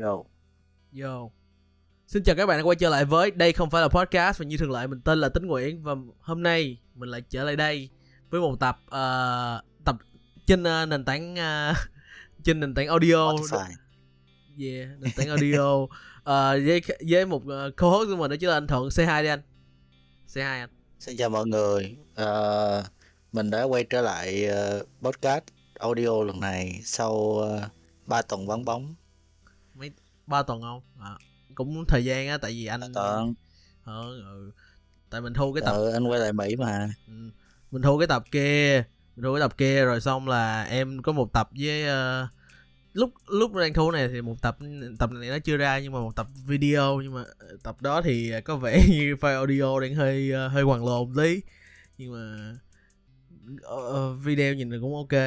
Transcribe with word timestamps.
Yo. 0.00 0.24
Yo. 1.00 1.30
Xin 2.06 2.22
chào 2.22 2.36
các 2.36 2.46
bạn 2.46 2.58
đã 2.58 2.62
quay 2.62 2.76
trở 2.76 2.88
lại 2.90 3.04
với 3.04 3.30
Đây 3.30 3.52
không 3.52 3.70
phải 3.70 3.82
là 3.82 3.88
podcast 3.88 4.38
và 4.38 4.44
như 4.44 4.56
thường 4.56 4.70
lệ 4.70 4.86
mình 4.86 5.00
tên 5.00 5.18
là 5.20 5.28
Tính 5.28 5.46
Nguyễn 5.46 5.82
và 5.82 5.94
hôm 6.20 6.42
nay 6.42 6.78
mình 6.94 7.08
lại 7.08 7.22
trở 7.28 7.44
lại 7.44 7.56
đây 7.56 7.88
với 8.30 8.40
một 8.40 8.56
tập 8.60 8.80
uh, 8.86 9.84
tập 9.84 9.96
trên 10.46 10.62
uh, 10.62 10.88
nền 10.88 11.04
tảng 11.04 11.34
uh, 11.34 11.76
trên 12.44 12.60
nền 12.60 12.74
tảng 12.74 12.88
audio. 12.88 13.32
Spotify. 13.32 13.66
Yeah, 14.60 14.88
nền 15.00 15.12
tảng 15.16 15.28
audio 15.28 15.72
uh, 15.72 15.90
với 16.24 16.82
với 17.08 17.26
một 17.26 17.42
uh, 17.42 17.76
co-host 17.76 18.10
của 18.10 18.16
mình 18.16 18.30
đó 18.30 18.36
chính 18.40 18.48
là 18.48 18.56
anh 18.56 18.66
Thuận. 18.66 18.90
Say 18.90 19.06
hi 19.06 19.22
đi 19.22 19.28
anh. 19.28 19.42
Say 20.26 20.44
hi 20.44 20.60
anh. 20.60 20.70
Xin 20.98 21.16
chào 21.16 21.30
mọi 21.30 21.46
người. 21.46 21.96
Ờ, 22.14 22.84
mình 23.32 23.50
đã 23.50 23.62
quay 23.62 23.84
trở 23.84 24.02
lại 24.02 24.46
ờ, 24.46 24.84
podcast 25.02 25.44
audio 25.78 26.22
lần 26.22 26.40
này 26.40 26.80
sau 26.84 27.12
uh, 27.12 27.70
3 28.06 28.22
tuần 28.22 28.46
vắng 28.46 28.64
bóng. 28.64 28.94
Ba 30.26 30.42
tuần 30.42 30.62
không? 30.62 30.82
À, 31.00 31.18
cũng 31.54 31.84
thời 31.88 32.04
gian 32.04 32.28
á 32.28 32.38
tại 32.38 32.52
vì 32.52 32.66
anh 32.66 32.80
tuần. 32.94 33.34
Ờ, 33.84 34.02
ừ. 34.16 34.50
Tại 35.10 35.20
mình 35.20 35.34
thu 35.34 35.52
cái 35.52 35.62
tập 35.66 35.72
Ờ, 35.72 35.92
anh 35.92 36.04
quay 36.06 36.20
lại 36.20 36.32
Mỹ 36.32 36.56
mà. 36.56 36.88
Ừ. 37.06 37.30
mình 37.70 37.82
thu 37.82 37.98
cái 37.98 38.06
tập 38.06 38.24
kia 38.30 38.84
mình 39.16 39.24
thu 39.24 39.34
cái 39.34 39.40
tập 39.40 39.58
kia 39.58 39.84
rồi 39.84 40.00
xong 40.00 40.28
là 40.28 40.62
em 40.62 41.02
có 41.02 41.12
một 41.12 41.32
tập 41.32 41.50
với 41.58 41.86
ờ, 41.86 42.28
lúc 42.92 43.10
lúc 43.28 43.54
đang 43.54 43.74
thu 43.74 43.90
này 43.90 44.08
thì 44.08 44.22
một 44.22 44.42
tập 44.42 44.56
tập 44.98 45.10
này 45.12 45.28
nó 45.30 45.38
chưa 45.38 45.56
ra 45.56 45.78
nhưng 45.78 45.92
mà 45.92 46.00
một 46.00 46.16
tập 46.16 46.26
video 46.46 47.00
nhưng 47.00 47.14
mà 47.14 47.24
tập 47.62 47.82
đó 47.82 48.02
thì 48.02 48.32
có 48.44 48.56
vẻ 48.56 48.84
như 48.88 49.14
file 49.20 49.34
audio 49.36 49.80
đang 49.80 49.94
hơi 49.94 50.30
ờ, 50.30 50.48
hơi 50.48 50.62
hoàng 50.62 50.86
lộn 50.86 51.14
tí 51.16 51.40
nhưng 51.98 52.12
mà 52.12 52.54
ờ, 53.62 53.76
ờ, 53.88 54.14
video 54.14 54.54
nhìn 54.54 54.70
là 54.70 54.78
cũng 54.80 54.96
ok 54.96 55.20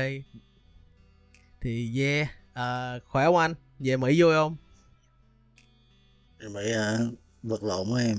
thì 1.61 1.99
yeah 2.01 2.29
Ờ, 2.53 2.99
khỏe 3.05 3.25
không 3.25 3.37
anh 3.37 3.53
về 3.79 3.97
mỹ 3.97 4.21
vui 4.21 4.33
không 4.33 4.55
Mỹ 6.39 6.71
ờ, 6.71 7.07
vật 7.43 7.63
lộn 7.63 7.91
với 7.91 8.05
em. 8.05 8.17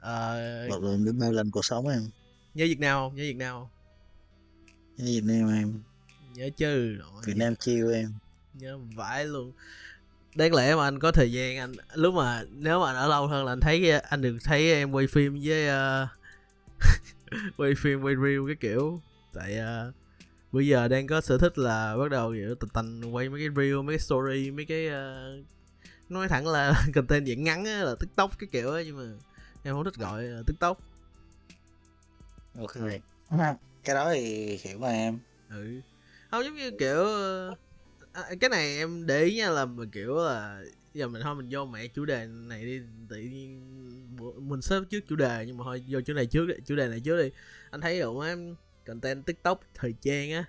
Ờ, 0.00 0.68
Vật 0.68 0.82
lộn 0.82 1.04
để 1.04 1.12
bao 1.12 1.32
lần 1.32 1.50
cuộc 1.50 1.64
sống 1.64 1.88
em. 1.88 2.10
nhớ 2.54 2.64
việt 2.64 2.78
nam 2.80 2.96
không 2.96 3.14
nhớ 3.14 3.22
việt 3.22 3.36
nam 3.36 3.54
không 3.54 3.68
Nhớ 4.96 5.04
Việt 5.06 5.24
Nam 5.24 5.48
em. 5.54 5.82
nhớ 6.34 6.50
chứ 6.56 6.96
Nội. 6.98 7.22
Việt 7.26 7.36
Nam 7.36 7.56
chiêu 7.56 7.90
em. 7.90 8.12
nhớ 8.54 8.78
vãi 8.96 9.24
luôn 9.24 9.52
đáng 10.34 10.54
lẽ 10.54 10.74
mà 10.74 10.84
anh 10.84 10.98
có 10.98 11.12
thời 11.12 11.32
gian 11.32 11.56
anh 11.58 11.72
lúc 11.94 12.14
mà 12.14 12.42
nếu 12.50 12.80
mà 12.80 12.92
ở 12.92 13.08
lâu 13.08 13.26
hơn 13.26 13.44
là 13.44 13.52
anh 13.52 13.60
thấy 13.60 13.90
anh 13.90 14.22
được 14.22 14.38
thấy 14.44 14.72
em 14.72 14.92
quay 14.92 15.06
phim 15.06 15.40
với 15.44 15.68
ờ, 15.68 16.08
quay 17.56 17.74
phim 17.78 18.02
quay 18.02 18.14
reel 18.14 18.40
cái 18.46 18.56
kiểu 18.60 19.00
tại 19.32 19.58
uh, 19.88 19.94
bây 20.52 20.66
giờ 20.66 20.88
đang 20.88 21.06
có 21.06 21.20
sở 21.20 21.38
thích 21.38 21.58
là 21.58 21.96
bắt 21.96 22.10
đầu 22.10 22.32
kiểu 22.32 22.54
tành 22.54 22.68
tành 22.70 23.14
quay 23.14 23.28
mấy 23.28 23.40
cái 23.40 23.48
reel 23.56 23.82
mấy 23.82 23.96
cái 23.96 23.98
story 23.98 24.50
mấy 24.50 24.64
cái 24.64 24.88
ờ, 24.88 25.32
nói 26.10 26.28
thẳng 26.28 26.46
là 26.46 26.84
content 26.94 27.26
dạng 27.26 27.44
ngắn 27.44 27.64
á 27.64 27.82
là 27.82 27.94
tiktok 28.00 28.38
cái 28.38 28.48
kiểu 28.52 28.72
á 28.72 28.82
nhưng 28.86 28.96
mà 28.96 29.04
em 29.62 29.74
không 29.74 29.84
thích 29.84 29.94
gọi 29.94 30.22
là 30.22 30.42
tiktok. 30.46 30.78
Ok. 32.58 32.76
Cái 33.84 33.94
đó 33.94 34.10
thì 34.12 34.56
hiểu 34.62 34.78
mà 34.78 34.88
em. 34.88 35.18
ừ. 35.50 35.80
Không 36.30 36.44
giống 36.44 36.54
như 36.54 36.70
kiểu 36.78 37.04
ờ, 37.04 37.54
à, 38.12 38.22
cái 38.40 38.50
này 38.50 38.76
em 38.78 39.06
để 39.06 39.22
ý 39.22 39.36
nha 39.36 39.50
là 39.50 39.66
kiểu 39.92 40.16
là 40.16 40.62
giờ 40.94 41.08
mình 41.08 41.22
thôi 41.22 41.34
mình 41.34 41.48
vô 41.50 41.64
mẹ 41.64 41.86
chủ 41.86 42.04
đề 42.04 42.26
này 42.26 42.64
đi 42.64 42.80
tự 43.08 43.16
nhiên 43.16 43.60
mình 44.48 44.62
xếp 44.62 44.80
trước 44.90 45.00
chủ 45.08 45.16
đề 45.16 45.44
nhưng 45.46 45.56
mà 45.56 45.64
thôi 45.64 45.84
vô 45.88 46.00
chủ 46.00 46.14
đề 46.14 46.26
trước 46.26 46.46
đi, 46.46 46.54
chủ 46.66 46.76
đề 46.76 46.88
này 46.88 47.00
trước 47.00 47.22
đi. 47.22 47.30
Anh 47.70 47.80
thấy 47.80 48.00
rồi 48.00 48.28
em 48.28 48.54
content 48.86 49.26
tiktok 49.26 49.60
thời 49.74 49.94
trang 50.00 50.32
á. 50.32 50.44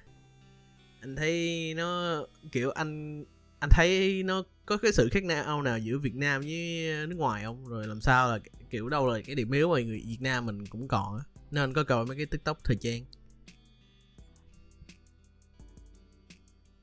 Anh 1.02 1.16
thấy 1.16 1.74
nó 1.78 2.18
kiểu 2.52 2.72
anh 2.72 3.24
anh 3.62 3.70
thấy 3.70 4.24
nó 4.24 4.44
có 4.66 4.78
cái 4.78 4.92
sự 4.94 5.10
khác 5.12 5.24
nhau 5.24 5.62
nào 5.62 5.78
giữa 5.78 5.98
Việt 5.98 6.16
Nam 6.16 6.42
với 6.42 6.88
nước 7.08 7.16
ngoài 7.18 7.44
không 7.44 7.66
rồi 7.66 7.88
làm 7.88 8.02
sao 8.02 8.32
là 8.32 8.40
kiểu 8.70 8.90
đâu 8.90 9.08
là 9.08 9.20
cái 9.26 9.36
điểm 9.36 9.52
yếu 9.52 9.70
mà 9.70 9.82
người 9.82 10.04
Việt 10.08 10.22
Nam 10.22 10.46
mình 10.46 10.68
cũng 10.68 10.88
còn 10.88 11.18
á 11.18 11.24
nên 11.52 11.64
anh 11.64 11.74
có 11.74 11.84
coi 11.84 12.06
mấy 12.06 12.18
cái 12.18 12.26
tiktok 12.26 12.58
thời 12.64 12.78
trang 12.82 13.06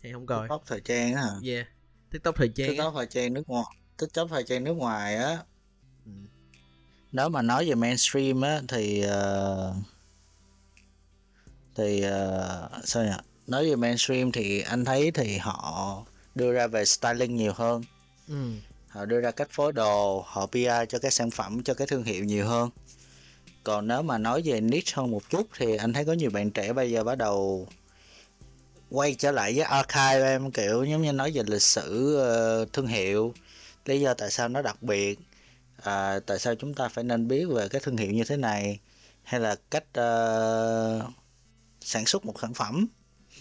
hay 0.02 0.12
không 0.12 0.26
coi 0.26 0.42
TikTok 0.48 0.62
thời 0.66 0.80
trang 0.80 1.14
á 1.14 1.22
hả? 1.22 1.32
yeah 1.44 1.66
tiktok 2.10 2.36
thời 2.36 2.48
trang. 2.54 2.68
TikTok 2.68 2.94
thời 2.96 3.06
trang 3.06 3.34
nước 3.34 3.48
ngoài. 3.48 3.76
TikTok 3.96 4.30
thời 4.30 4.44
trang 4.44 4.64
nước 4.64 4.74
ngoài 4.74 5.16
á. 5.16 5.38
Ừ. 6.04 6.12
nếu 7.12 7.28
mà 7.28 7.42
nói 7.42 7.68
về 7.68 7.74
mainstream 7.74 8.40
á 8.40 8.60
thì 8.68 9.00
ờ, 9.00 9.74
thì 11.74 12.02
ờ, 12.02 12.70
sao 12.84 13.04
nhỉ 13.04 13.10
nói 13.46 13.70
về 13.70 13.76
mainstream 13.76 14.32
thì 14.32 14.60
anh 14.60 14.84
thấy 14.84 15.10
thì 15.10 15.38
họ 15.38 16.04
đưa 16.34 16.52
ra 16.52 16.66
về 16.66 16.84
styling 16.84 17.36
nhiều 17.36 17.52
hơn. 17.54 17.82
Ừ. 18.28 18.52
Họ 18.88 19.04
đưa 19.04 19.20
ra 19.20 19.30
cách 19.30 19.48
phối 19.50 19.72
đồ 19.72 20.24
họ 20.26 20.46
PR 20.46 20.84
cho 20.88 20.98
cái 20.98 21.10
sản 21.10 21.30
phẩm 21.30 21.62
cho 21.62 21.74
cái 21.74 21.86
thương 21.86 22.04
hiệu 22.04 22.24
nhiều 22.24 22.46
hơn. 22.46 22.70
Còn 23.64 23.88
nếu 23.88 24.02
mà 24.02 24.18
nói 24.18 24.42
về 24.44 24.60
niche 24.60 24.92
hơn 24.94 25.10
một 25.10 25.30
chút 25.30 25.48
thì 25.58 25.76
anh 25.76 25.92
thấy 25.92 26.04
có 26.04 26.12
nhiều 26.12 26.30
bạn 26.30 26.50
trẻ 26.50 26.72
bây 26.72 26.90
giờ 26.90 27.04
bắt 27.04 27.18
đầu 27.18 27.68
quay 28.90 29.14
trở 29.18 29.32
lại 29.32 29.52
với 29.54 29.64
archive 29.64 30.28
em 30.28 30.50
kiểu 30.50 30.84
giống 30.84 31.02
như 31.02 31.12
nói 31.12 31.30
về 31.34 31.42
lịch 31.46 31.62
sử 31.62 32.16
ờ, 32.16 32.64
thương 32.72 32.86
hiệu 32.86 33.34
lý 33.84 34.00
do 34.00 34.14
tại 34.14 34.30
sao 34.30 34.48
nó 34.48 34.62
đặc 34.62 34.82
biệt 34.82 35.18
à, 35.82 36.20
tại 36.26 36.38
sao 36.38 36.54
chúng 36.54 36.74
ta 36.74 36.88
phải 36.88 37.04
nên 37.04 37.28
biết 37.28 37.44
về 37.44 37.68
cái 37.68 37.80
thương 37.84 37.96
hiệu 37.96 38.10
như 38.10 38.24
thế 38.24 38.36
này 38.36 38.78
hay 39.22 39.40
là 39.40 39.56
cách 39.70 39.84
ờ, 39.92 41.06
sản 41.80 42.06
xuất 42.06 42.24
một 42.24 42.34
sản 42.40 42.54
phẩm 42.54 42.86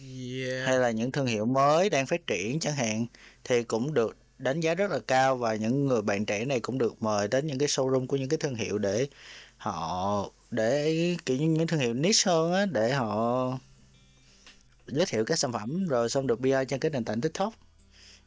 yeah. 0.02 0.68
Hay 0.68 0.80
là 0.80 0.92
những 0.92 1.12
thương 1.12 1.28
hiệu 1.28 1.46
mới 1.46 1.90
đang 1.90 2.06
phát 2.06 2.28
triển 2.28 2.60
chẳng 2.60 2.76
hạn 2.76 3.06
thì 3.44 3.64
cũng 3.64 3.94
được 3.94 4.18
đánh 4.38 4.60
giá 4.60 4.76
rất 4.76 4.92
là 4.92 5.00
cao 5.08 5.38
và 5.38 5.56
những 5.56 5.86
người 5.86 6.02
bạn 6.02 6.26
trẻ 6.26 6.46
này 6.46 6.60
cũng 6.60 6.78
được 6.78 7.04
mời 7.04 7.28
đến 7.28 7.48
những 7.48 7.58
cái 7.58 7.68
showroom 7.68 8.08
của 8.08 8.18
những 8.18 8.30
cái 8.30 8.38
thương 8.38 8.56
hiệu 8.56 8.78
để 8.78 9.08
họ 9.58 10.30
để 10.52 11.16
kiểu 11.26 11.38
như 11.38 11.48
những 11.48 11.68
thương 11.68 11.80
hiệu 11.80 11.94
niche 11.94 12.32
hơn 12.32 12.54
á 12.54 12.66
để 12.66 12.94
họ 12.94 13.52
giới 14.88 15.06
thiệu 15.06 15.26
các 15.26 15.40
sản 15.40 15.52
phẩm 15.52 15.88
rồi 15.88 16.10
xong 16.10 16.28
được 16.28 16.40
PR 16.40 16.68
trên 16.68 16.80
cái 16.80 16.92
nền 16.92 17.06
tảng 17.06 17.22
TikTok 17.22 17.54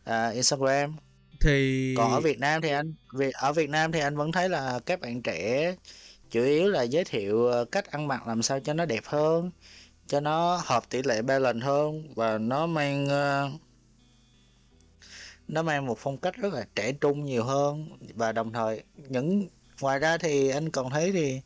à, 0.04 0.28
Instagram. 0.28 0.96
Thì 1.40 1.94
còn 1.96 2.12
ở 2.12 2.20
Việt 2.20 2.38
Nam 2.38 2.62
thì 2.62 2.68
anh 2.68 2.94
vì 3.12 3.30
ở 3.30 3.52
Việt 3.52 3.70
Nam 3.70 3.92
thì 3.92 4.00
anh 4.00 4.16
vẫn 4.16 4.32
thấy 4.32 4.48
là 4.48 4.80
các 4.86 5.00
bạn 5.00 5.22
trẻ 5.22 5.74
chủ 6.30 6.42
yếu 6.42 6.68
là 6.68 6.82
giới 6.82 7.04
thiệu 7.04 7.46
ờ, 7.46 7.64
cách 7.64 7.90
ăn 7.90 8.08
mặc 8.08 8.26
làm 8.26 8.42
sao 8.42 8.60
cho 8.60 8.74
nó 8.74 8.84
đẹp 8.84 9.02
hơn 9.04 9.50
cho 10.10 10.20
nó 10.20 10.62
hợp 10.64 10.90
tỷ 10.90 11.02
lệ 11.02 11.22
balance 11.22 11.66
hơn 11.66 12.14
và 12.14 12.38
nó 12.38 12.66
mang 12.66 13.08
ờ, 13.08 13.50
nó 15.48 15.62
mang 15.62 15.86
một 15.86 15.98
phong 15.98 16.18
cách 16.18 16.36
rất 16.36 16.52
là 16.52 16.66
trẻ 16.74 16.92
trung 16.92 17.24
nhiều 17.24 17.44
hơn. 17.44 17.88
Và 18.14 18.32
đồng 18.32 18.52
thời 18.52 18.82
những 18.96 19.48
ngoài 19.80 19.98
ra 19.98 20.18
thì 20.18 20.48
anh 20.48 20.70
còn 20.70 20.90
thấy 20.90 21.12
thì 21.12 21.40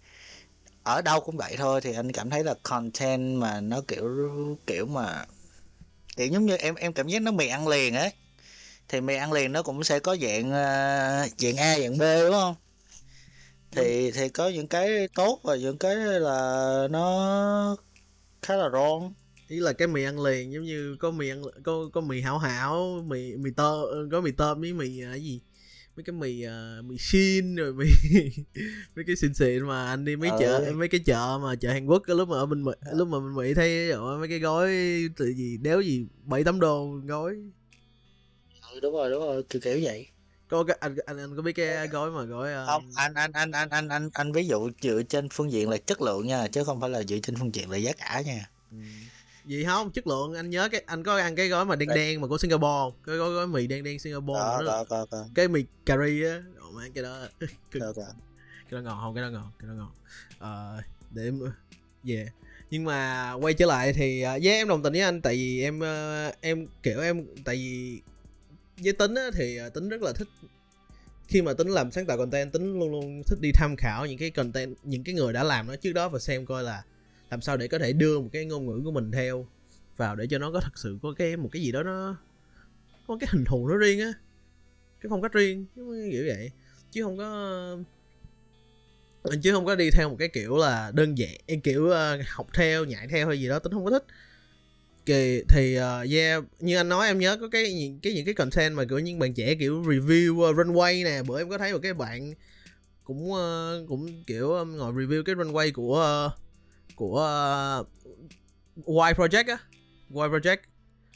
ở 0.82 1.02
đâu 1.02 1.20
cũng 1.20 1.36
vậy 1.36 1.54
thôi 1.58 1.80
thì 1.80 1.92
anh 1.94 2.12
cảm 2.12 2.30
thấy 2.30 2.44
là 2.44 2.54
content 2.62 3.38
mà 3.38 3.60
nó 3.60 3.80
kiểu 3.88 4.08
kiểu 4.66 4.86
mà 4.86 5.24
kiểu 6.16 6.26
giống 6.26 6.46
như 6.46 6.56
em 6.56 6.74
em 6.74 6.92
cảm 6.92 7.08
giác 7.08 7.22
nó 7.22 7.30
mì 7.30 7.48
ăn 7.48 7.68
liền 7.68 7.94
ấy. 7.94 8.10
Thì 8.88 9.00
mì 9.00 9.14
ăn 9.14 9.32
liền 9.32 9.52
nó 9.52 9.62
cũng 9.62 9.84
sẽ 9.84 9.98
có 9.98 10.16
dạng 10.16 10.48
uh, 10.48 11.32
dạng 11.38 11.56
A 11.56 11.78
dạng 11.78 11.98
B 11.98 12.02
đúng 12.22 12.32
không? 12.32 12.54
Thì 13.70 14.10
thì 14.10 14.28
có 14.28 14.48
những 14.48 14.68
cái 14.68 15.08
tốt 15.14 15.40
và 15.42 15.56
những 15.56 15.78
cái 15.78 15.96
là 15.96 16.86
nó 16.90 17.76
khá 18.44 18.56
là 18.56 18.68
wrong 18.68 19.12
ý 19.48 19.60
là 19.60 19.72
cái 19.72 19.88
mì 19.88 20.04
ăn 20.04 20.20
liền 20.24 20.52
giống 20.52 20.64
như 20.64 20.96
có 21.00 21.10
mì 21.10 21.28
ăn 21.28 21.42
có 21.64 21.90
có 21.92 22.00
mì 22.00 22.20
hảo 22.20 22.38
hảo 22.38 23.04
mì 23.06 23.36
mì 23.36 23.50
tơ 23.56 23.72
có 24.12 24.20
mì 24.20 24.32
tôm 24.32 24.60
với 24.60 24.72
mì 24.72 25.00
à, 25.02 25.10
cái 25.10 25.20
gì? 25.24 25.40
Mấy 25.96 26.04
cái 26.04 26.14
mì 26.14 26.42
à, 26.42 26.78
mì 26.84 26.98
xin 26.98 27.56
rồi 27.56 27.72
mì 27.74 27.84
mấy 28.96 29.04
cái 29.06 29.16
xịn 29.16 29.34
xịn 29.34 29.66
mà 29.66 29.86
anh 29.86 30.04
đi 30.04 30.16
mấy 30.16 30.30
Ờ. 30.30 30.38
chợ 30.40 30.72
mấy 30.76 30.88
cái 30.88 31.00
chợ 31.06 31.38
mà 31.42 31.54
chợ 31.56 31.70
Hàn 31.72 31.86
Quốc 31.86 32.02
cái 32.06 32.16
lúc 32.16 32.28
mà 32.28 32.36
ở 32.36 32.46
bên 32.46 32.64
Mỹ 32.64 32.72
lúc 32.96 33.08
mà 33.08 33.18
bên 33.20 33.34
Mỹ 33.36 33.54
thấy 33.54 33.88
rồi, 33.88 34.18
mấy 34.18 34.28
cái 34.28 34.38
gói 34.38 34.70
từ 35.16 35.26
gì 35.34 35.56
đéo 35.62 35.80
gì 35.80 36.06
bảy 36.24 36.44
tám 36.44 36.60
đô 36.60 37.00
gói. 37.06 37.36
Ừ, 38.72 38.80
đúng 38.80 38.92
rồi 38.94 39.10
đúng 39.10 39.20
rồi 39.20 39.42
kiểu 39.50 39.60
kiểu 39.64 39.78
vậy 39.82 40.06
có 40.48 40.64
cái 40.64 40.76
anh 40.80 40.96
anh 41.06 41.18
anh 41.18 41.36
có 41.36 41.42
biết 41.42 41.52
cái 41.52 41.88
gói 41.88 42.10
mà 42.10 42.22
gói 42.22 42.52
à, 42.52 42.66
không 42.66 42.90
anh 42.94 43.14
anh 43.14 43.32
anh 43.32 43.50
anh 43.50 43.68
anh 43.70 43.88
anh 43.88 44.10
anh 44.12 44.32
ví 44.32 44.46
dụ 44.46 44.70
dựa 44.82 45.02
trên 45.02 45.28
phương 45.28 45.52
diện 45.52 45.70
là 45.70 45.76
chất 45.76 46.02
lượng 46.02 46.26
nha 46.26 46.46
chứ 46.46 46.64
không 46.64 46.80
phải 46.80 46.90
là 46.90 47.02
dựa 47.02 47.18
trên 47.22 47.36
phương 47.36 47.54
diện 47.54 47.70
là 47.70 47.76
giá 47.76 47.92
cả 47.92 48.22
nha. 48.26 48.50
Ừ. 48.70 48.76
gì 49.44 49.64
không 49.64 49.90
chất 49.90 50.06
lượng 50.06 50.34
anh 50.34 50.50
nhớ 50.50 50.68
cái 50.68 50.82
anh 50.86 51.02
có 51.02 51.16
ăn 51.16 51.36
cái 51.36 51.48
gói 51.48 51.64
mà 51.64 51.76
đen 51.76 51.88
đen 51.94 52.20
mà 52.20 52.28
của 52.28 52.38
Singapore 52.38 52.66
không? 52.66 52.92
cái 53.06 53.16
gói 53.16 53.30
gói 53.30 53.46
mì 53.46 53.66
đen 53.66 53.84
đen 53.84 53.98
Singapore 53.98 54.40
mà 54.40 54.56
nó 54.60 54.62
có 54.66 54.84
có 54.88 55.06
có. 55.10 55.24
cái 55.34 55.48
mì 55.48 55.64
cà 55.86 55.96
ri 55.96 56.22
á. 56.24 56.42
Má, 56.72 56.82
cái 56.94 57.04
đó. 57.04 57.26
Có, 57.80 57.92
có. 57.96 58.02
cái 58.70 58.70
đó 58.70 58.80
ngon 58.80 58.98
không 59.00 59.14
cái 59.14 59.22
đó 59.22 59.30
ngon 59.30 59.50
cái 59.58 59.68
đó 59.68 59.74
ngon. 59.74 59.90
Ờ, 60.38 60.82
để 61.10 61.24
em 61.24 61.40
yeah 62.06 62.28
nhưng 62.74 62.84
mà 62.84 63.32
quay 63.32 63.54
trở 63.54 63.66
lại 63.66 63.92
thì 63.92 64.20
uh, 64.22 64.26
yeah, 64.26 64.42
em 64.42 64.68
đồng 64.68 64.82
tình 64.82 64.92
với 64.92 65.02
anh 65.02 65.20
tại 65.20 65.34
vì 65.34 65.62
em 65.62 65.80
ờ, 65.80 66.32
em 66.40 66.66
kiểu 66.82 67.00
em 67.00 67.26
tại 67.44 67.56
vì 67.56 68.00
với 68.76 68.92
tính 68.92 69.14
á, 69.14 69.30
thì 69.34 69.56
à, 69.56 69.68
tính 69.68 69.88
rất 69.88 70.02
là 70.02 70.12
thích. 70.12 70.28
Khi 71.28 71.42
mà 71.42 71.52
tính 71.52 71.68
làm 71.68 71.90
sáng 71.90 72.06
tạo 72.06 72.18
content 72.18 72.52
tính 72.52 72.78
luôn 72.78 72.90
luôn 72.90 73.22
thích 73.26 73.38
đi 73.40 73.50
tham 73.54 73.76
khảo 73.76 74.06
những 74.06 74.18
cái 74.18 74.30
content 74.30 74.76
những 74.82 75.04
cái 75.04 75.14
người 75.14 75.32
đã 75.32 75.42
làm 75.42 75.66
nó 75.66 75.76
trước 75.76 75.92
đó 75.92 76.08
và 76.08 76.18
xem 76.18 76.46
coi 76.46 76.62
là 76.62 76.82
làm 77.30 77.40
sao 77.40 77.56
để 77.56 77.68
có 77.68 77.78
thể 77.78 77.92
đưa 77.92 78.20
một 78.20 78.28
cái 78.32 78.44
ngôn 78.44 78.66
ngữ 78.66 78.80
của 78.84 78.90
mình 78.90 79.10
theo 79.12 79.46
vào 79.96 80.16
để 80.16 80.26
cho 80.30 80.38
nó 80.38 80.52
có 80.52 80.60
thật 80.60 80.78
sự 80.78 80.98
có 81.02 81.14
cái 81.18 81.36
một 81.36 81.48
cái 81.52 81.62
gì 81.62 81.72
đó 81.72 81.82
nó 81.82 82.16
có 83.06 83.16
cái 83.20 83.28
hình 83.32 83.44
thù 83.44 83.68
nó 83.68 83.76
riêng 83.76 84.00
á. 84.00 84.12
Cái 85.00 85.10
phong 85.10 85.22
cách 85.22 85.32
riêng 85.32 85.66
kiểu 86.10 86.24
vậy. 86.26 86.50
Chứ 86.90 87.02
không 87.02 87.16
có 87.16 87.26
ờ, 89.22 89.36
chứ 89.42 89.52
không 89.52 89.66
có 89.66 89.74
đi 89.74 89.90
theo 89.90 90.08
một 90.08 90.16
cái 90.18 90.28
kiểu 90.28 90.56
là 90.56 90.90
đơn 90.94 91.18
giản 91.18 91.60
kiểu 91.62 91.90
ờ, 91.90 92.18
học 92.26 92.46
theo 92.54 92.84
nhảy 92.84 93.08
theo 93.08 93.28
hay 93.28 93.40
gì 93.40 93.48
đó 93.48 93.58
tính 93.58 93.72
không 93.72 93.84
có 93.84 93.90
thích 93.90 94.04
kì 95.06 95.42
thì 95.48 95.78
uh, 95.78 96.10
yeah 96.10 96.44
như 96.60 96.76
anh 96.76 96.88
nói 96.88 97.06
em 97.06 97.18
nhớ 97.18 97.36
có 97.40 97.48
cái 97.48 97.72
những 97.74 98.00
cái 98.00 98.12
những 98.12 98.24
cái 98.24 98.34
content 98.34 98.74
mà 98.74 98.84
kiểu 98.84 98.98
những 98.98 99.18
bạn 99.18 99.34
trẻ 99.34 99.54
kiểu 99.54 99.82
review 99.82 100.50
uh, 100.50 100.56
runway 100.56 101.04
nè 101.04 101.22
bữa 101.22 101.38
em 101.38 101.50
có 101.50 101.58
thấy 101.58 101.72
một 101.72 101.78
cái 101.82 101.94
bạn 101.94 102.34
cũng 103.04 103.32
uh, 103.32 103.88
cũng 103.88 104.24
kiểu 104.26 104.52
um, 104.52 104.76
ngồi 104.76 104.92
review 104.92 105.22
cái 105.22 105.34
runway 105.34 105.72
của 105.72 106.26
uh, 106.26 106.32
của 106.96 107.20
uh, 107.80 108.86
Y 108.86 108.92
Project 108.94 109.48
á 109.48 109.58
Y 110.10 110.16
Project 110.16 110.56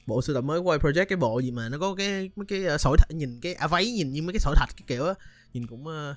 bộ 0.06 0.22
sưu 0.22 0.34
tập 0.34 0.40
mới 0.40 0.58
Y 0.58 0.64
Project 0.64 1.04
cái 1.04 1.16
bộ 1.16 1.38
gì 1.38 1.50
mà 1.50 1.68
nó 1.68 1.78
có 1.78 1.94
cái 1.94 2.30
mấy 2.36 2.46
cái 2.46 2.74
uh, 2.74 2.80
sỏi 2.80 2.96
thạch 2.98 3.10
nhìn 3.10 3.40
cái 3.40 3.54
à, 3.54 3.66
váy 3.66 3.92
nhìn 3.92 4.12
như 4.12 4.22
mấy 4.22 4.32
cái 4.32 4.40
sỏi 4.40 4.54
thạch 4.56 4.70
cái 4.76 4.84
kiểu 4.86 5.04
á 5.06 5.14
nhìn 5.52 5.66
cũng 5.66 5.86
uh, 5.86 6.16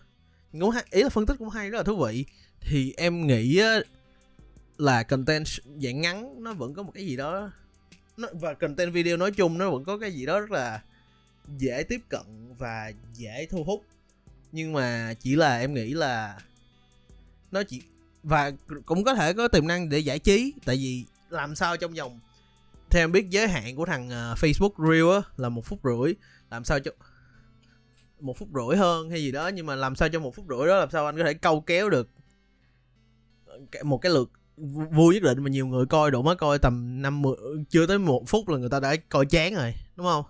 cũng 0.60 0.70
hay, 0.70 0.86
ý 0.92 1.04
là 1.04 1.10
phân 1.10 1.26
tích 1.26 1.36
cũng 1.40 1.50
hay 1.50 1.70
rất 1.70 1.78
là 1.78 1.84
thú 1.84 2.06
vị. 2.06 2.26
Thì 2.62 2.94
em 2.98 3.28
nghĩ 3.28 3.62
là 4.82 5.04
content 5.04 5.46
dạng 5.82 6.02
ngắn 6.02 6.44
nó 6.44 6.54
vẫn 6.54 6.74
có 6.74 6.84
một 6.84 6.92
cái 6.96 7.06
gì 7.06 7.16
đó 7.18 7.52
nó, 8.18 8.28
và 8.34 8.54
content 8.54 8.94
video 8.94 9.18
nói 9.18 9.32
chung 9.32 9.58
nó 9.58 9.70
vẫn 9.70 9.84
có 9.84 9.98
cái 9.98 10.12
gì 10.12 10.26
đó 10.26 10.40
rất 10.40 10.52
là 10.52 10.82
dễ 11.58 11.84
tiếp 11.90 12.02
cận 12.10 12.56
và 12.58 12.92
dễ 13.14 13.48
thu 13.50 13.64
hút. 13.64 13.86
Nhưng 14.52 14.74
mà 14.74 15.14
chỉ 15.20 15.36
là 15.36 15.60
em 15.60 15.74
nghĩ 15.74 15.94
là 15.94 16.40
nó 17.52 17.64
chỉ 17.64 17.82
và 18.24 18.52
cũng 18.86 19.04
có 19.04 19.16
thể 19.16 19.34
có 19.34 19.48
tiềm 19.48 19.68
năng 19.68 19.90
để 19.90 20.00
giải 20.00 20.20
trí 20.20 20.54
tại 20.66 20.76
vì 20.76 21.06
làm 21.30 21.56
sao 21.56 21.78
trong 21.78 21.94
vòng 21.94 22.20
theo 22.90 23.04
em 23.04 23.12
biết 23.12 23.30
giới 23.30 23.48
hạn 23.48 23.76
của 23.76 23.86
thằng 23.86 24.10
ờ, 24.10 24.36
Facebook 24.38 24.90
Reel 24.90 25.22
á 25.24 25.30
là 25.38 25.50
một 25.50 25.66
phút 25.66 25.80
rưỡi 25.84 26.14
làm 26.52 26.64
sao 26.64 26.80
cho 26.80 26.92
một 28.20 28.38
phút 28.38 28.50
rưỡi 28.54 28.78
hơn 28.78 29.10
hay 29.10 29.22
gì 29.22 29.32
đó 29.32 29.48
nhưng 29.48 29.66
mà 29.66 29.76
làm 29.76 29.96
sao 29.96 30.10
cho 30.10 30.20
một 30.20 30.36
phút 30.36 30.46
rưỡi 30.50 30.68
đó 30.68 30.78
làm 30.80 30.90
sao 30.92 31.06
anh 31.06 31.18
có 31.18 31.24
thể 31.24 31.34
câu 31.34 31.62
kéo 31.62 31.90
được 31.90 32.10
ờ, 33.46 33.84
một 33.84 33.98
cái 33.98 34.12
lượt 34.12 34.32
vui 34.92 35.14
nhất 35.14 35.24
định 35.24 35.44
mà 35.44 35.50
nhiều 35.50 35.68
người 35.68 35.86
coi 35.86 36.12
độ 36.12 36.22
mới 36.22 36.36
coi 36.36 36.60
tầm 36.60 37.02
năm 37.02 37.22
mười 37.22 37.36
chưa 37.70 37.88
tới 37.88 38.00
một 38.00 38.24
phút 38.28 38.50
là 38.50 38.58
người 38.58 38.70
ta 38.70 38.80
đã 38.80 38.96
coi 39.10 39.26
chán 39.26 39.56
rồi 39.56 39.74
đúng 39.96 40.06
không? 40.06 40.26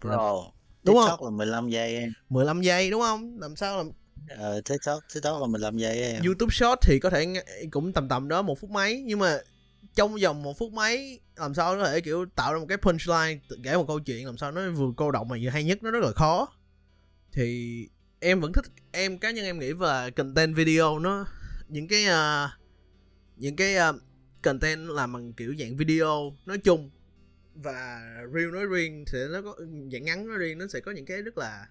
Bro, 0.00 0.34
đúng 0.82 0.96
TikTok 0.96 1.18
không? 1.20 1.24
là 1.24 1.30
15 1.30 1.68
giây 1.68 1.96
em. 1.96 2.12
15 2.28 2.62
giây 2.62 2.90
đúng 2.90 3.00
không? 3.00 3.38
Làm 3.40 3.56
sao 3.56 3.76
làm? 3.76 3.90
Ờ 4.28 4.60
TikTok 4.60 5.02
TikTok 5.14 5.40
là 5.40 5.46
15 5.46 5.76
giây 5.76 6.02
em. 6.02 6.22
YouTube 6.24 6.50
Short 6.52 6.78
thì 6.82 6.98
có 6.98 7.10
thể 7.10 7.26
cũng 7.70 7.92
tầm 7.92 8.08
tầm 8.08 8.28
đó 8.28 8.42
một 8.42 8.60
phút 8.60 8.70
mấy 8.70 9.02
nhưng 9.06 9.18
mà 9.18 9.38
trong 9.94 10.16
vòng 10.22 10.42
một 10.42 10.58
phút 10.58 10.72
mấy 10.72 11.20
làm 11.36 11.54
sao 11.54 11.76
nó 11.76 11.84
thể 11.84 12.00
kiểu 12.00 12.26
tạo 12.36 12.52
ra 12.52 12.60
một 12.60 12.66
cái 12.68 12.78
punchline 12.78 13.40
kể 13.62 13.76
một 13.76 13.84
câu 13.88 14.00
chuyện 14.00 14.26
làm 14.26 14.38
sao 14.38 14.52
nó 14.52 14.70
vừa 14.70 14.92
cô 14.96 15.10
động 15.10 15.28
mà 15.28 15.36
vừa 15.42 15.50
hay 15.50 15.64
nhất 15.64 15.82
nó 15.82 15.90
rất 15.90 16.00
là 16.02 16.10
khó. 16.12 16.48
Thì 17.32 17.78
em 18.20 18.40
vẫn 18.40 18.52
thích 18.52 18.64
em 18.92 19.18
cá 19.18 19.30
nhân 19.30 19.44
em 19.44 19.58
nghĩ 19.58 19.72
về 19.72 20.10
content 20.10 20.56
video 20.56 20.98
nó 20.98 21.26
những 21.68 21.88
cái 21.88 22.04
uh, 22.04 22.63
những 23.36 23.56
cái 23.56 23.76
uh, 23.90 23.96
content 24.42 24.88
làm 24.88 25.12
bằng 25.12 25.32
kiểu 25.32 25.54
dạng 25.58 25.76
video 25.76 26.36
nói 26.46 26.58
chung 26.58 26.90
và 27.54 28.00
reel 28.34 28.50
nói 28.52 28.66
riêng 28.66 29.04
thì 29.12 29.18
nó 29.30 29.42
có 29.42 29.56
dạng 29.92 30.04
ngắn 30.04 30.28
nói 30.28 30.38
riêng 30.38 30.58
nó 30.58 30.66
sẽ 30.66 30.80
có 30.80 30.92
những 30.92 31.06
cái 31.06 31.22
rất 31.22 31.38
là 31.38 31.66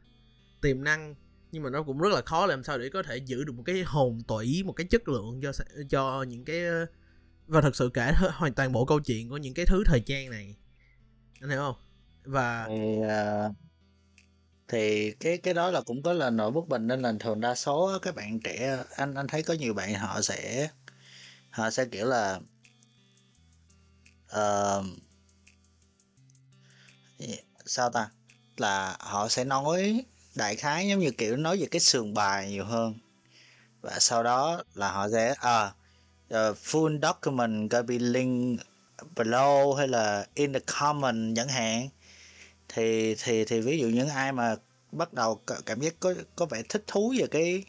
tiềm 0.62 0.84
năng 0.84 1.16
nhưng 1.52 1.64
mà 1.64 1.70
nó 1.70 1.84
cũng 1.84 2.00
rất 2.00 2.10
là 2.14 2.22
khó 2.22 2.46
làm 2.46 2.64
sao 2.64 2.78
để 2.78 2.90
có 2.90 3.04
thể 3.04 3.18
giữ 3.18 3.44
được 3.44 3.54
một 3.56 3.64
cái 3.66 3.84
hồn 3.84 4.22
tủy 4.28 4.64
một 4.66 4.74
cái 4.74 4.88
chất 4.88 5.08
lượng 5.08 5.42
cho 5.42 5.52
cho 5.90 6.24
những 6.24 6.46
cái 6.46 6.66
ờ, 6.66 6.86
và 7.48 7.62
thật 7.62 7.76
sự 7.76 7.90
kể 7.94 8.12
hoàn 8.34 8.54
toàn 8.54 8.72
bộ 8.72 8.86
câu 8.86 9.00
chuyện 9.00 9.30
của 9.30 9.38
những 9.38 9.54
cái 9.54 9.66
thứ 9.66 9.84
thời 9.86 10.00
trang 10.00 10.30
này. 10.30 10.56
Anh 11.42 11.50
hiểu 11.50 11.60
không? 11.60 11.76
Và 12.24 12.66
thì, 12.68 12.98
uh, 13.00 13.56
thì 14.68 15.12
cái 15.12 15.38
cái 15.38 15.54
đó 15.54 15.72
là 15.72 15.82
cũng 15.82 16.04
có 16.04 16.14
là 16.14 16.30
nỗi 16.30 16.52
bất 16.52 16.68
bình 16.68 16.88
nên 16.88 17.02
là 17.02 17.14
thường 17.20 17.42
đa 17.42 17.56
số 17.56 18.00
các 18.02 18.16
bạn 18.16 18.40
trẻ 18.40 18.84
anh 18.96 19.16
anh 19.16 19.28
thấy 19.28 19.44
có 19.44 19.54
nhiều 19.54 19.74
bạn 19.74 19.94
họ 19.94 20.22
sẽ 20.22 20.70
họ 21.54 21.70
sẽ 21.70 21.86
kiểu 21.86 22.06
là 22.06 22.40
uh, 24.36 24.86
sao 27.66 27.90
ta? 27.90 28.10
Là 28.58 28.98
họ 29.00 29.28
sẽ 29.28 29.44
nói 29.44 30.06
đại 30.36 30.56
khái 30.56 30.88
giống 30.88 31.00
như 31.00 31.12
kiểu 31.12 31.38
nói 31.38 31.58
về 31.58 31.68
cái 31.72 31.80
sườn 31.80 32.14
bài 32.14 32.50
nhiều 32.50 32.66
hơn. 32.66 32.96
Và 33.82 34.00
sau 34.00 34.24
đó 34.24 34.64
là 34.74 34.92
họ 34.92 35.10
sẽ 35.10 35.36
à 35.40 35.66
uh, 35.66 36.58
full 36.64 37.02
document 37.02 37.72
có 37.72 37.82
bị 37.82 38.00
link 38.00 38.62
below 39.16 39.74
hay 39.74 39.88
là 39.88 40.28
in 40.34 40.54
the 40.54 40.60
comment 40.60 41.36
chẳng 41.36 41.48
hạn. 41.48 41.90
Thì 42.68 43.16
thì 43.16 43.46
thì 43.46 43.62
ví 43.62 43.80
dụ 43.80 43.88
những 43.88 44.10
ai 44.10 44.32
mà 44.32 44.56
bắt 44.92 45.14
đầu 45.14 45.42
cảm 45.66 45.82
giác 45.82 45.94
có 46.00 46.14
có 46.36 46.46
vẻ 46.46 46.64
thích 46.70 46.84
thú 46.88 47.14
về 47.20 47.28
cái 47.28 47.64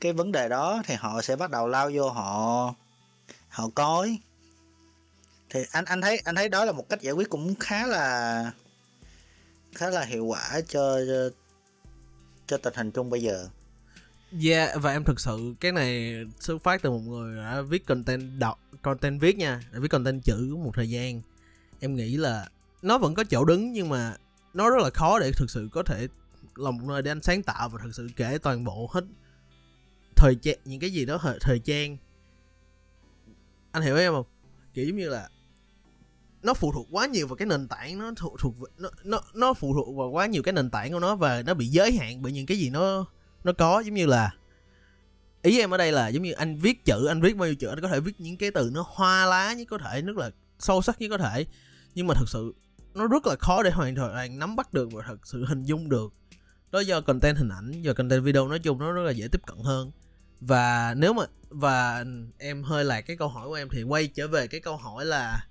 cái 0.00 0.12
vấn 0.12 0.32
đề 0.32 0.48
đó 0.48 0.82
thì 0.84 0.94
họ 0.94 1.22
sẽ 1.22 1.36
bắt 1.36 1.50
đầu 1.50 1.68
lao 1.68 1.90
vô 1.94 2.10
họ 2.10 2.74
họ 3.52 3.68
coi 3.74 4.18
thì 5.50 5.60
anh 5.70 5.84
anh 5.84 6.00
thấy 6.00 6.18
anh 6.24 6.34
thấy 6.34 6.48
đó 6.48 6.64
là 6.64 6.72
một 6.72 6.88
cách 6.88 7.00
giải 7.00 7.12
quyết 7.12 7.30
cũng 7.30 7.54
khá 7.54 7.86
là 7.86 8.52
khá 9.74 9.90
là 9.90 10.04
hiệu 10.04 10.24
quả 10.24 10.60
cho 10.68 10.98
cho, 11.06 11.30
cho 12.46 12.56
tình 12.56 12.74
hình 12.76 12.90
chung 12.90 13.10
bây 13.10 13.22
giờ. 13.22 13.48
Yeah, 14.44 14.82
và 14.82 14.92
em 14.92 15.04
thực 15.04 15.20
sự 15.20 15.54
cái 15.60 15.72
này 15.72 16.14
xuất 16.40 16.62
phát 16.62 16.82
từ 16.82 16.90
một 16.90 16.98
người 16.98 17.36
đã 17.36 17.60
viết 17.60 17.86
content 17.86 18.38
đọc 18.38 18.60
content 18.82 19.20
viết 19.20 19.36
nha, 19.36 19.60
đã 19.72 19.78
viết 19.78 19.88
content 19.88 20.24
chữ 20.24 20.56
một 20.56 20.72
thời 20.74 20.90
gian. 20.90 21.22
Em 21.80 21.96
nghĩ 21.96 22.16
là 22.16 22.48
nó 22.82 22.98
vẫn 22.98 23.14
có 23.14 23.24
chỗ 23.24 23.44
đứng 23.44 23.72
nhưng 23.72 23.88
mà 23.88 24.16
nó 24.54 24.70
rất 24.70 24.82
là 24.82 24.90
khó 24.90 25.18
để 25.18 25.32
thực 25.36 25.50
sự 25.50 25.68
có 25.72 25.82
thể 25.82 26.08
là 26.56 26.70
một 26.70 26.82
nơi 26.88 27.02
để 27.02 27.10
anh 27.10 27.22
sáng 27.22 27.42
tạo 27.42 27.68
và 27.68 27.80
thực 27.82 27.94
sự 27.94 28.08
kể 28.16 28.38
toàn 28.42 28.64
bộ 28.64 28.90
hết 28.92 29.04
thời 30.16 30.34
trang 30.42 30.58
những 30.64 30.80
cái 30.80 30.90
gì 30.90 31.04
đó 31.04 31.18
thời, 31.22 31.38
thời 31.40 31.58
trang 31.58 31.96
anh 33.72 33.82
hiểu 33.82 33.96
em 33.96 34.12
không? 34.12 34.26
Kiểu 34.74 34.86
giống 34.86 34.96
như 34.96 35.08
là 35.08 35.28
nó 36.42 36.54
phụ 36.54 36.72
thuộc 36.72 36.86
quá 36.90 37.06
nhiều 37.06 37.26
vào 37.26 37.36
cái 37.36 37.46
nền 37.46 37.68
tảng 37.68 37.98
nó 37.98 38.12
thuộc 38.16 38.38
thuộc 38.38 38.54
nó 38.78 38.88
nó 39.04 39.20
nó 39.34 39.54
phụ 39.54 39.74
thuộc 39.74 39.96
vào 39.96 40.08
quá 40.08 40.26
nhiều 40.26 40.42
cái 40.42 40.52
nền 40.52 40.70
tảng 40.70 40.92
của 40.92 41.00
nó 41.00 41.16
và 41.16 41.42
nó 41.42 41.54
bị 41.54 41.66
giới 41.66 41.92
hạn 41.92 42.22
bởi 42.22 42.32
những 42.32 42.46
cái 42.46 42.58
gì 42.58 42.70
nó 42.70 43.06
nó 43.44 43.52
có. 43.52 43.80
Giống 43.80 43.94
như 43.94 44.06
là 44.06 44.30
ý 45.42 45.60
em 45.60 45.70
ở 45.70 45.76
đây 45.76 45.92
là 45.92 46.08
giống 46.08 46.22
như 46.22 46.32
anh 46.32 46.58
viết 46.58 46.84
chữ, 46.84 47.06
anh 47.06 47.20
viết 47.20 47.36
bao 47.36 47.48
nhiêu 47.48 47.54
chữ, 47.54 47.66
anh 47.66 47.80
có 47.80 47.88
thể 47.88 48.00
viết 48.00 48.20
những 48.20 48.36
cái 48.36 48.50
từ 48.50 48.70
nó 48.74 48.84
hoa 48.88 49.26
lá 49.26 49.52
nhất 49.52 49.66
có 49.70 49.78
thể, 49.78 50.02
rất 50.02 50.16
là 50.16 50.30
sâu 50.58 50.82
sắc 50.82 51.00
nhất 51.00 51.08
có 51.08 51.18
thể. 51.18 51.46
Nhưng 51.94 52.06
mà 52.06 52.14
thật 52.14 52.28
sự 52.28 52.54
nó 52.94 53.06
rất 53.06 53.26
là 53.26 53.36
khó 53.40 53.62
để 53.62 53.70
hoàn 53.70 53.94
toàn 53.96 54.38
nắm 54.38 54.56
bắt 54.56 54.74
được 54.74 54.92
và 54.92 55.02
thật 55.06 55.26
sự 55.26 55.44
hình 55.44 55.62
dung 55.62 55.88
được. 55.88 56.12
Đó 56.70 56.80
do 56.80 57.00
content 57.00 57.36
hình 57.36 57.48
ảnh 57.48 57.72
và 57.84 57.92
content 57.92 58.24
video 58.24 58.48
nói 58.48 58.58
chung 58.58 58.78
nó 58.78 58.92
rất 58.92 59.02
là 59.02 59.10
dễ 59.10 59.28
tiếp 59.32 59.40
cận 59.46 59.58
hơn 59.58 59.90
và 60.46 60.94
nếu 60.96 61.12
mà 61.12 61.22
và 61.48 62.04
em 62.38 62.62
hơi 62.62 62.84
lạc 62.84 63.00
cái 63.00 63.16
câu 63.16 63.28
hỏi 63.28 63.48
của 63.48 63.54
em 63.54 63.68
thì 63.68 63.82
quay 63.82 64.06
trở 64.06 64.28
về 64.28 64.46
cái 64.46 64.60
câu 64.60 64.76
hỏi 64.76 65.04
là 65.04 65.46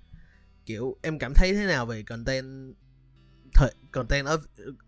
kiểu 0.66 0.96
em 1.02 1.18
cảm 1.18 1.34
thấy 1.34 1.54
thế 1.54 1.66
nào 1.66 1.86
về 1.86 2.02
content 2.02 2.74
thời 3.54 3.70
content 3.92 4.26
ở 4.26 4.38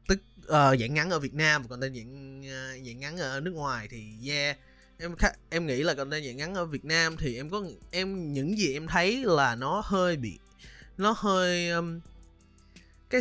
tức 0.09 0.19
uh, 0.39 0.81
dạng 0.81 0.95
ngắn 0.95 1.11
ở 1.11 1.19
Việt 1.19 1.35
Nam 1.35 1.63
và 1.63 1.69
content 1.69 1.95
dạng 1.95 2.41
uh, 2.41 2.87
dạng 2.87 3.01
ngắn 3.01 3.17
ở 3.17 3.41
nước 3.41 3.55
ngoài 3.55 3.89
thì 3.91 4.29
yeah 4.29 4.59
em 4.99 5.17
khá, 5.17 5.29
em 5.51 5.67
nghĩ 5.67 5.83
là 5.83 5.95
content 5.95 6.25
dạng 6.25 6.37
ngắn 6.37 6.55
ở 6.55 6.67
Việt 6.67 6.85
Nam 6.85 7.17
thì 7.17 7.37
em 7.37 7.51
có 7.51 7.63
em 7.91 8.33
những 8.33 8.59
gì 8.59 8.73
em 8.73 8.87
thấy 8.87 9.25
là 9.25 9.55
nó 9.55 9.83
hơi 9.85 10.17
bị 10.17 10.39
nó 10.99 11.15
hơi 11.17 11.71
um, 11.71 12.01
cái 13.11 13.21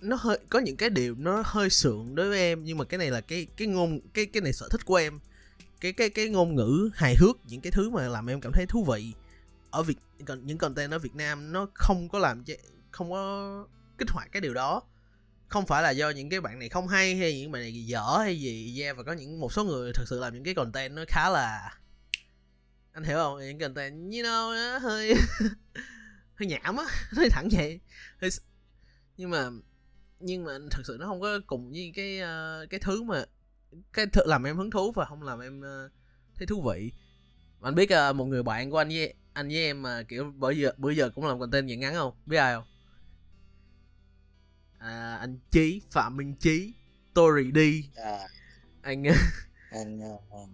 nó 0.00 0.16
hơi 0.20 0.38
có 0.48 0.58
những 0.58 0.76
cái 0.76 0.90
điều 0.90 1.14
nó 1.14 1.42
hơi 1.46 1.70
sượng 1.70 2.14
đối 2.14 2.28
với 2.28 2.38
em 2.38 2.64
nhưng 2.64 2.78
mà 2.78 2.84
cái 2.84 2.98
này 2.98 3.10
là 3.10 3.20
cái 3.20 3.46
cái 3.56 3.68
ngôn 3.68 4.00
cái 4.14 4.26
cái 4.26 4.40
này 4.40 4.52
sở 4.52 4.68
thích 4.70 4.84
của 4.84 4.96
em 4.96 5.20
cái 5.82 5.92
cái 5.92 6.10
cái 6.10 6.28
ngôn 6.28 6.54
ngữ 6.54 6.90
hài 6.94 7.16
hước 7.16 7.36
những 7.46 7.60
cái 7.60 7.70
thứ 7.70 7.90
mà 7.90 8.08
làm 8.08 8.30
em 8.30 8.40
cảm 8.40 8.52
thấy 8.52 8.66
thú 8.66 8.84
vị 8.84 9.12
ở 9.70 9.82
việt 9.82 9.98
những 10.42 10.58
content 10.58 10.90
ở 10.90 10.98
Việt 10.98 11.14
Nam 11.14 11.52
nó 11.52 11.66
không 11.74 12.08
có 12.08 12.18
làm 12.18 12.44
không 12.90 13.10
có 13.10 13.66
kích 13.98 14.10
hoạt 14.10 14.32
cái 14.32 14.40
điều 14.40 14.54
đó. 14.54 14.82
Không 15.48 15.66
phải 15.66 15.82
là 15.82 15.90
do 15.90 16.10
những 16.10 16.28
cái 16.28 16.40
bạn 16.40 16.58
này 16.58 16.68
không 16.68 16.88
hay 16.88 17.16
hay 17.16 17.40
những 17.40 17.52
bạn 17.52 17.62
này 17.62 17.86
dở 17.86 18.18
hay 18.18 18.40
gì 18.40 18.80
yeah 18.80 18.96
và 18.96 19.02
có 19.02 19.12
những 19.12 19.40
một 19.40 19.52
số 19.52 19.64
người 19.64 19.92
thật 19.94 20.04
sự 20.06 20.20
làm 20.20 20.34
những 20.34 20.44
cái 20.44 20.54
content 20.54 20.92
nó 20.94 21.04
khá 21.08 21.30
là 21.30 21.78
anh 22.92 23.04
hiểu 23.04 23.16
không? 23.16 23.38
Những 23.40 23.58
content 23.58 23.94
you 23.94 24.22
know 24.22 24.54
nó 24.54 24.78
hơi 24.78 25.14
hơi 26.34 26.46
nhảm 26.46 26.76
á 26.76 26.84
hơi 27.10 27.28
thẳng 27.30 27.48
vậy. 27.52 27.80
Hơi... 28.20 28.30
nhưng 29.16 29.30
mà 29.30 29.50
nhưng 30.20 30.44
mà 30.44 30.52
thật 30.70 30.82
sự 30.84 30.96
nó 31.00 31.06
không 31.06 31.20
có 31.20 31.40
cùng 31.46 31.70
với 31.70 31.92
cái 31.94 32.20
uh, 32.20 32.70
cái 32.70 32.80
thứ 32.80 33.02
mà 33.02 33.24
cái 33.92 34.06
th- 34.06 34.26
làm 34.26 34.42
em 34.42 34.56
hứng 34.56 34.70
thú 34.70 34.92
và 34.92 35.04
không 35.04 35.22
làm 35.22 35.40
em 35.40 35.60
uh, 35.60 35.92
thấy 36.34 36.46
thú 36.46 36.62
vị. 36.62 36.92
Anh 37.60 37.74
biết 37.74 37.90
uh, 38.10 38.16
một 38.16 38.24
người 38.24 38.42
bạn 38.42 38.70
của 38.70 38.78
anh 38.78 38.88
với 38.88 39.14
anh 39.32 39.48
với 39.48 39.56
em 39.56 39.82
mà 39.82 40.02
kiểu 40.02 40.32
bữa 40.36 40.50
giờ 40.50 40.72
bữa 40.76 40.90
giờ 40.90 41.10
cũng 41.14 41.26
làm 41.26 41.40
content 41.40 41.68
dạng 41.68 41.80
ngắn 41.80 41.94
không? 41.94 42.14
Biết 42.26 42.36
ai 42.36 42.54
không? 42.54 42.64
À, 44.78 45.16
anh 45.20 45.38
chí 45.50 45.82
phạm 45.90 46.16
minh 46.16 46.34
chí 46.34 46.74
Tory 47.14 47.50
đi 47.50 47.88
à, 47.96 48.18
anh 48.82 49.04
anh 49.70 50.00
uh, 50.14 50.48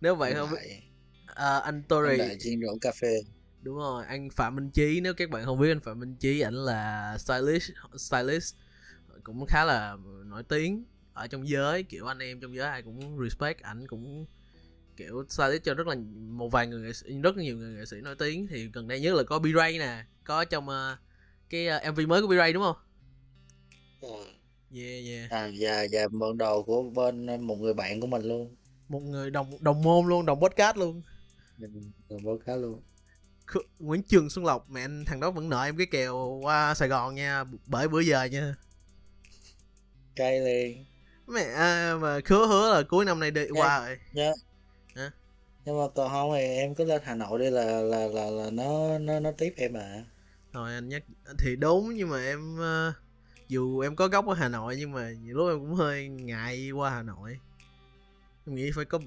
nếu 0.00 0.14
vậy 0.14 0.34
không 0.34 0.50
biết 0.50 0.80
à, 1.26 1.58
anh 1.58 1.82
Tory 1.82 2.18
anh 2.18 2.38
chuyên 2.40 2.60
rượu 2.60 2.78
cà 2.80 2.92
phê. 3.00 3.22
Đúng 3.62 3.76
rồi 3.76 4.04
anh 4.06 4.30
phạm 4.30 4.56
minh 4.56 4.70
chí 4.70 5.00
nếu 5.00 5.14
các 5.14 5.30
bạn 5.30 5.44
không 5.44 5.60
biết 5.60 5.70
anh 5.70 5.80
phạm 5.80 6.00
minh 6.00 6.16
chí 6.16 6.40
ảnh 6.40 6.54
là 6.54 7.16
stylist 7.18 7.70
stylist 7.96 8.54
cũng 9.22 9.46
khá 9.46 9.64
là 9.64 9.96
nổi 10.24 10.42
tiếng 10.42 10.84
ở 11.18 11.26
trong 11.26 11.48
giới 11.48 11.82
kiểu 11.82 12.06
anh 12.06 12.18
em 12.18 12.40
trong 12.40 12.54
giới 12.54 12.68
ai 12.68 12.82
cũng 12.82 13.18
respect 13.22 13.62
ảnh 13.62 13.86
cũng 13.86 14.26
kiểu 14.96 15.24
stylist 15.28 15.62
cho 15.64 15.74
rất 15.74 15.86
là 15.86 15.94
một 16.16 16.48
vài 16.48 16.66
người 16.66 16.82
nghệ 16.82 16.92
sĩ, 16.92 17.20
rất 17.22 17.36
nhiều 17.36 17.56
người 17.56 17.74
nghệ 17.74 17.86
sĩ 17.86 17.96
nổi 18.02 18.14
tiếng. 18.18 18.46
Thì 18.46 18.68
gần 18.72 18.88
đây 18.88 19.00
nhất 19.00 19.14
là 19.14 19.22
có 19.22 19.38
B-Ray 19.38 19.78
nè 19.78 20.04
có 20.24 20.44
trong 20.44 20.68
uh, 20.68 20.98
cái 21.50 21.68
uh, 21.68 21.94
MV 21.94 22.00
mới 22.08 22.22
của 22.22 22.28
B-Ray 22.28 22.52
đúng 22.52 22.62
không? 22.62 22.76
Ừ. 24.00 24.24
yeah 24.74 25.04
yeah. 25.06 25.30
À 25.30 25.50
và 25.58 25.86
và 25.92 26.08
mượn 26.10 26.38
đồ 26.38 26.62
của 26.62 26.82
bên 26.82 27.42
một 27.46 27.56
người 27.56 27.74
bạn 27.74 28.00
của 28.00 28.06
mình 28.06 28.22
luôn. 28.22 28.56
Một 28.88 29.00
người 29.00 29.30
đồng 29.30 29.50
đồng 29.60 29.82
môn 29.82 30.06
luôn 30.06 30.26
đồng 30.26 30.40
podcast 30.40 30.76
luôn. 30.76 31.02
Rồi 32.08 32.20
báo 32.24 32.38
cáo 32.46 32.56
luôn. 32.56 32.82
Nguyễn 33.78 34.02
Trường 34.02 34.30
Xuân 34.30 34.44
Lộc 34.44 34.70
mẹ 34.70 34.80
anh 34.80 35.04
thằng 35.04 35.20
đó 35.20 35.30
vẫn 35.30 35.48
nợ 35.48 35.64
em 35.64 35.76
cái 35.76 35.86
kèo 35.90 36.40
qua 36.42 36.74
Sài 36.74 36.88
Gòn 36.88 37.14
nha 37.14 37.44
bởi 37.66 37.88
bữa 37.88 38.00
giờ 38.00 38.24
nha. 38.24 38.54
Cay 40.16 40.40
liền 40.40 40.84
mẹ 41.28 41.44
à, 41.44 41.96
mà 42.00 42.18
hứa 42.26 42.46
hứa 42.46 42.74
là 42.74 42.82
cuối 42.82 43.04
năm 43.04 43.20
nay 43.20 43.30
đi 43.30 43.46
qua 43.54 43.86
rồi. 43.86 43.98
nhớ 44.12 44.34
Hả? 44.94 45.10
nhưng 45.64 45.78
mà 45.78 45.84
còn 45.94 46.10
không 46.10 46.32
thì 46.34 46.40
em 46.40 46.74
cứ 46.74 46.84
lên 46.84 47.02
Hà 47.04 47.14
Nội 47.14 47.38
đi 47.38 47.50
là 47.50 47.64
là 47.64 48.06
là 48.06 48.30
là 48.30 48.50
nó 48.50 48.98
nó 48.98 49.20
nó 49.20 49.30
tiếp 49.32 49.54
em 49.56 49.76
à 49.76 50.04
rồi 50.52 50.74
anh 50.74 50.88
nhắc 50.88 51.02
thì 51.38 51.56
đúng 51.56 51.94
nhưng 51.94 52.08
mà 52.08 52.24
em 52.24 52.58
ờ, 52.58 52.92
dù 53.48 53.80
em 53.80 53.96
có 53.96 54.08
gốc 54.08 54.26
ở 54.26 54.34
Hà 54.34 54.48
Nội 54.48 54.76
nhưng 54.78 54.92
mà 54.92 55.10
nhiều 55.10 55.36
lúc 55.36 55.48
em 55.48 55.58
cũng 55.58 55.74
hơi 55.74 56.08
ngại 56.08 56.70
qua 56.70 56.90
Hà 56.90 57.02
Nội. 57.02 57.38
Em 58.46 58.54
nghĩ 58.54 58.70
phải 58.74 58.84
có 58.84 58.98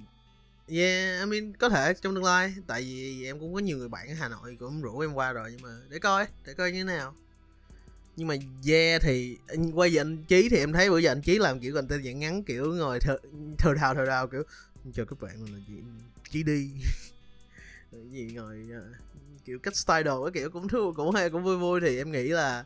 yeah 0.67 1.19
I 1.19 1.25
mean 1.25 1.53
có 1.57 1.69
thể 1.69 1.93
trong 2.01 2.15
tương 2.15 2.23
lai 2.23 2.53
tại 2.67 2.81
vì 2.81 3.25
em 3.25 3.39
cũng 3.39 3.53
có 3.53 3.59
nhiều 3.59 3.77
người 3.77 3.89
bạn 3.89 4.07
ở 4.07 4.13
Hà 4.13 4.27
Nội 4.27 4.57
cũng 4.59 4.81
rủ 4.81 4.99
em 4.99 5.13
qua 5.13 5.33
rồi 5.33 5.49
nhưng 5.51 5.61
mà 5.61 5.69
để 5.89 5.99
coi 5.99 6.27
để 6.45 6.53
coi 6.53 6.71
như 6.71 6.77
thế 6.79 6.83
nào 6.83 7.15
nhưng 8.15 8.27
mà 8.27 8.35
yeah 8.67 9.01
thì, 9.01 9.37
anh, 9.47 9.71
quay 9.71 9.89
về 9.89 9.97
anh 9.97 10.23
chí 10.27 10.49
thì 10.49 10.57
em 10.57 10.73
thấy 10.73 10.89
bữa 10.89 10.97
giờ 10.97 11.11
anh 11.11 11.21
chí 11.21 11.37
làm 11.37 11.59
kiểu 11.59 11.73
content 11.73 12.03
dạng 12.03 12.19
ngắn, 12.19 12.43
kiểu 12.43 12.73
ngồi 12.73 12.99
thờ 12.99 13.17
thờ 13.57 13.73
đào 13.73 13.95
thờ 13.95 14.05
đào, 14.05 14.27
kiểu 14.27 14.43
chào 14.93 15.05
các 15.05 15.21
bạn 15.21 15.43
mình 15.43 15.53
là 15.53 15.59
gì? 15.67 15.75
Chí 16.31 16.43
đi. 16.43 16.69
Gì 18.11 18.31
ngồi 18.35 18.67
ờ, 18.73 18.83
kiểu 19.45 19.59
cách 19.59 19.75
style 19.75 20.03
đồ 20.03 20.23
cái 20.23 20.31
kiểu 20.31 20.49
cũng 20.49 20.67
thú, 20.67 20.93
cũng 20.95 21.11
hay, 21.15 21.29
cũng 21.29 21.43
vui 21.43 21.57
vui 21.57 21.81
thì 21.81 21.97
em 21.97 22.11
nghĩ 22.11 22.23
là 22.23 22.65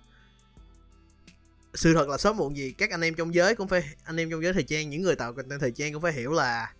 sự 1.73 1.93
thật 1.93 2.09
là 2.09 2.17
sớm 2.17 2.37
muộn 2.37 2.57
gì 2.57 2.71
các 2.71 2.91
anh 2.91 3.01
em 3.01 3.13
trong 3.13 3.33
giới 3.33 3.55
cũng 3.55 3.67
phải, 3.67 3.83
anh 4.03 4.17
em 4.17 4.29
trong 4.29 4.43
giới 4.43 4.53
thời 4.53 4.63
trang, 4.63 4.89
những 4.89 5.01
người 5.01 5.15
tạo 5.15 5.33
content 5.33 5.61
thời 5.61 5.71
trang 5.71 5.93
cũng 5.93 6.01
phải 6.01 6.13
hiểu 6.13 6.31
là 6.31 6.73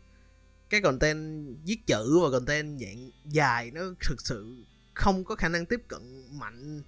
cái 0.70 0.82
content 0.82 1.48
viết 1.66 1.78
chữ 1.88 2.20
và 2.24 2.30
content 2.32 2.80
dạng 2.80 3.10
dài 3.26 3.72
nó 3.72 3.82
thực 4.08 4.22
sự 4.22 4.56
không 4.94 5.24
có 5.24 5.36
khả 5.36 5.50
năng 5.50 5.66
tiếp 5.66 5.82
cận 5.88 6.24
mạnh 6.32 6.82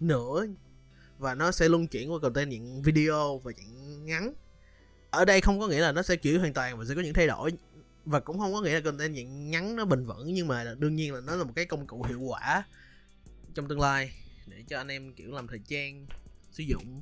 nữa 0.00 0.46
và 1.22 1.34
nó 1.34 1.52
sẽ 1.52 1.68
luân 1.68 1.86
chuyển 1.86 2.12
qua 2.12 2.18
content 2.18 2.52
dạng 2.52 2.82
video 2.82 3.38
và 3.38 3.52
dạng 3.58 4.04
ngắn. 4.04 4.34
Ở 5.10 5.24
đây 5.24 5.40
không 5.40 5.60
có 5.60 5.68
nghĩa 5.68 5.80
là 5.80 5.92
nó 5.92 6.02
sẽ 6.02 6.16
chuyển 6.16 6.40
hoàn 6.40 6.52
toàn 6.52 6.78
và 6.78 6.84
sẽ 6.84 6.94
có 6.94 7.00
những 7.00 7.14
thay 7.14 7.26
đổi 7.26 7.52
và 8.04 8.20
cũng 8.20 8.38
không 8.38 8.52
có 8.52 8.60
nghĩa 8.60 8.74
là 8.74 8.80
content 8.80 9.16
dạng 9.16 9.50
ngắn 9.50 9.76
nó 9.76 9.84
bình 9.84 10.04
vững 10.04 10.34
nhưng 10.34 10.48
mà 10.48 10.74
đương 10.78 10.96
nhiên 10.96 11.14
là 11.14 11.20
nó 11.20 11.36
là 11.36 11.44
một 11.44 11.52
cái 11.56 11.66
công 11.66 11.86
cụ 11.86 12.02
hiệu 12.02 12.20
quả 12.20 12.64
trong 13.54 13.68
tương 13.68 13.80
lai 13.80 14.12
để 14.46 14.64
cho 14.68 14.78
anh 14.78 14.88
em 14.88 15.12
kiểu 15.14 15.32
làm 15.32 15.48
thời 15.48 15.58
trang 15.68 16.06
sử 16.50 16.64
dụng. 16.64 17.00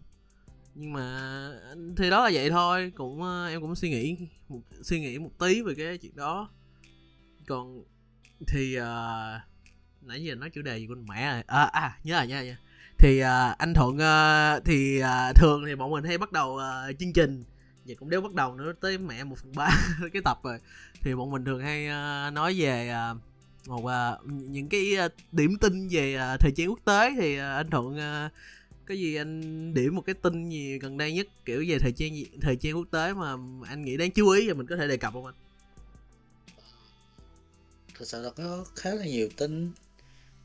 Nhưng 0.75 0.93
mà 0.93 1.49
thì 1.97 2.11
đó 2.11 2.25
là 2.25 2.31
vậy 2.33 2.51
thôi 2.51 2.93
cũng 2.97 3.23
ờ, 3.23 3.49
em 3.49 3.61
cũng 3.61 3.75
suy 3.75 3.91
nghĩ 3.91 4.17
một, 4.49 4.61
suy 4.83 5.01
nghĩ 5.01 5.19
một 5.19 5.31
tí 5.39 5.63
về 5.63 5.75
cái 5.75 5.99
chuyện 5.99 6.17
đó. 6.17 6.51
Còn 7.47 7.85
thì 8.47 8.79
uh, 8.79 8.85
nãy 10.03 10.25
giờ 10.25 10.35
nói 10.35 10.51
chủ 10.51 10.63
đề 10.63 10.79
gì 10.79 10.87
con 10.89 11.07
mẹ 11.07 11.33
rồi. 11.33 11.43
À, 11.47 11.65
à 11.65 11.99
nhớ 12.05 12.17
rồi 12.17 12.27
nhớ 12.27 12.37
rồi 12.37 12.47
nhớ 12.47 12.55
thì 13.01 13.23
uh, 13.23 13.59
anh 13.59 13.75
thuận 13.75 13.97
uh, 13.97 14.65
thì 14.65 15.03
uh, 15.03 15.37
thường 15.37 15.65
thì 15.67 15.75
bọn 15.75 15.91
mình 15.91 16.05
hay 16.05 16.19
bắt 16.19 16.33
đầu 16.33 16.51
uh, 16.51 16.99
chương 16.99 17.13
trình. 17.13 17.45
Và 17.87 17.95
cũng 17.99 18.11
đéo 18.11 18.21
bắt 18.21 18.33
đầu 18.33 18.55
nữa 18.55 18.73
tới 18.81 18.99
mẹ 18.99 19.25
một 19.25 19.39
phần 19.39 19.53
ba 19.57 19.71
cái 20.13 20.23
tập 20.25 20.41
rồi. 20.43 20.59
Thì 21.03 21.15
bọn 21.15 21.31
mình 21.31 21.45
thường 21.45 21.61
hay 21.61 21.87
uh, 21.87 22.33
nói 22.33 22.55
về 22.59 22.95
uh, 23.13 23.17
một 23.69 23.83
uh, 23.85 24.27
những 24.27 24.69
cái 24.69 24.97
uh, 25.07 25.13
điểm 25.33 25.57
tin 25.61 25.89
về 25.89 26.17
uh, 26.17 26.41
thời 26.41 26.53
trang 26.57 26.69
quốc 26.69 26.81
tế. 26.85 27.15
Thì 27.21 27.37
uh, 27.39 27.43
anh 27.43 27.71
thuận 27.71 27.87
uh, 27.87 28.33
có 28.89 28.95
gì 28.95 29.15
anh 29.15 29.75
điểm 29.75 29.95
một 29.95 30.03
cái 30.07 30.15
tin 30.15 30.49
gì 30.51 30.79
gần 30.79 30.99
đây 30.99 31.13
nhất 31.13 31.27
kiểu 31.45 31.65
về 31.69 31.79
thời 31.79 31.93
trang 31.93 32.13
thời 32.41 32.57
trang 32.57 32.77
quốc 32.77 32.87
tế 32.91 33.13
mà 33.13 33.37
anh 33.69 33.83
nghĩ 33.83 33.97
đáng 33.97 34.11
chú 34.11 34.29
ý 34.29 34.49
và 34.49 34.55
mình 34.55 34.67
có 34.67 34.77
thể 34.77 34.89
đề 34.89 34.97
cập 34.97 35.13
không 35.13 35.27
anh? 35.27 35.35
Thực 37.99 38.09
sự 38.09 38.23
là 38.23 38.31
có 38.31 38.65
khá 38.77 38.91
là 38.91 39.05
nhiều 39.05 39.29
tin. 39.37 39.73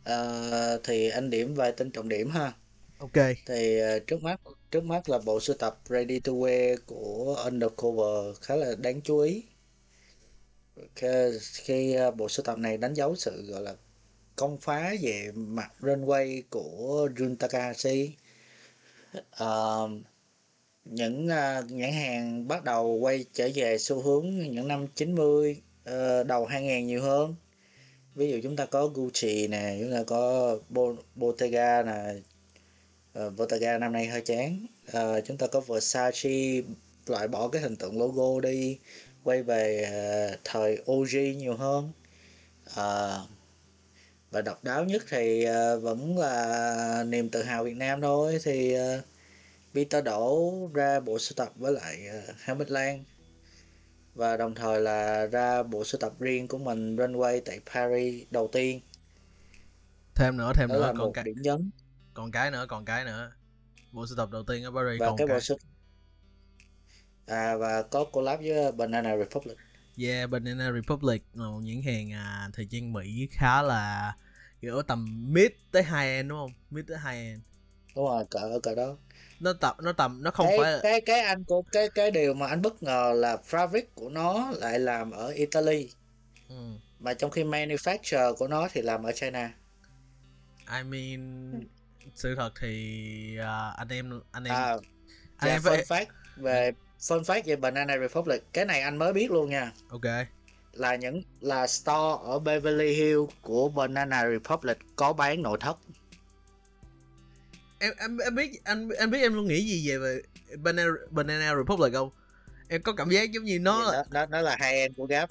Ờ, 0.05 0.79
thì 0.83 1.09
anh 1.09 1.29
điểm 1.29 1.53
vài 1.55 1.71
tin 1.71 1.91
trọng 1.91 2.09
điểm 2.09 2.29
ha. 2.29 2.53
Ok. 3.00 3.17
Thì 3.45 3.79
ờ, 3.79 4.00
trước 4.00 4.24
mắt 4.24 4.41
trước 4.71 4.83
mắt 4.85 5.09
là 5.09 5.19
bộ 5.25 5.39
sưu 5.39 5.57
tập 5.59 5.79
Ready 5.89 6.19
to 6.19 6.31
Wear 6.33 6.77
của 6.88 7.35
Undercover 7.45 8.38
khá 8.41 8.55
là 8.55 8.75
đáng 8.75 9.01
chú 9.01 9.19
ý. 9.19 9.43
Khi, 10.95 11.07
khi 11.53 11.93
ờ, 11.93 12.12
bộ 12.12 12.29
sưu 12.29 12.43
tập 12.43 12.57
này 12.57 12.77
đánh 12.77 12.93
dấu 12.93 13.15
sự 13.15 13.45
gọi 13.51 13.62
là 13.62 13.75
công 14.35 14.57
phá 14.57 14.93
về 15.01 15.31
mặt 15.35 15.71
runway 15.81 16.43
của 16.51 17.09
Jun 17.15 17.38
Takahashi. 17.38 18.15
Ờ, 19.31 19.89
những 20.85 21.27
ờ, 21.27 21.63
nhãn 21.69 21.93
hàng 21.93 22.47
bắt 22.47 22.63
đầu 22.63 22.93
quay 23.01 23.25
trở 23.33 23.50
về 23.55 23.77
xu 23.77 24.01
hướng 24.01 24.39
những 24.39 24.67
năm 24.67 24.88
90 24.95 25.62
ờ, 25.83 26.24
đầu 26.24 26.45
2000 26.45 26.88
nhiều 26.88 27.01
hơn 27.01 27.35
ví 28.15 28.31
dụ 28.31 28.39
chúng 28.43 28.55
ta 28.55 28.65
có 28.65 28.88
Gucci 28.88 29.48
nè 29.48 29.77
chúng 29.79 29.91
ta 29.91 30.03
có 30.07 30.57
Bottega 31.15 31.84
nè 31.84 32.13
uh, 33.25 33.34
Bottega 33.38 33.77
năm 33.77 33.93
nay 33.93 34.07
hơi 34.07 34.22
chán. 34.22 34.65
Uh, 34.88 35.25
chúng 35.25 35.38
ta 35.38 35.48
có 35.48 35.60
Versace 35.60 36.62
loại 37.07 37.27
bỏ 37.27 37.48
cái 37.48 37.62
hình 37.62 37.75
tượng 37.75 38.00
logo 38.00 38.39
đi 38.39 38.77
quay 39.24 39.43
về 39.43 39.89
uh, 40.34 40.39
thời 40.43 40.77
OG 40.91 41.38
nhiều 41.38 41.55
hơn. 41.55 41.91
Uh, 42.72 43.29
và 44.31 44.41
độc 44.41 44.63
đáo 44.63 44.86
nhất 44.86 45.03
thì 45.10 45.45
uh, 45.45 45.84
vẫn 45.84 46.17
là 46.17 47.03
niềm 47.07 47.29
tự 47.29 47.43
hào 47.43 47.63
Việt 47.63 47.77
Nam 47.77 48.01
thôi. 48.01 48.39
Thì 48.43 48.75
uh, 48.75 49.03
Peter 49.74 50.03
đổ 50.03 50.53
ra 50.74 51.00
bộ 51.00 51.19
sưu 51.19 51.34
tập 51.36 51.51
với 51.55 51.72
lại 51.74 51.98
uh, 52.29 52.36
Helmut 52.43 52.72
Lang 52.72 53.03
và 54.15 54.38
đồng 54.38 54.55
thời 54.55 54.81
là 54.81 55.25
ra 55.27 55.63
bộ 55.63 55.84
sưu 55.84 56.00
tập 56.00 56.13
riêng 56.19 56.48
của 56.48 56.57
mình 56.57 56.95
runway 56.95 57.41
tại 57.45 57.60
Paris 57.74 58.24
đầu 58.31 58.50
tiên. 58.51 58.81
Thêm 60.15 60.38
nữa 60.38 60.51
thêm 60.55 60.69
đó 60.69 60.75
nữa 60.75 60.81
là 60.81 60.88
còn 60.88 60.98
một 60.98 61.12
cái 61.13 61.24
điểm 61.24 61.36
nhấn. 61.41 61.72
Còn 62.13 62.31
cái 62.31 62.51
nữa 62.51 62.65
còn 62.69 62.86
cái 62.86 63.05
nữa. 63.05 63.31
Bộ 63.91 64.07
sưu 64.07 64.17
tập 64.17 64.29
đầu 64.31 64.43
tiên 64.43 64.63
ở 64.63 64.72
Paris 64.72 65.01
và 65.01 65.07
còn 65.07 65.17
cái 65.17 65.27
cái 65.27 65.36
bộ 65.36 65.39
sưu 65.39 65.57
à 67.25 67.55
và 67.55 67.81
có 67.81 68.05
collab 68.05 68.39
với 68.39 68.72
Banana 68.72 69.17
Republic. 69.17 69.57
Yeah 69.98 70.29
Banana 70.29 70.72
Republic 70.72 71.24
là 71.34 71.48
một 71.48 71.60
nhãn 71.60 71.81
hàng 71.81 72.12
à, 72.12 72.50
thời 72.53 72.67
trang 72.72 72.93
Mỹ 72.93 73.27
khá 73.31 73.62
là 73.62 74.15
kiểu 74.62 74.81
tầm 74.81 75.34
mid 75.34 75.51
tới 75.72 75.84
high 75.84 75.95
end 75.95 76.29
đúng 76.29 76.39
không? 76.39 76.51
Mid 76.69 76.86
tới 76.88 76.98
high 76.98 77.27
end. 77.31 77.41
Đúng 77.95 78.05
rồi 78.05 78.25
cỡ 78.29 78.60
cỡ 78.63 78.75
đó 78.75 78.98
nó 79.39 79.54
tầm 79.54 79.75
nó 79.82 79.92
tầm 79.92 80.24
nó 80.24 80.32
không 80.32 80.48
cái 80.48 80.58
phải 80.60 80.80
cái 80.84 81.01
cái 81.01 81.20
anh 81.20 81.44
của 81.44 81.62
cái 81.72 81.89
cái 81.96 82.12
điều 82.12 82.34
mà 82.34 82.48
anh 82.48 82.62
bất 82.62 82.84
ngờ 82.84 83.13
là 83.15 83.38
fabric 83.50 83.84
của 83.96 84.10
nó 84.10 84.51
lại 84.51 84.80
làm 84.80 85.12
ở 85.12 85.27
Italy. 85.27 85.89
Ừ. 86.50 86.56
mà 87.00 87.13
trong 87.13 87.32
khi 87.32 87.44
manufacture 87.44 88.36
của 88.36 88.48
nó 88.48 88.68
thì 88.72 88.82
làm 88.82 89.04
ở 89.04 89.12
China. 89.12 89.54
I 90.77 90.84
mean 90.84 91.51
sự 92.15 92.36
thật 92.36 92.54
thì 92.60 93.38
à, 93.38 93.74
anh 93.77 93.88
em 93.89 94.22
anh 94.32 94.44
em 94.44 94.54
à 94.54 94.70
anh 94.70 94.80
và 95.38 95.48
em 95.48 95.62
fun 95.62 95.84
phải 95.88 96.06
fact 96.06 96.12
về 96.36 96.72
fun 97.00 97.24
fact 97.24 97.42
về 97.46 97.56
Banana 97.56 97.98
Republic. 97.98 98.44
Cái 98.54 98.65
này 98.65 98.82
anh 98.82 98.98
mới 98.98 99.13
biết 99.13 99.32
luôn 99.32 99.50
nha. 99.50 99.72
Ok. 99.89 100.06
Là 100.74 100.96
những 100.96 101.22
là 101.42 101.68
store 101.68 102.24
ở 102.24 102.39
Beverly 102.39 102.94
Hills 102.94 103.34
của 103.42 103.70
Banana 103.70 104.25
Republic 104.30 104.77
có 104.96 105.13
bán 105.13 105.42
nội 105.42 105.58
thất 105.62 105.77
em 107.79 107.94
em 108.00 108.17
em 108.17 108.36
biết 108.36 108.63
anh 108.63 108.89
anh 108.89 109.12
biết 109.12 109.20
em 109.22 109.34
luôn 109.34 109.48
nghĩ 109.48 109.62
gì 109.62 109.89
về 109.89 109.98
về 109.98 110.22
Banana 110.58 110.91
Banana 111.10 111.55
Republic 111.55 111.94
không? 111.94 112.10
Em 112.67 112.82
có 112.82 112.94
cảm 112.94 113.10
giác 113.10 113.32
giống 113.32 113.44
như 113.44 113.60
nó 113.60 113.79
nó 113.84 113.91
là 113.91 114.03
nó, 114.12 114.25
nó 114.25 114.41
là 114.41 114.58
high 114.62 114.74
end 114.74 114.96
của 114.98 115.05
Gap 115.05 115.29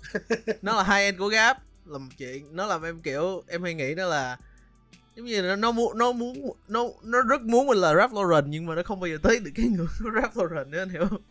nó 0.63 0.77
là 0.77 0.83
high 0.83 1.05
end 1.05 1.19
của 1.19 1.29
Gap 1.29 1.59
là 1.87 1.99
một 1.99 2.11
chuyện. 2.19 2.57
Nó 2.57 2.67
làm 2.67 2.83
em 2.83 3.03
kiểu 3.03 3.43
em 3.49 3.63
hay 3.63 3.75
nghĩ 3.75 3.95
đó 3.95 4.07
là 4.07 4.39
giống 5.17 5.27
như 5.27 5.43
nó, 5.43 5.57
nó 5.57 5.73
muốn 5.73 5.99
nó 5.99 6.13
muốn 6.13 6.53
nó 6.69 6.85
nó 7.03 7.23
rất 7.23 7.43
muốn 7.43 7.67
mình 7.67 7.79
là 7.79 7.95
Ralph 7.95 8.13
Lauren 8.13 8.51
nhưng 8.51 8.67
mà 8.67 8.75
nó 8.75 8.83
không 8.83 9.01
bao 9.01 9.09
giờ 9.09 9.19
tới 9.23 9.39
được 9.39 9.51
cái 9.55 9.71
của 9.79 10.11
Ralph 10.15 10.37
Lauren 10.37 10.71
nữa 10.71 10.79
anh 10.79 10.89
hiểu 10.89 11.07
không? 11.11 11.23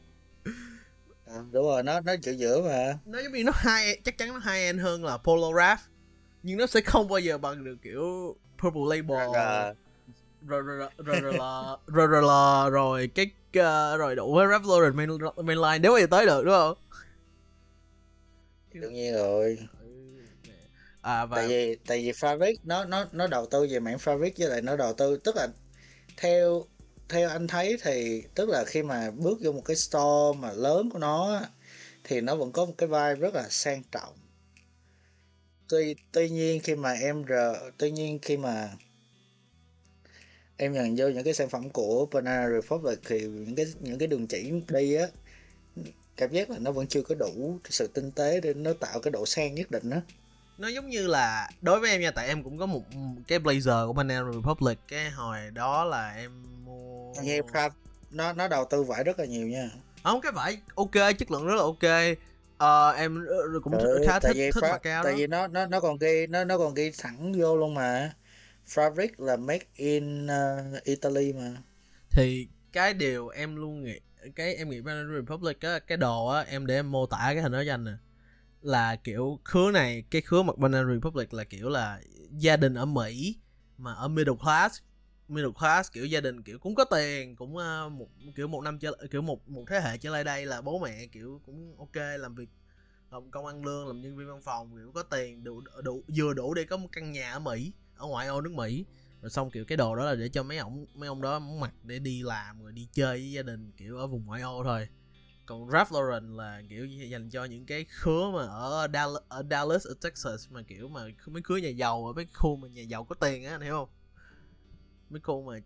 À, 1.26 1.36
đúng 1.52 1.64
rồi 1.64 1.84
nó 1.84 2.00
nó 2.00 2.14
giữa 2.22 2.32
giữa 2.32 2.62
mà. 2.62 3.00
Nó 3.06 3.20
giống 3.20 3.34
như 3.34 3.44
nó 3.44 3.52
high 3.56 4.04
chắc 4.04 4.18
chắn 4.18 4.30
nó 4.30 4.40
high 4.40 4.64
end 4.64 4.82
hơn 4.82 5.06
là 5.06 5.18
Polo 5.18 5.58
Ralph 5.58 5.82
nhưng 6.44 6.58
nó 6.58 6.68
sẽ 6.68 6.82
không 6.82 7.08
bao 7.08 7.20
giờ 7.20 7.38
bằng 7.38 7.64
được 7.64 7.76
kiểu 7.82 8.36
Purple 8.60 8.82
Label. 8.90 9.34
Rồi, 9.34 9.74
rồi 10.48 10.62
rồi 10.62 10.90
rồi 10.98 11.20
rồi 11.22 11.34
là 11.34 11.78
rồi 11.88 12.08
rồi 12.08 12.24
là 12.24 12.70
rồi 12.70 13.10
cái 13.16 13.26
uh, 13.60 14.00
rồi 14.00 14.16
đủ 14.16 14.34
với 14.36 14.48
Lauren 14.48 14.96
main, 14.96 15.10
mainline 15.38 15.80
nếu 15.80 15.98
giờ 16.00 16.08
tới 16.12 16.26
được 16.26 16.44
đúng 16.46 16.54
không? 16.54 16.78
Đương 18.74 18.94
nhiên 18.94 19.14
rồi. 19.14 19.58
À 21.02 21.26
và 21.26 21.38
tại 21.38 21.48
vì 21.48 21.76
tại 21.88 21.98
vì 21.98 22.12
fabric 22.12 22.56
nó 22.64 22.86
nó 22.86 23.06
nó 23.12 23.28
đầu 23.28 23.46
tư 23.46 23.68
về 23.70 23.80
mảng 23.80 23.98
fabric 23.98 24.32
với 24.38 24.50
lại 24.50 24.62
nó 24.62 24.76
đầu 24.76 24.94
tư 24.94 25.18
tức 25.18 25.36
là 25.36 25.48
theo 26.18 26.66
theo 27.10 27.30
anh 27.30 27.48
thấy 27.48 27.78
thì 27.82 28.24
tức 28.36 28.50
là 28.50 28.64
khi 28.68 28.84
mà 28.84 29.12
bước 29.12 29.40
vô 29.44 29.52
một 29.52 29.62
cái 29.66 29.76
store 29.76 30.40
mà 30.40 30.52
lớn 30.54 30.90
của 30.90 31.00
nó 31.00 31.42
thì 32.04 32.22
nó 32.22 32.36
vẫn 32.36 32.52
có 32.52 32.66
một 32.66 32.74
cái 32.78 32.88
vibe 32.88 33.16
rất 33.16 33.36
là 33.36 33.48
sang 33.50 33.84
trọng. 33.92 34.14
Tuy 35.70 35.96
tuy 36.12 36.30
nhiên 36.30 36.62
khi 36.64 36.76
mà 36.76 36.92
em 36.94 37.24
rờ 37.30 37.56
tuy 37.78 37.92
nhiên 37.92 38.20
khi 38.22 38.38
mà 38.38 38.70
em 40.64 40.74
nhận 40.74 40.96
vô 40.98 41.08
những 41.08 41.24
cái 41.24 41.34
sản 41.34 41.50
phẩm 41.50 41.70
của 41.70 42.08
Banana 42.12 42.50
Republic 42.50 43.00
thì 43.08 43.22
những 43.22 43.56
cái 43.56 43.66
những 43.80 44.00
cái 44.00 44.08
đường 44.08 44.28
chỉ 44.28 44.52
đi 44.68 44.94
á 44.94 45.08
cảm 46.18 46.32
giác 46.32 46.50
là 46.50 46.58
nó 46.60 46.72
vẫn 46.72 46.88
chưa 46.88 47.02
có 47.02 47.16
đủ 47.16 47.60
sự 47.70 47.88
tinh 47.88 48.12
tế 48.12 48.40
để 48.40 48.54
nó 48.54 48.74
tạo 48.74 49.00
cái 49.00 49.12
độ 49.12 49.26
sang 49.26 49.56
nhất 49.56 49.72
định 49.72 49.90
đó 49.90 49.98
nó 50.58 50.68
giống 50.68 50.90
như 50.90 51.08
là 51.08 51.50
đối 51.62 51.80
với 51.80 51.90
em 51.92 52.02
nha 52.02 52.12
tại 52.12 52.28
em 52.28 52.44
cũng 52.44 52.58
có 52.58 52.66
một 52.66 52.82
cái 53.28 53.40
blazer 53.40 53.88
của 53.88 53.94
Banana 53.94 54.32
Republic 54.34 54.78
cái 54.88 55.10
hồi 55.10 55.38
đó 55.54 55.84
là 55.84 56.14
em 56.16 56.32
mua 56.66 57.14
nghe 57.22 57.42
nó 58.12 58.34
nó 58.34 58.48
đầu 58.48 58.66
tư 58.70 58.84
vải 58.84 59.04
rất 59.04 59.20
là 59.20 59.26
nhiều 59.26 59.48
nha. 59.48 59.70
Không 60.04 60.22
cái 60.22 60.32
vải 60.32 60.58
ok 60.76 60.92
chất 61.18 61.32
lượng 61.32 61.48
rất 61.48 61.56
là 61.56 61.62
ok. 61.62 62.18
Ờ 62.58 62.92
em 62.92 63.26
cũng 63.64 63.78
ừ, 63.80 64.04
khá 64.08 64.20
thích 64.20 64.38
thích 64.54 64.62
mặt 64.62 64.82
cao 64.84 65.04
tại 65.04 65.14
đó. 65.14 65.18
vì 65.18 65.28
nó 65.28 65.48
nó 65.48 65.66
nó 65.66 65.80
còn 65.80 65.98
ghi 65.98 66.28
nó 66.28 66.44
nó 66.44 66.58
còn 66.58 66.74
ghi 66.74 66.92
thẳng 66.98 67.34
vô 67.38 67.58
luôn 67.58 67.74
mà 67.74 68.14
fabric 68.74 69.10
là 69.18 69.38
made 69.38 69.66
in 69.76 70.26
uh, 70.26 70.84
Italy 70.84 71.34
mà. 71.34 71.58
Thì 72.10 72.48
cái 72.72 72.94
điều 72.94 73.28
em 73.28 73.56
luôn 73.56 73.84
nghĩ 73.84 74.00
cái 74.36 74.56
em 74.56 74.70
nghĩ 74.70 74.82
Banana 74.82 75.16
Republic 75.16 75.62
á 75.62 75.80
cái 75.80 75.98
đồ 75.98 76.28
á 76.28 76.42
em 76.42 76.66
để 76.66 76.76
em 76.76 76.92
mô 76.92 77.06
tả 77.06 77.18
cái 77.34 77.42
hình 77.42 77.52
đó 77.52 77.64
cho 77.66 77.74
anh 77.74 77.84
nè. 77.84 77.94
Là 78.62 78.96
kiểu 78.96 79.40
khứa 79.44 79.72
này 79.72 80.04
cái 80.12 80.22
khứa 80.22 80.44
mặt 80.44 80.58
Banana 80.58 80.94
Republic 80.94 81.34
là 81.34 81.44
kiểu 81.44 81.70
là 81.70 82.02
gia 82.32 82.58
đình 82.58 82.74
ở 82.74 82.86
Mỹ 82.86 83.38
mà 83.78 83.94
ở 83.94 84.08
middle 84.08 84.36
class. 84.44 84.82
Middle 85.28 85.52
class 85.60 85.92
kiểu 85.92 86.06
gia 86.06 86.22
đình 86.22 86.44
kiểu 86.44 86.60
cũng 86.60 86.76
có 86.76 86.86
tiền 86.86 87.36
cũng 87.36 87.56
uh, 87.56 87.92
một 87.92 88.08
kiểu 88.36 88.48
một 88.48 88.62
năm 88.62 88.80
trở 88.80 88.92
kiểu 89.12 89.22
một 89.22 89.50
một 89.50 89.66
thế 89.70 89.80
hệ 89.80 89.98
trở 89.98 90.10
lại 90.10 90.24
đây 90.24 90.46
là 90.46 90.62
bố 90.62 90.80
mẹ 90.80 91.08
kiểu 91.12 91.42
cũng 91.46 91.76
ok 91.78 91.96
làm 92.20 92.36
việc 92.36 92.50
làm 93.12 93.32
công 93.32 93.46
ăn 93.46 93.66
lương 93.66 93.88
làm 93.88 94.02
nhân 94.02 94.18
viên 94.18 94.28
văn 94.28 94.42
phòng 94.42 94.78
kiểu 94.78 94.92
có 94.92 95.04
tiền 95.04 95.44
đủ 95.44 95.62
đủ 95.84 96.04
vừa 96.16 96.34
đủ 96.34 96.54
để 96.54 96.64
có 96.64 96.78
một 96.78 96.88
căn 96.92 97.12
nhà 97.12 97.32
ở 97.32 97.40
Mỹ 97.40 97.74
ở 97.98 98.08
ngoại 98.08 98.28
ô 98.28 98.42
nước 98.42 98.52
Mỹ. 98.54 98.86
Rồi 99.22 99.30
xong 99.30 99.52
kiểu 99.52 99.66
cái 99.66 99.78
đồ 99.78 99.96
đó 99.96 100.06
là 100.06 100.16
để 100.16 100.30
cho 100.30 100.44
mấy 100.44 100.58
ông 100.58 100.86
mấy 100.96 101.08
ông 101.08 101.22
đó 101.22 101.40
mặc 101.40 101.74
để 101.84 102.00
đi 102.00 102.24
làm 102.24 102.64
rồi 102.64 102.72
đi 102.72 102.88
chơi 102.94 103.18
với 103.18 103.32
gia 103.32 103.42
đình 103.42 103.72
kiểu 103.78 103.98
ở 103.98 104.08
vùng 104.08 104.26
ngoại 104.26 104.42
ô 104.42 104.64
thôi. 104.64 104.88
Còn 105.46 105.70
Ralph 105.72 105.92
Lauren 105.92 106.38
là 106.38 106.62
kiểu 106.70 106.86
dành 106.86 107.30
cho 107.30 107.46
những 107.46 107.66
cái 107.66 107.86
khứa 107.90 108.32
mà 108.34 108.48
ở 108.48 108.88
Dallas, 108.94 109.24
ở 109.28 109.44
Dallas 109.50 109.88
ở 109.88 109.94
Texas 110.02 110.50
mà 110.50 110.62
kiểu 110.62 110.88
mà 110.88 111.02
mấy 111.28 111.42
khứa 111.42 111.58
nhà 111.58 111.70
giàu 111.70 112.06
ở 112.06 112.14
mấy 112.14 112.28
khu 112.34 112.56
mà 112.56 112.68
nhà 112.68 112.82
giàu 112.82 113.04
có 113.04 113.16
tiền 113.16 113.44
á 113.44 113.52
anh 113.52 113.62
hiểu 113.62 113.74
không? 113.74 113.90
Mấy 115.10 115.20
khu 115.20 115.44
mà 115.44 115.60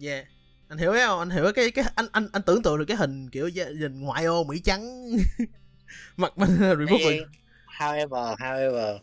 yeah. 0.00 0.26
Anh 0.68 0.78
hiểu 0.78 0.92
không? 0.92 1.18
Anh 1.18 1.30
hiểu 1.30 1.52
cái 1.54 1.70
cái 1.70 1.84
anh 1.94 2.06
anh 2.12 2.28
anh 2.32 2.42
tưởng 2.42 2.62
tượng 2.62 2.78
được 2.78 2.84
cái 2.88 2.96
hình 2.96 3.30
kiểu 3.30 3.48
gia 3.48 3.64
đình 3.64 4.00
ngoại 4.00 4.24
ô 4.24 4.44
mỹ 4.44 4.60
trắng 4.60 5.10
mặt 6.16 6.38
mình 6.38 6.50
Republic. 6.58 7.22
However 7.78 8.36
however 8.36 8.98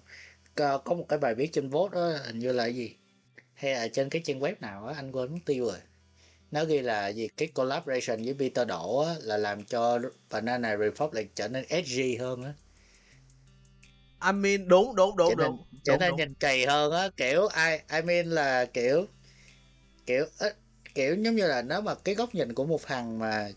có, 0.56 0.82
một 0.86 1.06
cái 1.10 1.20
bài 1.20 1.36
viết 1.36 1.54
trên 1.54 1.70
vote 1.70 1.96
đó 1.96 2.12
hình 2.26 2.40
như 2.40 2.52
là 2.52 2.66
gì? 2.66 2.96
Hay 3.54 3.74
là 3.74 3.88
trên 3.88 4.10
cái 4.10 4.22
trang 4.26 4.40
web 4.40 4.54
nào 4.60 4.88
á 4.88 4.94
anh 4.96 5.12
quên 5.12 5.34
mất 5.34 5.40
tiêu 5.46 5.66
rồi. 5.66 5.78
Nó 6.52 6.66
ghi 6.66 6.82
là 6.82 7.08
gì? 7.08 7.28
Cái 7.38 7.48
collaboration 7.48 8.26
với 8.26 8.36
Peter 8.40 8.68
Đỗ 8.68 9.00
á, 9.00 9.16
là 9.22 9.38
làm 9.38 9.66
cho 9.66 10.00
Banana 10.32 10.78
Republic 10.78 11.36
trở 11.36 11.48
nên 11.48 11.66
edgy 11.70 12.16
hơn 12.16 12.44
á. 12.44 12.54
I 14.26 14.32
mean 14.32 14.68
đúng 14.68 14.96
đúng 14.96 15.18
đúng 15.18 15.30
trở 15.30 15.36
nên, 15.36 15.48
đúng 15.48 15.66
trở 15.84 15.98
nên 15.98 16.16
nhìn 16.16 16.34
kỳ 16.34 16.66
hơn 16.66 16.92
á 16.92 17.10
kiểu 17.18 17.48
I 17.56 17.96
I 17.98 18.02
mean 18.02 18.30
là 18.30 18.66
kiểu 18.66 19.06
kiểu 20.06 20.26
kiểu 20.96 21.16
giống 21.16 21.36
như 21.36 21.48
là 21.48 21.62
nếu 21.62 21.82
mà 21.82 21.96
cái 21.96 22.16
góc 22.16 22.36
nhìn 22.36 22.54
của 22.54 22.66
một 22.66 22.82
thằng 22.84 23.20
mà 23.20 23.50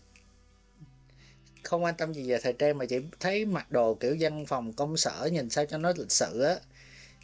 không 1.63 1.83
quan 1.83 1.95
tâm 1.95 2.13
gì 2.13 2.29
về 2.29 2.39
thời 2.43 2.53
trang 2.53 2.77
mà 2.77 2.85
chỉ 2.85 2.99
thấy 3.19 3.45
mặc 3.45 3.71
đồ 3.71 3.93
kiểu 3.93 4.17
văn 4.19 4.45
phòng 4.45 4.73
công 4.73 4.97
sở 4.97 5.29
nhìn 5.31 5.49
sao 5.49 5.65
cho 5.65 5.77
nó 5.77 5.93
lịch 5.97 6.11
sự 6.11 6.41
á 6.41 6.55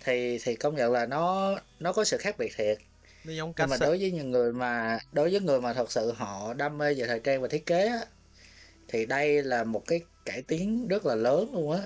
thì 0.05 0.39
thì 0.43 0.55
công 0.55 0.75
nhận 0.75 0.91
là 0.91 1.05
nó 1.05 1.55
nó 1.79 1.93
có 1.93 2.03
sự 2.03 2.17
khác 2.17 2.37
biệt 2.37 2.53
thiệt. 2.55 2.77
Nhưng 3.23 3.53
mà 3.69 3.77
đối 3.79 3.97
với 3.97 4.11
những 4.11 4.31
người 4.31 4.53
mà 4.53 4.99
đối 5.11 5.31
với 5.31 5.39
người 5.39 5.61
mà 5.61 5.73
thật 5.73 5.91
sự 5.91 6.11
họ 6.11 6.53
đam 6.53 6.77
mê 6.77 6.93
về 6.93 7.07
thời 7.07 7.19
trang 7.19 7.41
và 7.41 7.47
thiết 7.47 7.65
kế 7.65 7.87
á 7.87 7.99
thì 8.87 9.05
đây 9.05 9.43
là 9.43 9.63
một 9.63 9.83
cái 9.87 10.01
cải 10.25 10.41
tiến 10.41 10.87
rất 10.87 11.05
là 11.05 11.15
lớn 11.15 11.49
luôn 11.53 11.71
á. 11.71 11.81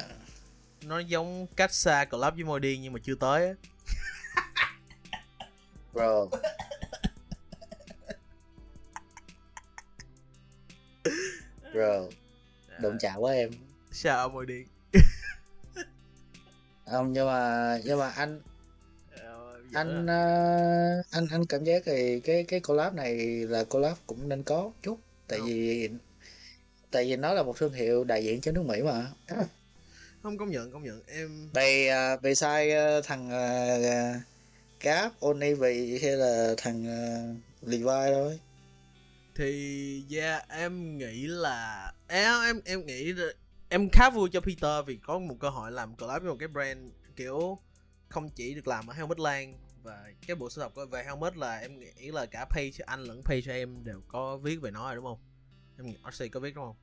Nó 0.82 1.00
giống 1.00 1.48
cách 1.56 1.74
xa 1.74 2.06
collab 2.06 2.36
với 2.36 2.44
môi 2.44 2.60
điên 2.60 2.82
nhưng 2.82 2.94
mà 2.94 3.00
chưa 3.04 3.16
tới 3.16 3.48
á. 3.48 3.54
Bro. 5.94 6.26
Bro. 11.74 12.04
Đụng 12.82 12.98
chạm 13.00 13.20
quá 13.20 13.34
em. 13.34 13.50
Sao 13.92 14.30
môi 14.30 14.46
điên 14.46 14.68
không 16.92 17.14
nhưng 17.14 17.28
mà 17.28 17.78
nhưng 17.84 18.00
mà 18.00 18.10
anh 18.10 18.42
anh 19.74 20.04
uh, 20.04 21.06
anh 21.12 21.28
anh 21.32 21.46
cảm 21.46 21.64
giác 21.64 21.84
thì 21.86 22.20
cái 22.20 22.44
cái 22.44 22.60
collab 22.60 22.94
này 22.94 23.16
là 23.50 23.64
collab 23.64 23.98
cũng 24.08 24.30
nên 24.30 24.44
có 24.44 24.72
chút. 24.84 25.00
Tại 25.28 25.40
vì 25.46 25.90
tại 26.92 27.06
vì 27.06 27.16
nó 27.16 27.34
là 27.34 27.44
một 27.44 27.58
thương 27.58 27.74
hiệu 27.74 28.04
đại 28.04 28.24
diện 28.24 28.42
cho 28.42 28.52
nước 28.52 28.64
Mỹ 28.66 28.82
mà. 28.82 29.08
Không 30.24 30.38
công 30.38 30.50
nhận 30.50 30.72
công 30.72 30.84
nhận. 30.84 31.02
Em 31.08 31.50
về 31.54 31.92
uh, 32.16 32.22
về 32.22 32.36
sai 32.36 32.72
uh, 32.72 33.06
thằng 33.06 33.28
uh, 33.28 34.22
Cap 34.80 35.12
Onivi 35.20 36.00
hay 36.00 36.12
là 36.12 36.54
thằng 36.58 36.84
uh, 36.84 37.68
Levi 37.70 38.14
thôi? 38.14 38.40
Thì 39.36 40.04
yeah 40.16 40.50
em 40.50 40.98
nghĩ 40.98 41.28
là 41.28 41.92
em 42.08 42.42
em 42.42 42.62
em 42.66 42.86
nghĩ 42.86 43.14
em 43.70 43.90
khá 43.90 44.10
vui 44.10 44.30
cho 44.30 44.42
Peter 44.42 44.86
vì 44.86 44.98
có 44.98 45.20
một 45.20 45.36
cơ 45.40 45.50
hội 45.50 45.72
làm 45.72 45.96
collab 45.96 46.22
với 46.22 46.32
một 46.32 46.38
cái 46.40 46.48
brand 46.48 46.80
kiểu 47.16 47.60
không 48.10 48.30
chỉ 48.30 48.54
được 48.54 48.68
làm 48.68 48.88
ở 48.88 48.94
Helmet 48.94 49.20
Land 49.20 49.56
và 49.84 50.12
cái 50.28 50.36
bộ 50.36 50.50
sưu 50.50 50.70
tập 50.70 50.90
về 50.92 51.04
Helmet 51.04 51.38
là 51.38 51.58
em 51.58 51.80
nghĩ 51.80 52.12
là 52.12 52.26
cả 52.26 52.46
page 52.50 52.78
anh 52.86 53.04
lẫn 53.04 53.22
page 53.24 53.42
cho 53.42 53.52
em 53.52 53.84
đều 53.84 54.02
có 54.08 54.38
viết 54.38 54.62
về 54.62 54.72
nó 54.72 54.86
rồi 54.86 54.96
đúng 54.96 55.06
không? 55.06 55.20
Em 55.78 55.86
nghĩ 55.86 55.98
RC 56.12 56.24
có 56.32 56.40
viết 56.40 56.56
đúng 56.56 56.66
không? 56.66 56.76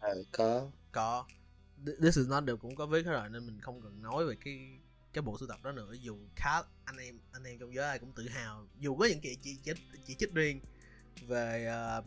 Ừ, 0.00 0.24
có. 0.32 0.70
Có. 0.92 1.26
This 2.02 2.18
is 2.18 2.28
not 2.28 2.44
đều 2.44 2.56
cũng 2.56 2.76
có 2.76 2.86
viết 2.86 3.06
hết 3.06 3.12
rồi 3.12 3.28
nên 3.28 3.46
mình 3.46 3.60
không 3.60 3.82
cần 3.82 4.02
nói 4.02 4.26
về 4.26 4.34
cái 4.44 4.78
cái 5.12 5.22
bộ 5.22 5.38
sưu 5.38 5.48
tập 5.48 5.58
đó 5.62 5.72
nữa 5.72 5.92
dù 6.00 6.18
khá 6.36 6.62
anh 6.84 6.96
em 6.96 7.18
anh 7.32 7.44
em 7.44 7.58
trong 7.58 7.74
giới 7.74 7.84
ai 7.84 7.98
cũng 7.98 8.12
tự 8.12 8.28
hào 8.28 8.66
dù 8.78 8.96
có 8.96 9.06
những 9.06 9.20
cái 9.20 9.36
chỉ 9.42 9.56
chỉ, 9.64 9.72
chỉ 10.06 10.14
trích 10.14 10.34
riêng 10.34 10.60
về 11.26 11.72
uh, 11.98 12.04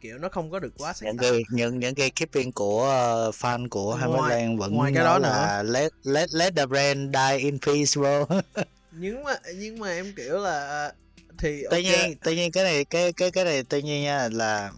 kiểu 0.00 0.18
nó 0.18 0.28
không 0.28 0.50
có 0.50 0.58
được 0.58 0.72
quá 0.78 0.92
sáng 0.92 1.08
những 1.08 1.16
cái 1.18 1.42
những 1.50 1.78
những 1.78 1.94
cái 1.94 2.10
keeping 2.10 2.52
của 2.52 2.82
uh, 3.28 3.34
fan 3.34 3.68
của 3.68 3.94
Hammerland 3.94 4.60
vẫn 4.60 4.74
ngoài 4.74 4.92
cái 4.94 5.04
đó 5.04 5.18
là 5.18 5.62
nữa. 5.62 5.72
let 5.72 5.92
let 6.02 6.28
let 6.34 6.56
the 6.56 6.66
brand 6.66 7.14
die 7.14 7.38
in 7.38 7.58
peace 7.58 7.92
bro 7.96 8.24
nhưng 8.92 9.22
mà 9.22 9.34
nhưng 9.56 9.78
mà 9.78 9.88
em 9.88 10.12
kiểu 10.16 10.38
là 10.38 10.92
thì 11.38 11.62
tuy 11.70 11.86
okay. 11.86 12.08
nhiên 12.08 12.18
tuy 12.24 12.36
nhiên 12.36 12.52
cái 12.52 12.64
này 12.64 12.84
cái 12.84 13.12
cái 13.12 13.30
cái 13.30 13.44
này 13.44 13.62
tuy 13.62 13.82
nhiên 13.82 14.02
nha 14.02 14.28
là 14.32 14.72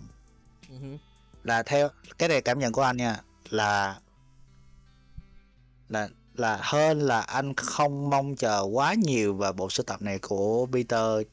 uh-huh. 0.72 0.96
là 1.44 1.62
theo 1.62 1.88
cái 2.18 2.28
này 2.28 2.40
cảm 2.40 2.58
nhận 2.58 2.72
của 2.72 2.82
anh 2.82 2.96
nha 2.96 3.20
là 3.50 3.98
là 5.88 6.08
là 6.34 6.58
hơn 6.62 7.00
là 7.00 7.20
anh 7.20 7.54
không 7.54 8.10
mong 8.10 8.36
chờ 8.36 8.66
quá 8.72 8.94
nhiều 8.94 9.34
vào 9.34 9.52
bộ 9.52 9.70
sưu 9.70 9.84
tập 9.84 10.02
này 10.02 10.18
của 10.18 10.66
Peter 10.72 11.26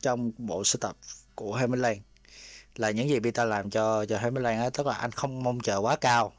trong 0.00 0.32
bộ 0.38 0.64
sưu 0.64 0.78
tập 0.80 0.96
của 1.34 1.54
Hammerland 1.54 1.98
là 2.80 2.90
những 2.90 3.08
gì 3.08 3.20
Peter 3.20 3.48
làm 3.48 3.70
cho 3.70 4.04
cho 4.06 4.18
Harry 4.18 4.40
Lan 4.40 4.58
á 4.60 4.70
tức 4.70 4.86
là 4.86 4.94
anh 4.94 5.10
không 5.12 5.42
mong 5.42 5.60
chờ 5.60 5.78
quá 5.78 5.96
cao. 5.96 6.32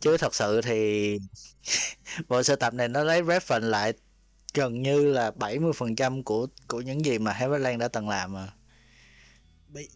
Chứ 0.00 0.16
thật 0.16 0.34
sự 0.34 0.60
thì 0.62 1.18
bộ 2.28 2.42
sơ 2.42 2.56
tập 2.56 2.74
này 2.74 2.88
nó 2.88 3.04
lấy 3.04 3.22
reference 3.22 3.68
lại 3.68 3.92
gần 4.54 4.82
như 4.82 5.04
là 5.12 5.30
70% 5.30 6.22
của 6.22 6.46
của 6.68 6.80
những 6.80 7.04
gì 7.04 7.18
mà 7.18 7.32
Harry 7.32 7.58
Lan 7.58 7.78
đã 7.78 7.88
từng 7.88 8.08
làm 8.08 8.32
mà. 8.32 8.52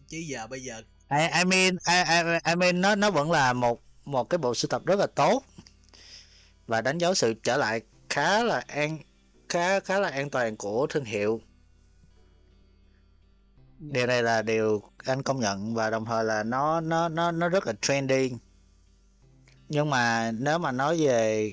Chứ 0.07 0.17
giờ 0.17 0.47
bây 0.47 0.63
giờ 0.63 0.81
I, 1.09 1.17
I 1.37 1.45
mean 1.45 1.77
I, 1.87 1.97
I, 2.09 2.39
I 2.45 2.55
mean 2.55 2.81
nó 2.81 2.95
nó 2.95 3.11
vẫn 3.11 3.31
là 3.31 3.53
một 3.53 3.81
một 4.05 4.29
cái 4.29 4.37
bộ 4.37 4.55
sưu 4.55 4.69
tập 4.69 4.85
rất 4.85 4.99
là 4.99 5.07
tốt 5.07 5.43
và 6.67 6.81
đánh 6.81 6.97
dấu 6.97 7.13
sự 7.13 7.33
trở 7.43 7.57
lại 7.57 7.81
khá 8.09 8.43
là 8.43 8.63
an 8.67 8.97
khá 9.49 9.79
khá 9.79 9.99
là 9.99 10.09
an 10.09 10.29
toàn 10.29 10.57
của 10.57 10.87
thương 10.87 11.05
hiệu 11.05 11.41
điều 13.81 14.07
này 14.07 14.23
là 14.23 14.41
điều 14.41 14.81
anh 14.97 15.23
công 15.23 15.39
nhận 15.39 15.73
và 15.75 15.89
đồng 15.89 16.05
thời 16.05 16.23
là 16.23 16.43
nó 16.43 16.81
nó 16.81 17.09
nó 17.09 17.31
nó 17.31 17.49
rất 17.49 17.67
là 17.67 17.73
trendy 17.81 18.31
nhưng 19.69 19.89
mà 19.89 20.31
nếu 20.31 20.57
mà 20.57 20.71
nói 20.71 20.97
về 20.97 21.51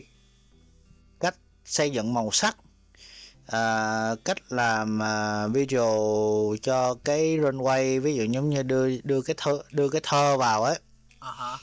cách 1.20 1.34
xây 1.64 1.90
dựng 1.90 2.14
màu 2.14 2.30
sắc 2.32 2.56
à, 3.46 4.14
cách 4.24 4.52
làm 4.52 5.02
à, 5.02 5.46
visual 5.46 6.56
cho 6.62 6.94
cái 7.04 7.38
runway 7.38 8.00
ví 8.00 8.14
dụ 8.14 8.24
giống 8.24 8.50
như 8.50 8.62
đưa 8.62 9.00
đưa 9.00 9.22
cái 9.22 9.34
thơ 9.38 9.62
đưa 9.72 9.88
cái 9.88 10.00
thơ 10.04 10.36
vào 10.36 10.62
ấy 10.62 10.78
uh-huh. 11.20 11.56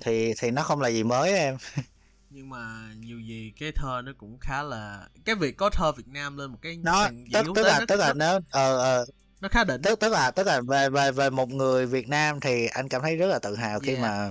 thì 0.00 0.34
thì 0.38 0.50
nó 0.50 0.62
không 0.62 0.80
là 0.80 0.88
gì 0.88 1.02
mới 1.02 1.32
em 1.32 1.56
nhưng 2.30 2.48
mà 2.48 2.92
nhiều 2.98 3.20
gì 3.20 3.52
cái 3.60 3.72
thơ 3.72 4.02
nó 4.04 4.12
cũng 4.18 4.38
khá 4.40 4.62
là 4.62 5.08
cái 5.24 5.34
việc 5.34 5.56
có 5.56 5.70
thơ 5.70 5.92
Việt 5.92 6.08
Nam 6.08 6.36
lên 6.36 6.50
một 6.50 6.58
cái 6.62 6.76
nó 6.82 7.08
tức, 7.32 7.46
tức 7.54 7.62
là 7.62 7.80
tức 7.88 7.96
là 7.96 8.12
nếu 8.12 8.40
ờ 8.50 9.02
uh, 9.02 9.08
nó 9.40 9.48
khá 9.48 9.64
đỉnh 9.64 9.82
tức 9.82 10.00
tức 10.00 10.08
là 10.08 10.30
tức 10.30 10.46
là 10.46 10.60
về 10.60 10.88
về 10.90 11.12
về 11.12 11.30
một 11.30 11.48
người 11.48 11.86
Việt 11.86 12.08
Nam 12.08 12.40
thì 12.40 12.66
anh 12.66 12.88
cảm 12.88 13.02
thấy 13.02 13.16
rất 13.16 13.26
là 13.26 13.38
tự 13.38 13.56
hào 13.56 13.80
khi 13.80 13.88
Yeah. 13.92 14.02
mà 14.02 14.30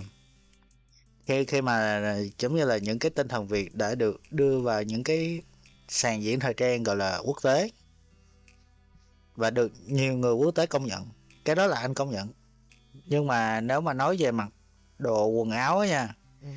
khi 1.25 1.45
khi 1.45 1.61
mà 1.61 2.01
giống 2.39 2.55
như 2.55 2.65
là 2.65 2.77
những 2.77 2.99
cái 2.99 3.09
tinh 3.11 3.27
thần 3.27 3.47
Việt 3.47 3.75
đã 3.75 3.95
được 3.95 4.21
đưa 4.31 4.59
vào 4.59 4.83
những 4.83 5.03
cái 5.03 5.41
sàn 5.87 6.23
diễn 6.23 6.39
thời 6.39 6.53
trang 6.53 6.83
gọi 6.83 6.95
là 6.95 7.17
quốc 7.23 7.37
tế 7.43 7.69
và 9.35 9.49
được 9.49 9.71
nhiều 9.85 10.13
người 10.17 10.33
quốc 10.33 10.51
tế 10.55 10.65
công 10.65 10.85
nhận 10.85 11.07
cái 11.45 11.55
đó 11.55 11.67
là 11.67 11.79
anh 11.79 11.93
công 11.93 12.11
nhận 12.11 12.27
nhưng 13.05 13.27
mà 13.27 13.61
nếu 13.61 13.81
mà 13.81 13.93
nói 13.93 14.15
về 14.19 14.31
mặt 14.31 14.47
đồ 14.97 15.27
quần 15.27 15.51
áo 15.51 15.79
á 15.79 15.87
nha 15.87 16.15
Ừ. 16.41 16.47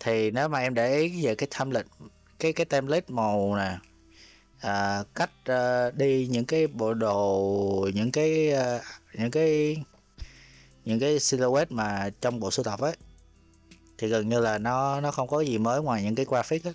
thì 0.00 0.30
nếu 0.30 0.48
mà 0.48 0.58
em 0.60 0.74
để 0.74 0.96
ý 0.98 1.26
về 1.26 1.34
cái 1.34 1.48
template 1.58 1.88
cái 2.38 2.52
cái 2.52 2.66
template 2.66 3.06
màu 3.08 3.56
nè 3.56 3.78
à, 4.60 5.04
cách 5.14 5.30
ờ, 5.44 5.90
đi 5.90 6.26
những 6.30 6.44
cái 6.44 6.66
bộ 6.66 6.94
đồ 6.94 7.88
những 7.94 8.12
cái 8.12 8.50
ờ, 8.52 8.80
những 9.14 9.30
cái 9.30 9.76
những 10.84 11.00
cái 11.00 11.18
silhouette 11.18 11.74
mà 11.74 12.10
trong 12.20 12.40
bộ 12.40 12.50
sưu 12.50 12.64
tập 12.64 12.80
ấy 12.80 12.96
thì 13.98 14.08
gần 14.08 14.28
như 14.28 14.40
là 14.40 14.58
nó 14.58 15.00
nó 15.00 15.10
không 15.10 15.28
có 15.28 15.40
gì 15.40 15.58
mới 15.58 15.82
ngoài 15.82 16.02
những 16.02 16.14
cái 16.14 16.26
graphic 16.28 16.64
ấy. 16.64 16.74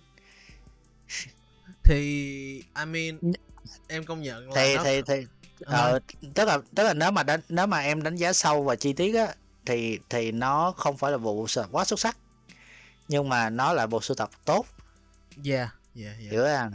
thì 1.83 1.97
I 2.79 2.85
mean 2.87 3.19
em 3.87 4.05
công 4.05 4.21
nhận 4.21 4.49
là 4.49 4.55
thì 4.55 4.75
nó 4.75 4.83
thì 4.83 5.01
thì 5.01 5.25
Ờ. 5.65 5.91
ờ, 5.91 5.99
tức 6.33 6.45
là 6.45 6.57
tức 6.75 6.83
là 6.83 6.93
nếu 6.93 7.11
mà 7.11 7.23
đánh 7.23 7.39
nếu 7.49 7.67
mà 7.67 7.79
em 7.79 8.03
đánh 8.03 8.15
giá 8.15 8.33
sâu 8.33 8.63
và 8.63 8.75
chi 8.75 8.93
tiết 8.93 9.15
á 9.15 9.35
thì 9.65 9.99
thì 10.09 10.31
nó 10.31 10.73
không 10.77 10.97
phải 10.97 11.11
là 11.11 11.17
bộ 11.17 11.47
sưu 11.47 11.63
tập 11.63 11.69
quá 11.71 11.85
xuất 11.85 11.99
sắc 11.99 12.17
nhưng 13.07 13.29
mà 13.29 13.49
nó 13.49 13.73
là 13.73 13.87
bộ 13.87 14.01
sưu 14.01 14.15
tập 14.15 14.29
tốt 14.45 14.65
yeah 15.45 15.69
yeah 15.95 16.17
yeah 16.19 16.31
hiểu 16.31 16.43
không 16.43 16.71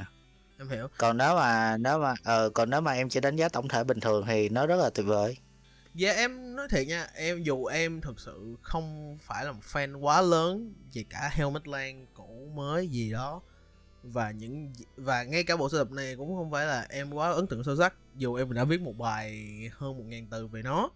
em 0.61 0.69
hiểu. 0.69 0.89
Còn 0.99 1.17
nếu 1.17 1.35
mà 1.35 1.77
nếu 1.77 1.99
mà 1.99 2.15
ờ 2.25 2.51
còn 2.51 2.71
nếu 2.71 2.81
mà 2.81 2.93
em 2.93 3.09
chỉ 3.09 3.21
đánh 3.21 3.37
giá 3.37 3.49
tổng 3.49 3.69
thể 3.69 3.85
bình 3.85 4.01
thường 4.01 4.25
thì 4.27 4.49
nó 4.49 4.67
rất 4.67 4.77
là 4.77 4.91
tuyệt 4.91 5.07
vời. 5.07 5.37
Dạ 5.95 6.13
em 6.13 6.57
nói 6.57 6.69
thiệt 6.71 6.87
nha, 6.87 7.07
em 7.15 7.43
dù 7.43 7.65
em 7.65 8.01
thực 8.01 8.21
sự 8.21 8.57
không 8.63 9.19
phải 9.23 9.45
là 9.45 9.53
một 9.53 9.63
fan 9.73 10.01
quá 10.01 10.21
lớn 10.21 10.75
về 10.95 11.05
cả 11.11 11.31
Helmetland 11.33 11.99
cũ 12.15 12.51
mới 12.55 12.89
gì 12.89 13.13
đó 13.13 13.43
và 14.03 14.31
những 14.31 14.73
và 14.97 15.23
ngay 15.23 15.45
cả 15.45 15.57
bộ 15.57 15.69
sưu 15.69 15.85
tập 15.85 15.93
này 15.93 16.17
cũng 16.17 16.37
không 16.37 16.51
phải 16.51 16.67
là 16.67 16.87
em 16.89 17.11
quá 17.11 17.31
ấn 17.31 17.47
tượng 17.47 17.65
sâu 17.65 17.77
sắc 17.77 17.95
dù 18.17 18.35
em 18.35 18.55
đã 18.55 18.65
viết 18.65 18.81
một 18.81 18.99
bài 18.99 19.49
hơn 19.73 19.99
một 19.99 20.05
ngàn 20.07 20.27
từ 20.31 20.47
về 20.47 20.63
nó 20.63 20.91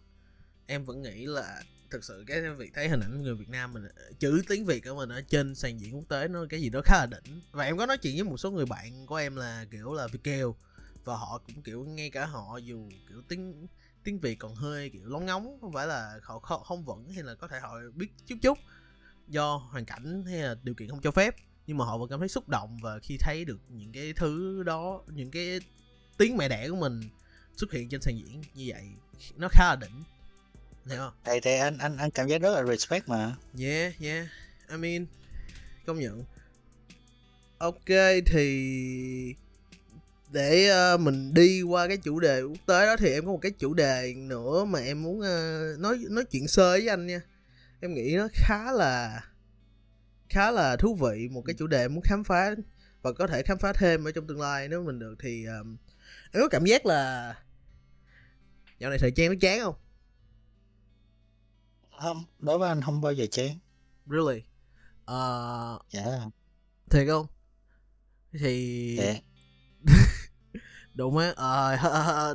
em 0.66 0.84
vẫn 0.84 1.02
nghĩ 1.02 1.26
là 1.26 1.62
thực 1.94 2.04
sự 2.04 2.24
cái 2.26 2.40
việc 2.40 2.74
thấy 2.74 2.88
hình 2.88 3.00
ảnh 3.00 3.22
người 3.22 3.34
Việt 3.34 3.48
Nam 3.48 3.72
mình 3.72 3.82
chữ 4.18 4.42
tiếng 4.48 4.66
Việt 4.66 4.84
của 4.84 4.94
mình 4.94 5.08
ở 5.08 5.20
trên 5.20 5.54
sàn 5.54 5.80
diễn 5.80 5.94
quốc 5.96 6.04
tế 6.08 6.28
nó 6.28 6.46
cái 6.50 6.60
gì 6.60 6.68
đó 6.68 6.80
khá 6.84 6.96
là 6.96 7.06
đỉnh. 7.06 7.40
Và 7.52 7.64
em 7.64 7.78
có 7.78 7.86
nói 7.86 7.98
chuyện 7.98 8.14
với 8.14 8.24
một 8.24 8.36
số 8.36 8.50
người 8.50 8.66
bạn 8.66 9.06
của 9.06 9.16
em 9.16 9.36
là 9.36 9.64
kiểu 9.70 9.94
là 9.94 10.06
Việt 10.06 10.24
kiều 10.24 10.56
và 11.04 11.16
họ 11.16 11.40
cũng 11.46 11.62
kiểu 11.62 11.84
ngay 11.84 12.10
cả 12.10 12.26
họ 12.26 12.58
dù 12.58 12.88
kiểu 13.08 13.22
tiếng 13.28 13.66
tiếng 14.04 14.20
Việt 14.20 14.38
còn 14.38 14.54
hơi 14.54 14.90
kiểu 14.90 15.08
lóng 15.08 15.26
ngóng 15.26 15.58
không 15.60 15.72
phải 15.72 15.86
là 15.86 16.20
họ 16.22 16.38
không, 16.38 16.62
không 16.62 16.84
vững 16.84 17.12
hay 17.12 17.22
là 17.22 17.34
có 17.34 17.48
thể 17.48 17.60
họ 17.60 17.76
biết 17.94 18.08
chút 18.26 18.36
chút 18.42 18.58
do 19.28 19.56
hoàn 19.56 19.84
cảnh 19.84 20.24
hay 20.26 20.42
là 20.42 20.54
điều 20.62 20.74
kiện 20.74 20.88
không 20.88 21.00
cho 21.00 21.10
phép 21.10 21.36
nhưng 21.66 21.76
mà 21.76 21.84
họ 21.84 21.98
vẫn 21.98 22.10
cảm 22.10 22.18
thấy 22.18 22.28
xúc 22.28 22.48
động 22.48 22.78
và 22.82 22.98
khi 23.02 23.16
thấy 23.20 23.44
được 23.44 23.60
những 23.68 23.92
cái 23.92 24.12
thứ 24.12 24.62
đó 24.62 25.02
những 25.06 25.30
cái 25.30 25.60
tiếng 26.18 26.36
mẹ 26.36 26.48
đẻ 26.48 26.68
của 26.68 26.76
mình 26.76 27.00
xuất 27.56 27.72
hiện 27.72 27.88
trên 27.88 28.00
sàn 28.00 28.18
diễn 28.18 28.42
như 28.54 28.64
vậy 28.66 28.84
nó 29.36 29.48
khá 29.50 29.64
là 29.64 29.76
đỉnh 29.76 30.04
hiểu 30.86 30.98
không? 30.98 31.12
Thì 31.24 31.40
thì 31.42 31.54
anh 31.54 31.78
anh 31.78 31.96
anh 31.96 32.10
cảm 32.10 32.28
giác 32.28 32.40
rất 32.40 32.54
là 32.54 32.64
respect 32.64 33.08
mà. 33.08 33.36
Yeah 33.60 34.00
yeah. 34.00 34.26
I 34.70 34.76
mean 34.76 35.06
công 35.86 36.00
nhận. 36.00 36.24
Ok 37.58 37.88
thì 38.26 39.34
để 40.32 40.68
ờ, 40.68 40.96
mình 40.96 41.34
đi 41.34 41.62
qua 41.62 41.88
cái 41.88 41.96
chủ 41.96 42.20
đề 42.20 42.42
quốc 42.42 42.58
tế 42.66 42.86
đó 42.86 42.96
thì 42.96 43.12
em 43.12 43.26
có 43.26 43.32
một 43.32 43.38
cái 43.42 43.52
chủ 43.58 43.74
đề 43.74 44.14
nữa 44.16 44.64
mà 44.64 44.80
em 44.80 45.02
muốn 45.02 45.20
ờ, 45.20 45.62
nói 45.78 45.98
nói 46.10 46.24
chuyện 46.24 46.48
sơ 46.48 46.70
với 46.70 46.88
anh 46.88 47.06
nha. 47.06 47.20
Em 47.80 47.94
nghĩ 47.94 48.16
nó 48.16 48.28
khá 48.32 48.72
là 48.72 49.20
khá 50.28 50.50
là 50.50 50.76
thú 50.76 50.94
vị 50.94 51.28
một 51.28 51.42
cái 51.46 51.54
chủ 51.58 51.66
đề 51.66 51.88
muốn 51.88 52.02
khám 52.02 52.24
phá 52.24 52.54
và 53.02 53.12
có 53.12 53.26
thể 53.26 53.42
khám 53.42 53.58
phá 53.58 53.72
thêm 53.72 54.04
ở 54.04 54.12
trong 54.12 54.26
tương 54.26 54.40
lai 54.40 54.68
nếu 54.68 54.82
mình 54.82 54.98
được 54.98 55.14
thì 55.22 55.44
um, 55.44 55.76
em 56.32 56.42
có 56.42 56.48
cảm 56.48 56.64
giác 56.64 56.86
là 56.86 57.34
dạo 58.78 58.90
này 58.90 58.98
thời 58.98 59.10
trang 59.10 59.28
nó 59.28 59.34
chán 59.40 59.60
không 59.60 59.74
không 62.00 62.24
đối 62.38 62.58
với 62.58 62.68
anh 62.68 62.82
không 62.82 63.00
bao 63.00 63.12
giờ 63.12 63.26
chán. 63.30 63.58
Really? 64.06 64.42
Ờ, 65.04 65.78
dạ. 65.90 66.04
thiệt 66.90 67.06
không? 67.08 67.26
Thì 68.40 68.96
dạ. 68.98 69.14
Đúng 70.94 71.18
á 71.18 71.32
ờ 71.36 72.34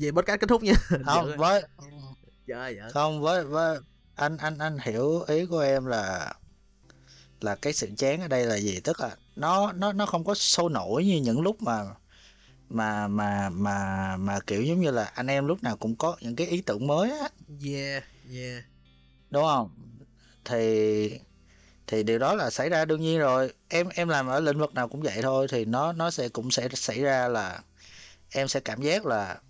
vậy 0.00 0.12
podcast 0.12 0.40
kết 0.40 0.46
thúc 0.48 0.62
nha. 0.62 0.72
Không 1.04 1.26
Giỡn. 1.28 1.38
với 1.38 1.62
dạ 2.46 2.68
dạ. 2.68 2.88
không 2.92 3.20
với 3.20 3.44
với 3.44 3.78
anh 4.14 4.36
anh 4.36 4.58
anh 4.58 4.78
hiểu 4.82 5.22
ý 5.22 5.46
của 5.46 5.60
em 5.60 5.86
là 5.86 6.34
là 7.40 7.54
cái 7.54 7.72
sự 7.72 7.90
chán 7.96 8.20
ở 8.20 8.28
đây 8.28 8.46
là 8.46 8.58
gì? 8.58 8.80
Tức 8.80 9.00
là 9.00 9.16
nó 9.36 9.72
nó 9.72 9.92
nó 9.92 10.06
không 10.06 10.24
có 10.24 10.34
sôi 10.34 10.70
nổi 10.70 11.04
như 11.04 11.20
những 11.20 11.40
lúc 11.40 11.62
mà 11.62 11.84
mà 12.68 13.08
mà 13.08 13.50
mà 13.50 14.16
mà 14.16 14.40
kiểu 14.46 14.62
giống 14.62 14.80
như 14.80 14.90
là 14.90 15.04
anh 15.04 15.26
em 15.26 15.46
lúc 15.46 15.62
nào 15.62 15.76
cũng 15.76 15.96
có 15.96 16.16
những 16.20 16.36
cái 16.36 16.46
ý 16.46 16.60
tưởng 16.60 16.86
mới 16.86 17.10
á. 17.10 17.28
Yeah 17.64 18.04
yeah 18.32 18.64
đúng 19.34 19.44
không? 19.44 19.70
Thì 20.44 21.20
thì 21.86 22.02
điều 22.02 22.18
đó 22.18 22.34
là 22.34 22.50
xảy 22.50 22.68
ra 22.68 22.84
đương 22.84 23.00
nhiên 23.00 23.18
rồi. 23.18 23.52
Em 23.68 23.88
em 23.88 24.08
làm 24.08 24.26
ở 24.26 24.40
lĩnh 24.40 24.58
vực 24.58 24.74
nào 24.74 24.88
cũng 24.88 25.02
vậy 25.02 25.22
thôi 25.22 25.46
thì 25.50 25.64
nó 25.64 25.92
nó 25.92 26.10
sẽ 26.10 26.28
cũng 26.28 26.50
sẽ 26.50 26.68
xảy 26.72 27.00
ra 27.00 27.28
là 27.28 27.60
em 28.30 28.48
sẽ 28.48 28.60
cảm 28.60 28.82
giác 28.82 29.06
là 29.06 29.40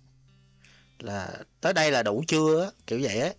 là 0.99 1.31
tới 1.61 1.73
đây 1.73 1.91
là 1.91 2.03
đủ 2.03 2.23
chưa 2.27 2.63
á 2.63 2.71
kiểu 2.87 2.99
vậy 3.01 3.19
á. 3.19 3.29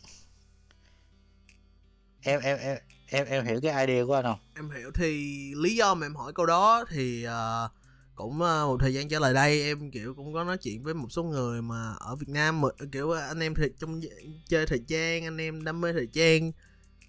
Em 2.23 2.41
em 2.41 2.59
em 2.59 2.79
em 3.09 3.27
em 3.27 3.47
hiểu 3.47 3.61
cái 3.63 3.87
idea 3.87 4.05
của 4.05 4.15
anh 4.15 4.25
không? 4.25 4.39
Em 4.55 4.71
hiểu 4.71 4.91
thì 4.95 5.13
lý 5.57 5.77
do 5.77 5.95
mà 5.95 6.07
em 6.07 6.15
hỏi 6.15 6.33
câu 6.33 6.47
đó 6.47 6.85
thì 6.91 7.27
uh, 7.27 7.71
cũng 8.17 8.43
ờ, 8.43 8.67
một 8.67 8.77
thời 8.81 8.95
gian 8.95 9.09
trở 9.09 9.19
lại 9.19 9.35
đây 9.35 9.63
em 9.63 9.91
kiểu 9.91 10.15
cũng 10.15 10.35
có 10.35 10.45
nói 10.45 10.59
chuyện 10.59 10.83
với 10.83 10.95
một 10.95 11.09
số 11.11 11.23
người 11.23 11.63
mà 11.63 11.95
ở 11.99 12.17
Việt 12.17 12.29
Nam 12.29 12.61
mà 12.61 12.69
kiểu 12.93 13.11
anh 13.11 13.41
em 13.41 13.55
thì 13.55 13.65
trong 13.79 14.01
chơi 14.49 14.67
thời 14.67 14.79
trang 14.89 15.25
anh 15.25 15.37
em 15.37 15.65
đam 15.65 15.81
mê 15.81 15.93
thời 15.93 16.07
trang 16.07 16.53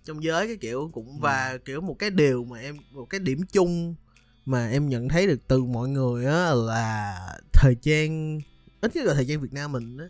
trong 0.04 0.24
giới 0.24 0.48
cái 0.48 0.58
kiểu 0.62 0.90
cũng 0.94 1.20
và 1.20 1.58
kiểu 1.66 1.82
một 1.82 1.96
cái 2.00 2.10
điều 2.10 2.44
mà 2.44 2.60
em 2.60 2.78
một 2.92 3.06
cái 3.06 3.20
điểm 3.20 3.42
chung 3.52 3.96
mà 4.46 4.70
em 4.70 4.90
nhận 4.90 5.10
thấy 5.10 5.28
được 5.28 5.48
từ 5.48 5.64
mọi 5.64 5.90
người 5.90 6.26
á 6.26 6.54
là 6.54 7.20
thời 7.54 7.76
trang 7.82 8.40
ít 8.82 8.96
nhất 8.96 9.06
là 9.06 9.14
thời 9.14 9.26
gian 9.26 9.42
Việt 9.42 9.54
Nam 9.54 9.72
mình 9.72 9.98
á 9.98 10.06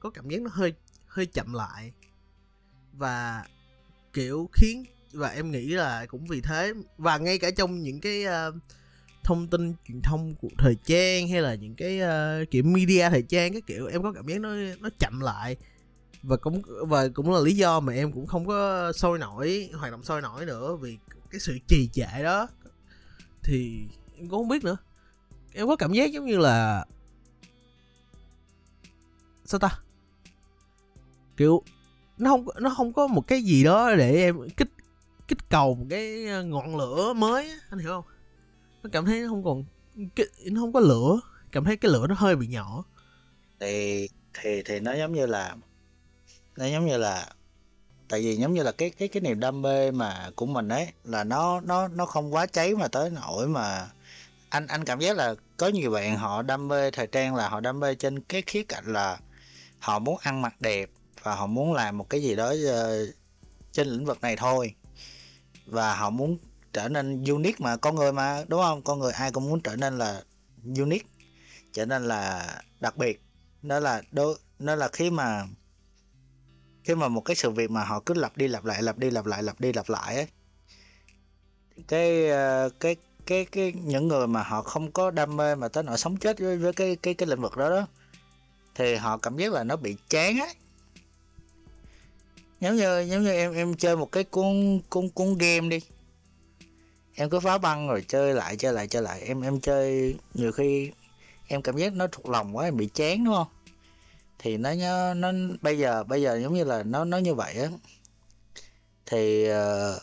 có 0.00 0.10
cảm 0.10 0.28
giác 0.28 0.40
nó 0.42 0.50
hơi 0.52 0.72
hơi 1.06 1.26
chậm 1.26 1.52
lại. 1.52 1.92
Và 2.92 3.44
kiểu 4.12 4.48
khiến 4.52 4.84
và 5.12 5.28
em 5.28 5.50
nghĩ 5.50 5.66
là 5.66 6.06
cũng 6.06 6.26
vì 6.26 6.40
thế 6.40 6.72
và 6.98 7.18
ngay 7.18 7.38
cả 7.38 7.50
trong 7.50 7.82
những 7.82 8.00
cái 8.00 8.24
ờ, 8.24 8.52
thông 9.26 9.48
tin 9.48 9.74
truyền 9.88 10.02
thông 10.02 10.34
của 10.34 10.48
thời 10.58 10.76
trang 10.84 11.28
hay 11.28 11.42
là 11.42 11.54
những 11.54 11.74
cái 11.74 12.00
uh, 12.00 12.50
kiểu 12.50 12.62
media 12.62 13.10
thời 13.10 13.22
trang 13.22 13.52
cái 13.52 13.62
kiểu 13.66 13.86
em 13.86 14.02
có 14.02 14.12
cảm 14.12 14.26
giác 14.26 14.40
nó 14.40 14.50
nó 14.80 14.88
chậm 14.98 15.20
lại. 15.20 15.56
Và 16.22 16.36
cũng 16.36 16.62
và 16.88 17.08
cũng 17.08 17.32
là 17.32 17.40
lý 17.40 17.56
do 17.56 17.80
mà 17.80 17.92
em 17.92 18.12
cũng 18.12 18.26
không 18.26 18.46
có 18.46 18.92
sôi 18.92 19.18
nổi 19.18 19.70
hoạt 19.74 19.92
động 19.92 20.04
sôi 20.04 20.22
nổi 20.22 20.46
nữa 20.46 20.76
vì 20.76 20.98
cái 21.30 21.40
sự 21.40 21.58
trì 21.66 21.88
trệ 21.92 22.22
đó. 22.22 22.48
Thì 23.42 23.80
em 24.16 24.28
cũng 24.28 24.40
không 24.40 24.48
biết 24.48 24.64
nữa. 24.64 24.76
Em 25.54 25.66
có 25.66 25.76
cảm 25.76 25.92
giác 25.92 26.12
giống 26.12 26.26
như 26.26 26.38
là 26.38 26.86
sao 29.44 29.60
ta? 29.60 29.78
Kiểu 31.36 31.62
nó 32.18 32.30
không 32.30 32.46
nó 32.60 32.70
không 32.76 32.92
có 32.92 33.06
một 33.06 33.26
cái 33.26 33.42
gì 33.42 33.64
đó 33.64 33.94
để 33.94 34.16
em 34.16 34.48
kích 34.56 34.70
kích 35.28 35.48
cầu 35.48 35.74
một 35.74 35.86
cái 35.90 36.26
ờ, 36.26 36.42
ngọn 36.42 36.76
lửa 36.76 37.12
mới 37.12 37.50
anh 37.70 37.78
hiểu 37.78 37.90
không? 37.90 38.04
Nó 38.86 38.90
cảm 38.92 39.06
thấy 39.06 39.20
nó 39.20 39.28
không 39.28 39.44
còn 39.44 39.64
cái, 40.14 40.26
nó 40.44 40.60
không 40.60 40.72
có 40.72 40.80
lửa. 40.80 41.20
Cảm 41.52 41.64
thấy 41.64 41.76
cái 41.76 41.90
lửa 41.90 42.06
nó 42.08 42.14
hơi 42.18 42.36
bị 42.36 42.46
nhỏ. 42.46 42.84
Thì 43.60 44.08
thì 44.34 44.62
thì 44.64 44.80
nó 44.80 44.92
giống 44.92 45.12
như 45.12 45.26
là 45.26 45.56
nó 46.56 46.66
giống 46.66 46.86
như 46.86 46.96
là 46.96 47.26
tại 48.08 48.20
vì 48.20 48.36
giống 48.36 48.54
như 48.54 48.62
là 48.62 48.72
cái 48.72 48.90
cái 48.90 49.08
cái 49.08 49.20
niềm 49.20 49.40
đam 49.40 49.62
mê 49.62 49.90
mà 49.90 50.30
của 50.36 50.46
mình 50.46 50.68
ấy 50.68 50.88
là 51.04 51.24
nó 51.24 51.60
nó 51.60 51.88
nó 51.88 52.06
không 52.06 52.34
quá 52.34 52.46
cháy 52.46 52.74
mà 52.74 52.88
tới 52.88 53.10
nỗi 53.10 53.48
mà 53.48 53.88
anh 54.48 54.66
anh 54.66 54.84
cảm 54.84 55.00
giác 55.00 55.16
là 55.16 55.34
có 55.56 55.68
nhiều 55.68 55.90
bạn 55.90 56.16
họ 56.16 56.42
đam 56.42 56.68
mê 56.68 56.90
thời 56.90 57.06
trang 57.06 57.34
là 57.34 57.48
họ 57.48 57.60
đam 57.60 57.80
mê 57.80 57.94
trên 57.94 58.20
cái 58.20 58.42
khía 58.42 58.62
cạnh 58.62 58.84
là 58.86 59.18
họ 59.78 59.98
muốn 59.98 60.18
ăn 60.22 60.42
mặc 60.42 60.54
đẹp 60.60 60.90
và 61.22 61.34
họ 61.34 61.46
muốn 61.46 61.72
làm 61.72 61.98
một 61.98 62.10
cái 62.10 62.22
gì 62.22 62.36
đó 62.36 62.54
ờ, 62.68 63.06
trên 63.72 63.88
lĩnh 63.88 64.04
vực 64.04 64.20
này 64.20 64.36
thôi. 64.36 64.74
Và 65.66 65.94
họ 65.94 66.10
muốn 66.10 66.38
trở 66.76 66.88
nên 66.88 67.24
unique 67.24 67.58
mà 67.58 67.76
con 67.76 67.94
người 67.94 68.12
mà 68.12 68.44
đúng 68.48 68.60
không? 68.60 68.82
Con 68.82 68.98
người 68.98 69.12
ai 69.12 69.32
cũng 69.32 69.48
muốn 69.48 69.60
trở 69.60 69.76
nên 69.76 69.98
là 69.98 70.22
unique 70.78 71.08
trở 71.72 71.86
nên 71.86 72.08
là 72.08 72.46
đặc 72.80 72.96
biệt. 72.96 73.22
Đó 73.62 73.80
là 73.80 74.02
đôi 74.12 74.38
nó 74.58 74.74
là 74.74 74.88
khi 74.88 75.10
mà 75.10 75.46
khi 76.84 76.94
mà 76.94 77.08
một 77.08 77.20
cái 77.20 77.36
sự 77.36 77.50
việc 77.50 77.70
mà 77.70 77.84
họ 77.84 78.00
cứ 78.06 78.14
lặp 78.14 78.36
đi 78.36 78.48
lặp 78.48 78.64
lại 78.64 78.82
lặp 78.82 78.98
đi 78.98 79.10
lặp 79.10 79.26
lại 79.26 79.42
lặp 79.42 79.60
đi 79.60 79.72
lặp 79.72 79.88
lại 79.88 80.14
ấy 80.14 80.26
cái 81.88 82.30
ờ, 82.30 82.70
cái 82.80 82.96
cái 83.26 83.44
cái 83.44 83.72
những 83.72 84.08
người 84.08 84.26
mà 84.26 84.42
họ 84.42 84.62
không 84.62 84.92
có 84.92 85.10
đam 85.10 85.36
mê 85.36 85.54
mà 85.54 85.68
tới 85.68 85.84
nỗi 85.84 85.98
sống 85.98 86.16
chết 86.16 86.38
với, 86.38 86.56
với 86.56 86.72
cái 86.72 86.96
cái 86.96 87.14
cái 87.14 87.28
lĩnh 87.28 87.40
vực 87.40 87.56
đó 87.56 87.70
đó 87.70 87.86
thì 88.74 88.94
họ 88.94 89.18
cảm 89.18 89.36
giác 89.36 89.52
là 89.52 89.64
nó 89.64 89.76
bị 89.76 89.96
chán 90.08 90.38
á 90.38 90.48
giống 92.60 92.76
như 92.76 93.00
giống 93.00 93.22
như 93.22 93.32
em 93.32 93.54
em 93.54 93.74
chơi 93.74 93.96
một 93.96 94.12
cái 94.12 94.24
cuốn 94.24 94.80
cuốn 94.90 95.08
cuốn 95.08 95.38
game 95.38 95.68
đi 95.68 95.80
em 97.16 97.30
cứ 97.30 97.40
phá 97.40 97.58
băng 97.58 97.88
rồi 97.88 98.04
chơi 98.08 98.34
lại 98.34 98.56
chơi 98.56 98.72
lại 98.72 98.88
chơi 98.88 99.02
lại. 99.02 99.20
Em 99.20 99.42
em 99.42 99.60
chơi 99.60 100.16
nhiều 100.34 100.52
khi 100.52 100.90
em 101.48 101.62
cảm 101.62 101.76
giác 101.76 101.92
nó 101.92 102.06
thuộc 102.06 102.28
lòng 102.28 102.56
quá 102.56 102.64
em 102.64 102.76
bị 102.76 102.86
chán 102.94 103.24
đúng 103.24 103.34
không? 103.34 103.48
Thì 104.38 104.56
nó 104.56 104.74
nó, 104.74 105.14
nó 105.14 105.32
bây 105.60 105.78
giờ 105.78 106.04
bây 106.04 106.22
giờ 106.22 106.38
giống 106.42 106.54
như 106.54 106.64
là 106.64 106.82
nó 106.82 107.04
nó 107.04 107.18
như 107.18 107.34
vậy 107.34 107.54
á. 107.54 107.68
Thì 109.06 109.44
ờ, 109.48 110.00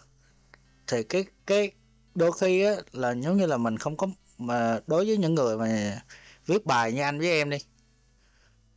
thì 0.88 1.04
cái 1.04 1.26
cái 1.48 1.72
đôi 2.16 2.32
khi 2.42 2.64
á 2.64 2.74
là 2.92 3.12
giống 3.12 3.38
như 3.38 3.46
là 3.46 3.58
mình 3.58 3.78
không 3.78 3.98
có 3.98 4.08
mà 4.38 4.80
đối 4.88 5.06
với 5.06 5.18
những 5.18 5.36
người 5.36 5.58
mà 5.58 6.02
viết 6.46 6.66
bài 6.66 6.92
như 6.94 7.02
anh 7.02 7.20
với 7.20 7.30
em 7.30 7.50
đi 7.50 7.58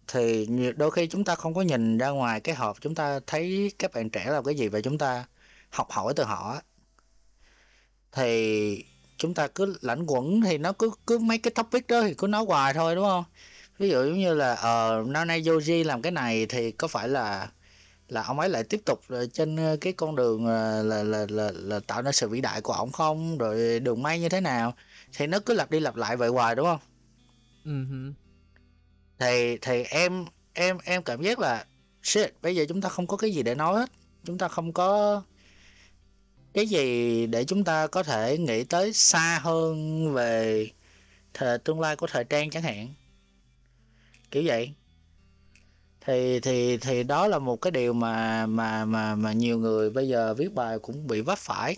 thì 0.08 0.48
đôi 0.76 0.90
khi 0.90 1.06
chúng 1.06 1.24
ta 1.24 1.34
không 1.34 1.54
có 1.54 1.62
nhìn 1.62 1.98
ra 1.98 2.08
ngoài 2.08 2.40
cái 2.40 2.54
hộp 2.54 2.76
chúng 2.80 2.94
ta 2.94 3.20
thấy 3.26 3.72
các 3.78 3.92
bạn 3.94 4.10
trẻ 4.10 4.26
làm 4.30 4.44
cái 4.44 4.54
gì 4.54 4.68
và 4.68 4.80
chúng 4.80 4.98
ta 4.98 5.24
học 5.70 5.90
hỏi 5.90 6.12
từ 6.16 6.24
họ 6.24 6.60
thì 8.16 8.84
chúng 9.16 9.34
ta 9.34 9.48
cứ 9.48 9.76
lãnh 9.80 10.06
quẩn 10.06 10.40
thì 10.40 10.58
nó 10.58 10.72
cứ 10.72 10.90
cứ 11.06 11.18
mấy 11.18 11.38
cái 11.38 11.50
topic 11.50 11.86
đó 11.86 12.02
thì 12.02 12.14
cứ 12.14 12.26
nói 12.26 12.44
hoài 12.44 12.74
thôi 12.74 12.94
đúng 12.94 13.04
không? 13.04 13.24
Ví 13.78 13.88
dụ 13.88 14.04
giống 14.04 14.18
như 14.18 14.34
là 14.34 14.54
ờ 14.54 15.00
uh, 15.00 15.08
nay 15.26 15.42
Yoji 15.42 15.84
làm 15.84 16.02
cái 16.02 16.12
này 16.12 16.46
thì 16.46 16.72
có 16.72 16.88
phải 16.88 17.08
là 17.08 17.48
là 18.08 18.22
ông 18.22 18.38
ấy 18.40 18.48
lại 18.48 18.64
tiếp 18.64 18.80
tục 18.84 19.00
trên 19.32 19.58
cái 19.80 19.92
con 19.92 20.16
đường 20.16 20.46
là 20.46 20.82
là 20.82 21.02
là, 21.02 21.26
là, 21.28 21.50
là 21.54 21.80
tạo 21.80 22.02
nên 22.02 22.12
sự 22.12 22.28
vĩ 22.28 22.40
đại 22.40 22.60
của 22.60 22.72
ông 22.72 22.92
không? 22.92 23.38
Rồi 23.38 23.80
đường 23.80 24.02
may 24.02 24.20
như 24.20 24.28
thế 24.28 24.40
nào? 24.40 24.74
Thì 25.12 25.26
nó 25.26 25.38
cứ 25.40 25.54
lặp 25.54 25.70
đi 25.70 25.80
lặp 25.80 25.96
lại 25.96 26.16
vậy 26.16 26.28
hoài 26.28 26.54
đúng 26.54 26.66
không? 26.66 26.80
Uh-huh. 27.64 28.12
thì 29.18 29.58
thì 29.60 29.82
em 29.82 30.24
em 30.52 30.78
em 30.84 31.02
cảm 31.02 31.22
giác 31.22 31.38
là 31.38 31.64
shit 32.02 32.42
bây 32.42 32.56
giờ 32.56 32.64
chúng 32.68 32.80
ta 32.80 32.88
không 32.88 33.06
có 33.06 33.16
cái 33.16 33.30
gì 33.30 33.42
để 33.42 33.54
nói 33.54 33.74
hết. 33.80 33.90
Chúng 34.24 34.38
ta 34.38 34.48
không 34.48 34.72
có 34.72 35.22
cái 36.56 36.66
gì 36.66 37.26
để 37.26 37.44
chúng 37.44 37.64
ta 37.64 37.86
có 37.86 38.02
thể 38.02 38.38
nghĩ 38.38 38.64
tới 38.64 38.92
xa 38.92 39.40
hơn 39.42 40.12
về 40.14 40.66
thời, 41.34 41.58
tương 41.58 41.80
lai 41.80 41.96
của 41.96 42.06
thời 42.06 42.24
trang 42.24 42.50
chẳng 42.50 42.62
hạn? 42.62 42.88
Kiểu 44.30 44.42
vậy. 44.46 44.72
Thì 46.00 46.40
thì 46.40 46.76
thì 46.76 47.02
đó 47.02 47.26
là 47.26 47.38
một 47.38 47.56
cái 47.56 47.70
điều 47.70 47.92
mà 47.92 48.46
mà 48.46 48.84
mà 48.84 49.14
mà 49.14 49.32
nhiều 49.32 49.58
người 49.58 49.90
bây 49.90 50.08
giờ 50.08 50.34
viết 50.34 50.54
bài 50.54 50.78
cũng 50.78 51.06
bị 51.06 51.20
vấp 51.20 51.38
phải. 51.38 51.76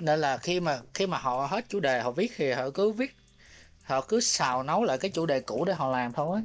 Nên 0.00 0.20
là 0.20 0.38
khi 0.38 0.60
mà 0.60 0.80
khi 0.94 1.06
mà 1.06 1.18
họ 1.18 1.46
hết 1.46 1.64
chủ 1.68 1.80
đề 1.80 2.00
họ 2.00 2.10
viết 2.10 2.32
thì 2.36 2.50
họ 2.50 2.70
cứ 2.70 2.90
viết 2.90 3.14
họ 3.82 4.00
cứ 4.00 4.20
xào 4.20 4.62
nấu 4.62 4.84
lại 4.84 4.98
cái 4.98 5.10
chủ 5.10 5.26
đề 5.26 5.40
cũ 5.40 5.64
để 5.64 5.74
họ 5.74 5.90
làm 5.90 6.12
thôi. 6.12 6.40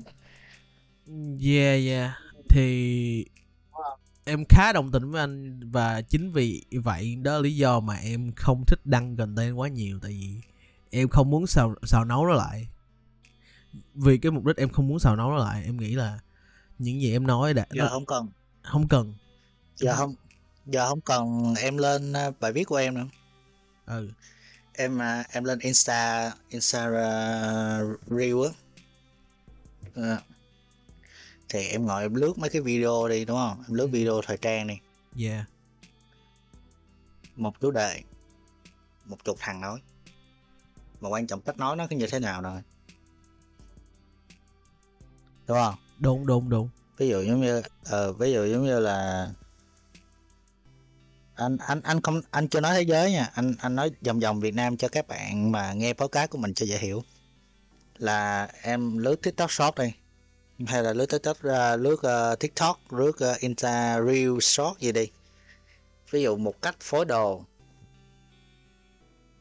Yeah 1.45 1.86
yeah. 1.88 2.12
Thì 2.49 3.25
em 4.25 4.43
khá 4.49 4.73
đồng 4.73 4.91
tình 4.91 5.12
với 5.12 5.21
anh 5.21 5.59
và 5.71 6.01
chính 6.01 6.31
vì 6.31 6.65
vậy 6.71 7.15
đó 7.15 7.33
là 7.33 7.39
lý 7.39 7.55
do 7.55 7.79
mà 7.79 7.95
em 7.95 8.31
không 8.36 8.65
thích 8.65 8.86
đăng 8.86 9.17
content 9.17 9.55
quá 9.55 9.67
nhiều. 9.67 9.99
Tại 10.01 10.12
vì 10.12 10.41
em 10.89 11.09
không 11.09 11.29
muốn 11.29 11.47
xào 11.47 11.75
xào 11.83 12.05
nấu 12.05 12.25
nó 12.27 12.33
lại. 12.33 12.67
Vì 13.93 14.17
cái 14.17 14.31
mục 14.31 14.45
đích 14.45 14.57
em 14.57 14.69
không 14.69 14.88
muốn 14.88 14.99
xào 14.99 15.15
nấu 15.15 15.29
nó 15.29 15.38
lại 15.38 15.63
em 15.65 15.77
nghĩ 15.77 15.95
là 15.95 16.19
những 16.79 17.01
gì 17.01 17.12
em 17.12 17.27
nói 17.27 17.53
đã 17.53 17.65
giờ 17.71 17.83
nó... 17.83 17.89
không 17.89 18.05
cần. 18.05 18.27
Không 18.62 18.88
cần. 18.88 19.13
Giờ 19.75 19.95
không 19.95 20.15
giờ 20.65 20.89
không 20.89 21.01
cần 21.01 21.53
em 21.62 21.77
lên 21.77 22.13
ờ, 22.13 22.31
bài 22.39 22.53
viết 22.53 22.63
của 22.63 22.75
em 22.75 22.93
nữa. 22.93 23.07
Ừ. 23.86 24.09
Em 24.73 24.97
ờ, 24.97 25.23
em 25.29 25.43
lên 25.43 25.59
insta 25.59 26.31
insta 26.49 26.88
uh, 26.88 28.09
reel 28.09 28.36
á. 28.43 28.51
Uh, 30.01 30.19
thì 31.54 31.68
em 31.68 31.86
ngồi 31.86 32.02
em 32.02 32.16
lướt 32.16 32.38
mấy 32.38 32.50
cái 32.50 32.62
video 32.62 33.08
đi 33.08 33.26
đúng 33.26 33.38
không? 33.38 33.63
Em 33.68 33.74
lướt 33.74 33.84
ừ. 33.84 33.88
video 33.88 34.22
thời 34.26 34.38
trang 34.38 34.68
đi. 34.68 34.76
Yeah 35.26 35.46
một 37.36 37.60
chủ 37.60 37.72
đề 37.72 38.02
một 39.06 39.24
chục 39.24 39.38
thằng 39.39 39.62
nói. 39.62 39.82
Mà 41.02 41.10
quan 41.10 41.28
trọng 41.28 41.42
cách 41.42 41.58
nói 41.58 41.76
nó 41.76 41.88
như 41.89 42.08
thế 42.08 42.20
nào 42.20 42.42
rồi. 42.42 42.62
Đúng 45.48 45.58
không? 45.58 45.76
Đúng 46.00 46.26
đúng 46.26 46.50
đúng. 46.50 46.70
Ví 46.98 47.08
dụ 47.08 47.22
giống 47.22 47.42
như 47.42 47.60
uh, 47.60 48.18
ví 48.18 48.32
dụ 48.32 48.46
giống 48.46 48.63
như 48.63 48.80
là 48.80 49.30
anh 51.36 51.58
anh 51.58 51.82
anh 51.82 52.02
không 52.02 52.22
anh 52.32 52.48
chưa 52.48 52.60
nói 52.60 52.76
thế 52.76 52.82
giới 52.82 53.12
nha. 53.12 53.30
Anh 53.34 53.56
anh 53.60 53.76
nói 53.76 53.92
vòng 54.06 54.20
vòng 54.20 54.39
Việt 54.39 54.54
Nam 54.54 54.78
cho 54.78 54.88
các 54.88 55.08
bạn 55.08 55.52
mà 55.52 55.74
nghe 55.74 55.94
podcast 55.94 56.32
của 56.32 56.38
mình 56.38 56.54
cho 56.54 56.66
dễ 56.66 56.78
hiểu. 56.78 57.04
Là 57.98 58.50
em 58.62 58.98
lướt 58.98 59.22
TikTok 59.22 59.52
Short 59.52 59.78
đi 59.78 59.94
hay 60.65 60.84
là 60.84 60.93
lướt 60.93 61.06
TikTok 61.06 61.41
ra 61.41 61.76
lướt 61.76 61.93
uh, 61.93 62.39
TikTok 62.39 62.80
lướt 62.93 63.12
uh, 63.32 63.39
Insta 63.39 64.02
Reel 64.02 64.39
Short 64.41 64.80
gì 64.80 64.91
đi. 64.91 65.08
Ví 66.12 66.21
dụ 66.21 66.38
một 66.38 66.62
cách 66.62 66.76
phối 66.80 67.06
đồ 67.06 67.45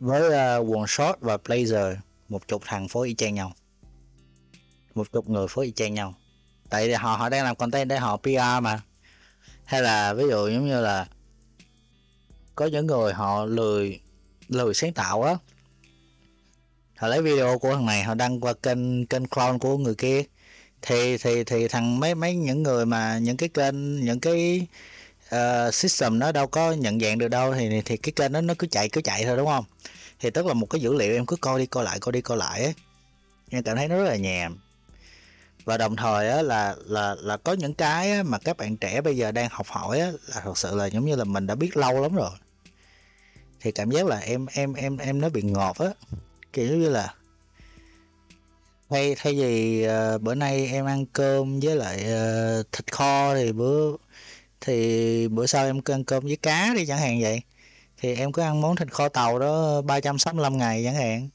với 0.00 0.22
uh, 0.60 0.70
quần 0.70 0.86
short 0.86 1.20
và 1.20 1.36
blazer 1.36 1.96
một 2.28 2.48
chục 2.48 2.62
thằng 2.66 2.88
phối 2.88 3.08
y 3.08 3.14
chang 3.14 3.34
nhau. 3.34 3.52
Một 4.94 5.12
chục 5.12 5.28
người 5.28 5.46
phối 5.48 5.66
y 5.66 5.72
chang 5.72 5.94
nhau. 5.94 6.14
Tại 6.70 6.88
vì 6.88 6.92
họ 6.92 7.16
họ 7.16 7.28
đang 7.28 7.44
làm 7.44 7.56
content 7.56 7.88
để 7.88 7.98
họ 7.98 8.16
PR 8.16 8.62
mà. 8.62 8.80
Hay 9.64 9.82
là 9.82 10.14
ví 10.14 10.24
dụ 10.28 10.48
giống 10.48 10.66
như 10.66 10.80
là 10.80 11.06
có 12.54 12.66
những 12.66 12.86
người 12.86 13.12
họ 13.12 13.44
lười 13.44 14.00
lười 14.48 14.74
sáng 14.74 14.92
tạo 14.92 15.22
á. 15.22 15.36
Họ 16.96 17.08
lấy 17.08 17.22
video 17.22 17.58
của 17.58 17.74
thằng 17.74 17.86
này 17.86 18.02
họ 18.02 18.14
đăng 18.14 18.40
qua 18.40 18.52
kênh 18.52 19.06
kênh 19.06 19.26
clone 19.26 19.58
của 19.58 19.78
người 19.78 19.94
kia 19.94 20.22
thì 20.82 21.18
thì 21.18 21.44
thì 21.44 21.68
thằng 21.68 22.00
mấy 22.00 22.14
mấy 22.14 22.34
những 22.34 22.62
người 22.62 22.86
mà 22.86 23.18
những 23.18 23.36
cái 23.36 23.48
kênh 23.48 24.04
những 24.04 24.20
cái 24.20 24.66
uh, 25.34 25.74
system 25.74 26.18
nó 26.18 26.32
đâu 26.32 26.46
có 26.46 26.72
nhận 26.72 27.00
dạng 27.00 27.18
được 27.18 27.28
đâu 27.28 27.54
thì 27.54 27.80
thì 27.84 27.96
cái 27.96 28.12
kênh 28.16 28.32
đó 28.32 28.40
nó 28.40 28.54
cứ 28.58 28.66
chạy 28.66 28.88
cứ 28.88 29.00
chạy 29.00 29.24
thôi 29.24 29.36
đúng 29.36 29.46
không? 29.46 29.64
Thì 30.20 30.30
tức 30.30 30.46
là 30.46 30.54
một 30.54 30.66
cái 30.70 30.80
dữ 30.80 30.94
liệu 30.94 31.14
em 31.14 31.26
cứ 31.26 31.36
coi 31.36 31.58
đi 31.58 31.66
coi 31.66 31.84
lại 31.84 31.98
coi 32.00 32.12
đi 32.12 32.20
coi 32.20 32.38
lại 32.38 32.64
ấy 32.64 32.74
em 33.50 33.62
cảm 33.62 33.76
thấy 33.76 33.88
nó 33.88 33.96
rất 33.96 34.04
là 34.04 34.16
nhàm. 34.16 34.58
Và 35.64 35.76
đồng 35.76 35.96
thời 35.96 36.28
á, 36.28 36.42
là 36.42 36.74
là 36.86 37.14
là 37.20 37.36
có 37.36 37.52
những 37.52 37.74
cái 37.74 38.12
á, 38.12 38.22
mà 38.22 38.38
các 38.38 38.56
bạn 38.56 38.76
trẻ 38.76 39.00
bây 39.00 39.16
giờ 39.16 39.32
đang 39.32 39.48
học 39.50 39.66
hỏi 39.66 40.00
á, 40.00 40.10
là 40.28 40.40
thật 40.40 40.58
sự 40.58 40.76
là 40.76 40.86
giống 40.86 41.04
như 41.04 41.16
là 41.16 41.24
mình 41.24 41.46
đã 41.46 41.54
biết 41.54 41.76
lâu 41.76 42.02
lắm 42.02 42.14
rồi. 42.14 42.30
Thì 43.60 43.72
cảm 43.72 43.90
giác 43.90 44.06
là 44.06 44.18
em 44.18 44.46
em 44.52 44.74
em 44.74 44.96
em 44.96 45.20
nó 45.20 45.28
bị 45.28 45.42
ngọt 45.42 45.78
á. 45.78 45.88
Kiểu 46.52 46.76
như 46.76 46.88
là 46.88 47.14
thay 48.92 49.14
thay 49.18 49.34
vì 49.34 49.86
uh, 49.86 50.22
bữa 50.22 50.34
nay 50.34 50.66
em 50.66 50.86
ăn 50.86 51.06
cơm 51.06 51.60
với 51.60 51.76
lại 51.76 51.98
uh, 52.60 52.72
thịt 52.72 52.92
kho 52.92 53.34
thì 53.34 53.52
bữa 53.52 53.96
thì 54.60 55.28
bữa 55.28 55.46
sau 55.46 55.64
em 55.64 55.80
cứ 55.80 55.94
ăn 55.94 56.04
cơm 56.04 56.24
với 56.24 56.36
cá 56.36 56.74
đi 56.76 56.86
chẳng 56.86 56.98
hạn 56.98 57.20
vậy. 57.20 57.42
Thì 57.96 58.14
em 58.14 58.32
cứ 58.32 58.42
ăn 58.42 58.60
món 58.60 58.76
thịt 58.76 58.92
kho 58.92 59.08
tàu 59.08 59.38
đó 59.38 59.82
365 59.82 60.58
ngày 60.58 60.82
chẳng 60.84 60.94
hạn. 60.94 61.28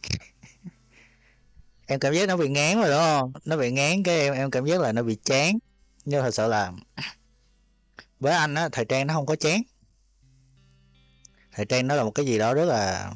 Em 1.87 1.99
cảm 1.99 2.13
giác 2.13 2.27
nó 2.27 2.37
bị 2.37 2.49
ngán 2.49 2.77
rồi 2.77 2.89
đó 2.89 3.19
không? 3.19 3.33
Nó 3.45 3.57
bị 3.57 3.71
ngán 3.71 4.03
cái 4.03 4.19
em 4.19 4.33
em 4.33 4.51
cảm 4.51 4.65
giác 4.65 4.81
là 4.81 4.91
nó 4.91 5.03
bị 5.03 5.15
chán. 5.23 5.57
Nhưng 6.05 6.21
thật 6.21 6.33
sự 6.33 6.47
là 6.47 6.71
với 8.19 8.33
anh 8.33 8.55
á 8.55 8.69
thời 8.71 8.85
trang 8.85 9.07
nó 9.07 9.13
không 9.13 9.25
có 9.25 9.35
chán. 9.35 9.61
Thời 11.51 11.65
trang 11.65 11.87
nó 11.87 11.95
là 11.95 12.03
một 12.03 12.11
cái 12.11 12.25
gì 12.25 12.37
đó 12.37 12.53
rất 12.53 12.65
là 12.65 13.11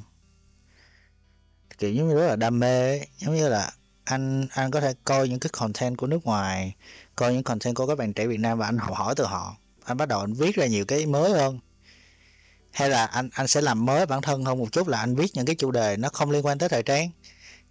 kiểu 1.78 1.94
giống 1.94 2.10
như 2.10 2.16
rất 2.16 2.28
là 2.28 2.36
đam 2.36 2.60
mê 2.60 3.00
giống 3.18 3.36
như 3.36 3.50
là 3.50 3.72
anh 4.04 4.48
anh 4.52 4.72
có 4.72 4.82
thể 4.82 4.94
coi 5.06 5.30
những 5.30 5.40
cái 5.40 5.50
content 5.54 5.98
của 5.98 6.08
nước 6.08 6.26
ngoài 6.26 6.76
coi 7.16 7.34
những 7.34 7.44
content 7.44 7.76
của 7.76 7.88
các 7.88 7.98
bạn 7.98 8.14
trẻ 8.14 8.28
Việt 8.28 8.40
Nam 8.40 8.58
và 8.58 8.66
anh 8.66 8.78
học 8.78 8.96
hỏi 8.96 9.14
từ 9.18 9.26
họ. 9.26 9.58
Anh 9.84 9.98
bắt 9.98 10.08
đầu 10.08 10.20
anh 10.20 10.34
viết 10.34 10.56
ra 10.56 10.66
nhiều 10.66 10.86
cái 10.86 11.06
mới 11.06 11.32
hơn. 11.32 11.60
Hay 12.72 12.90
là 12.90 13.06
anh 13.06 13.30
anh 13.34 13.48
sẽ 13.48 13.62
làm 13.62 13.86
mới 13.86 14.06
bản 14.06 14.22
thân 14.22 14.46
hơn 14.46 14.60
một 14.60 14.72
chút 14.72 14.88
là 14.88 15.00
anh 15.00 15.16
viết 15.16 15.32
những 15.34 15.46
cái 15.46 15.56
chủ 15.56 15.72
đề 15.72 15.98
nó 15.98 16.10
không 16.10 16.32
liên 16.32 16.46
quan 16.46 16.58
tới 16.58 16.70
thời 16.70 16.84
trang 16.84 17.10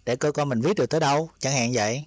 để 0.05 0.15
coi 0.15 0.31
coi 0.31 0.45
mình 0.45 0.61
viết 0.61 0.77
được 0.77 0.89
tới 0.89 0.99
đâu 0.99 1.29
chẳng 1.39 1.53
hạn 1.53 1.71
vậy. 1.73 2.05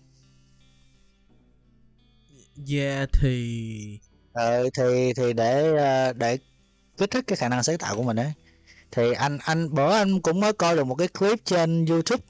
Yeah 2.70 3.08
thì 3.12 3.98
ờ 4.32 4.68
thì 4.78 5.12
thì 5.16 5.32
để 5.32 5.76
ờ, 5.76 6.12
để 6.12 6.38
kích 6.98 7.10
thích 7.10 7.24
cái 7.26 7.36
khả 7.36 7.48
năng 7.48 7.62
sáng 7.62 7.78
tạo 7.78 7.96
của 7.96 8.02
mình 8.02 8.16
ấy 8.16 8.32
thì 8.92 9.12
anh 9.12 9.38
anh 9.44 9.74
bữa 9.74 9.92
anh 9.92 10.20
cũng 10.20 10.40
mới 10.40 10.52
coi 10.52 10.76
được 10.76 10.84
một 10.84 10.94
cái 10.94 11.08
clip 11.08 11.44
trên 11.44 11.86
YouTube 11.86 12.24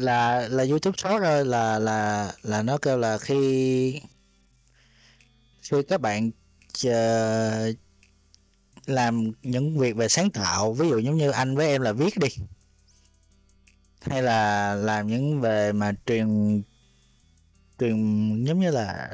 là 0.00 0.48
là 0.48 0.64
YouTube 0.64 0.96
short 0.96 1.22
rồi 1.22 1.44
là 1.44 1.78
là 1.78 2.32
là 2.42 2.62
nó 2.62 2.78
kêu 2.78 2.98
là 2.98 3.18
khi 3.18 4.00
khi 5.62 5.82
các 5.88 6.00
bạn 6.00 6.30
chờ, 6.72 7.72
làm 8.86 9.32
những 9.42 9.78
việc 9.78 9.96
về 9.96 10.08
sáng 10.08 10.30
tạo 10.30 10.72
ví 10.72 10.88
dụ 10.88 10.98
giống 10.98 11.16
như 11.16 11.30
anh 11.30 11.56
với 11.56 11.66
em 11.66 11.82
là 11.82 11.92
viết 11.92 12.18
đi 12.18 12.28
hay 14.00 14.22
là 14.22 14.74
làm 14.74 15.06
những 15.06 15.40
về 15.40 15.72
mà 15.72 15.92
truyền 16.06 16.62
truyền 17.78 17.96
giống 18.44 18.60
như 18.60 18.70
là 18.70 19.10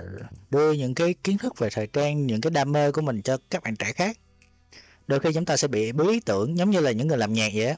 đưa 0.50 0.72
những 0.72 0.94
cái 0.94 1.14
kiến 1.14 1.38
thức 1.38 1.58
về 1.58 1.68
thời 1.72 1.86
trang 1.86 2.26
những 2.26 2.40
cái 2.40 2.50
đam 2.50 2.72
mê 2.72 2.92
của 2.92 3.02
mình 3.02 3.22
cho 3.22 3.38
các 3.50 3.62
bạn 3.62 3.76
trẻ 3.76 3.92
khác. 3.92 4.18
Đôi 5.06 5.20
khi 5.20 5.32
chúng 5.34 5.44
ta 5.44 5.56
sẽ 5.56 5.68
bị 5.68 5.92
bí 5.92 6.08
ý 6.08 6.20
tưởng 6.20 6.58
giống 6.58 6.70
như 6.70 6.80
là 6.80 6.92
những 6.92 7.08
người 7.08 7.18
làm 7.18 7.32
nhạc 7.32 7.50
vậy 7.54 7.74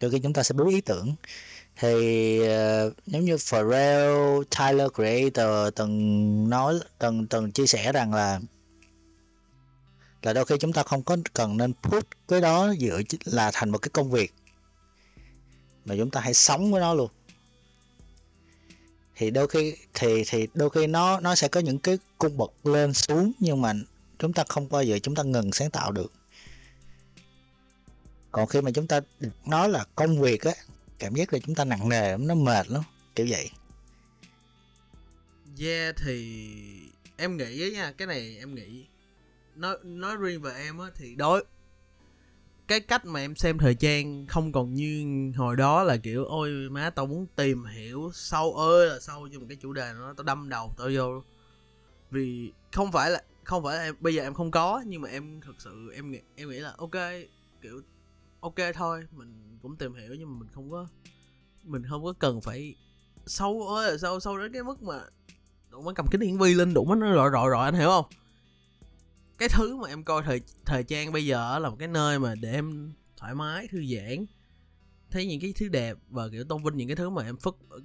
đôi 0.00 0.10
khi 0.10 0.18
chúng 0.18 0.32
ta 0.32 0.42
sẽ 0.42 0.52
bí 0.52 0.64
ý 0.74 0.80
tưởng 0.80 1.14
thì 1.76 2.40
uh, 2.40 2.92
giống 3.06 3.24
như 3.24 3.36
Pharrell, 3.38 4.42
Tyler 4.58 4.88
Creator 4.94 5.74
từng 5.74 6.50
nói 6.50 6.74
từng 6.98 7.26
từng 7.26 7.52
chia 7.52 7.66
sẻ 7.66 7.92
rằng 7.92 8.14
là 8.14 8.40
là 10.22 10.32
đôi 10.32 10.44
khi 10.44 10.54
chúng 10.60 10.72
ta 10.72 10.82
không 10.82 11.02
có 11.02 11.16
cần 11.32 11.56
nên 11.56 11.72
put 11.82 12.06
cái 12.28 12.40
đó 12.40 12.74
dựa 12.80 13.00
là 13.24 13.50
thành 13.54 13.70
một 13.70 13.78
cái 13.78 13.90
công 13.92 14.10
việc. 14.10 14.34
Mà 15.84 15.94
chúng 15.98 16.10
ta 16.10 16.20
hãy 16.20 16.34
sống 16.34 16.72
với 16.72 16.80
nó 16.80 16.94
luôn. 16.94 17.10
Thì 19.16 19.30
đôi 19.30 19.48
khi 19.48 19.76
thì 19.94 20.24
thì 20.26 20.48
đôi 20.54 20.70
khi 20.70 20.86
nó 20.86 21.20
nó 21.20 21.34
sẽ 21.34 21.48
có 21.48 21.60
những 21.60 21.78
cái 21.78 21.98
cung 22.18 22.36
bậc 22.36 22.66
lên 22.66 22.92
xuống 22.92 23.32
nhưng 23.38 23.62
mà 23.62 23.72
chúng 24.18 24.32
ta 24.32 24.44
không 24.48 24.68
bao 24.68 24.82
giờ 24.82 24.98
chúng 24.98 25.14
ta 25.14 25.22
ngừng 25.22 25.52
sáng 25.52 25.70
tạo 25.70 25.92
được. 25.92 26.12
Còn 28.32 28.46
khi 28.46 28.60
mà 28.60 28.70
chúng 28.70 28.86
ta 28.86 29.00
nói 29.44 29.68
là 29.68 29.84
công 29.94 30.20
việc 30.20 30.42
á 30.42 30.52
cảm 30.98 31.14
giác 31.14 31.32
là 31.32 31.38
chúng 31.38 31.54
ta 31.54 31.64
nặng 31.64 31.88
nề 31.88 32.10
lắm, 32.10 32.26
nó 32.26 32.34
mệt 32.34 32.68
lắm, 32.68 32.82
kiểu 33.14 33.26
vậy. 33.30 33.50
Yeah, 35.60 35.96
thì 35.96 36.46
em 37.16 37.36
nghĩ 37.36 37.62
ấy 37.62 37.72
nha, 37.72 37.92
cái 37.92 38.06
này 38.06 38.36
em 38.38 38.54
nghĩ, 38.54 38.86
nói 39.54 39.76
nói 39.84 40.16
riêng 40.16 40.40
về 40.42 40.52
em 40.52 40.78
á 40.78 40.86
thì 40.94 41.14
đối, 41.14 41.44
cái 42.68 42.80
cách 42.80 43.04
mà 43.04 43.20
em 43.20 43.36
xem 43.36 43.58
thời 43.58 43.74
trang 43.74 44.26
không 44.28 44.52
còn 44.52 44.74
như 44.74 45.32
hồi 45.36 45.56
đó 45.56 45.82
là 45.82 45.96
kiểu, 45.96 46.24
ôi, 46.24 46.50
má 46.70 46.90
tao 46.90 47.06
muốn 47.06 47.26
tìm 47.36 47.64
hiểu 47.64 48.10
sâu, 48.14 48.54
ơi, 48.54 48.88
là 48.88 49.00
sâu 49.00 49.28
cho 49.32 49.40
một 49.40 49.46
cái 49.48 49.58
chủ 49.60 49.72
đề 49.72 49.92
nó 49.98 50.14
tao 50.16 50.24
đâm 50.24 50.48
đầu 50.48 50.74
tao 50.78 50.88
vô. 50.94 51.22
Vì 52.10 52.52
không 52.72 52.92
phải 52.92 53.10
là, 53.10 53.22
không 53.44 53.64
phải 53.64 53.76
là 53.76 53.82
em, 53.82 53.94
bây 54.00 54.14
giờ 54.14 54.22
em 54.22 54.34
không 54.34 54.50
có, 54.50 54.82
nhưng 54.86 55.02
mà 55.02 55.08
em 55.08 55.40
thực 55.40 55.54
sự, 55.58 55.92
em 55.94 56.10
nghĩ 56.10 56.18
em 56.36 56.48
nghĩ 56.48 56.58
là, 56.58 56.74
ok, 56.76 56.96
kiểu 57.62 57.82
ok 58.40 58.54
thôi 58.74 59.06
mình 59.12 59.58
cũng 59.62 59.76
tìm 59.76 59.94
hiểu 59.94 60.14
nhưng 60.18 60.32
mà 60.32 60.38
mình 60.38 60.48
không 60.48 60.70
có 60.70 60.86
mình 61.62 61.82
không 61.88 62.04
có 62.04 62.12
cần 62.12 62.40
phải 62.40 62.74
sâu 63.26 63.68
ơi 63.68 63.98
sâu 63.98 64.20
sâu 64.20 64.38
đến 64.38 64.52
cái 64.52 64.62
mức 64.62 64.82
mà 64.82 65.00
đủ 65.70 65.82
mới 65.82 65.94
cầm 65.94 66.06
kính 66.10 66.20
hiển 66.20 66.38
vi 66.38 66.54
lên 66.54 66.74
đủ 66.74 66.84
mắt 66.84 66.98
nó 66.98 67.14
rọi 67.14 67.30
rọi 67.32 67.50
rọi 67.50 67.64
anh 67.64 67.74
hiểu 67.74 67.88
không? 67.88 68.04
Cái 69.38 69.48
thứ 69.48 69.76
mà 69.76 69.88
em 69.88 70.04
coi 70.04 70.22
thời 70.22 70.40
thời 70.64 70.84
trang 70.84 71.12
bây 71.12 71.26
giờ 71.26 71.58
là 71.58 71.70
một 71.70 71.76
cái 71.78 71.88
nơi 71.88 72.18
mà 72.18 72.34
để 72.34 72.52
em 72.52 72.92
thoải 73.16 73.34
mái 73.34 73.68
thư 73.68 73.84
giãn. 73.86 74.26
Thấy 75.10 75.26
những 75.26 75.40
cái 75.40 75.52
thứ 75.56 75.68
đẹp 75.68 75.96
và 76.08 76.28
kiểu 76.28 76.44
tôn 76.44 76.62
vinh 76.62 76.76
những 76.76 76.88
cái 76.88 76.96
thứ 76.96 77.10
mà 77.10 77.22
em 77.24 77.36
phất 77.36 77.54
ờ, 77.68 77.80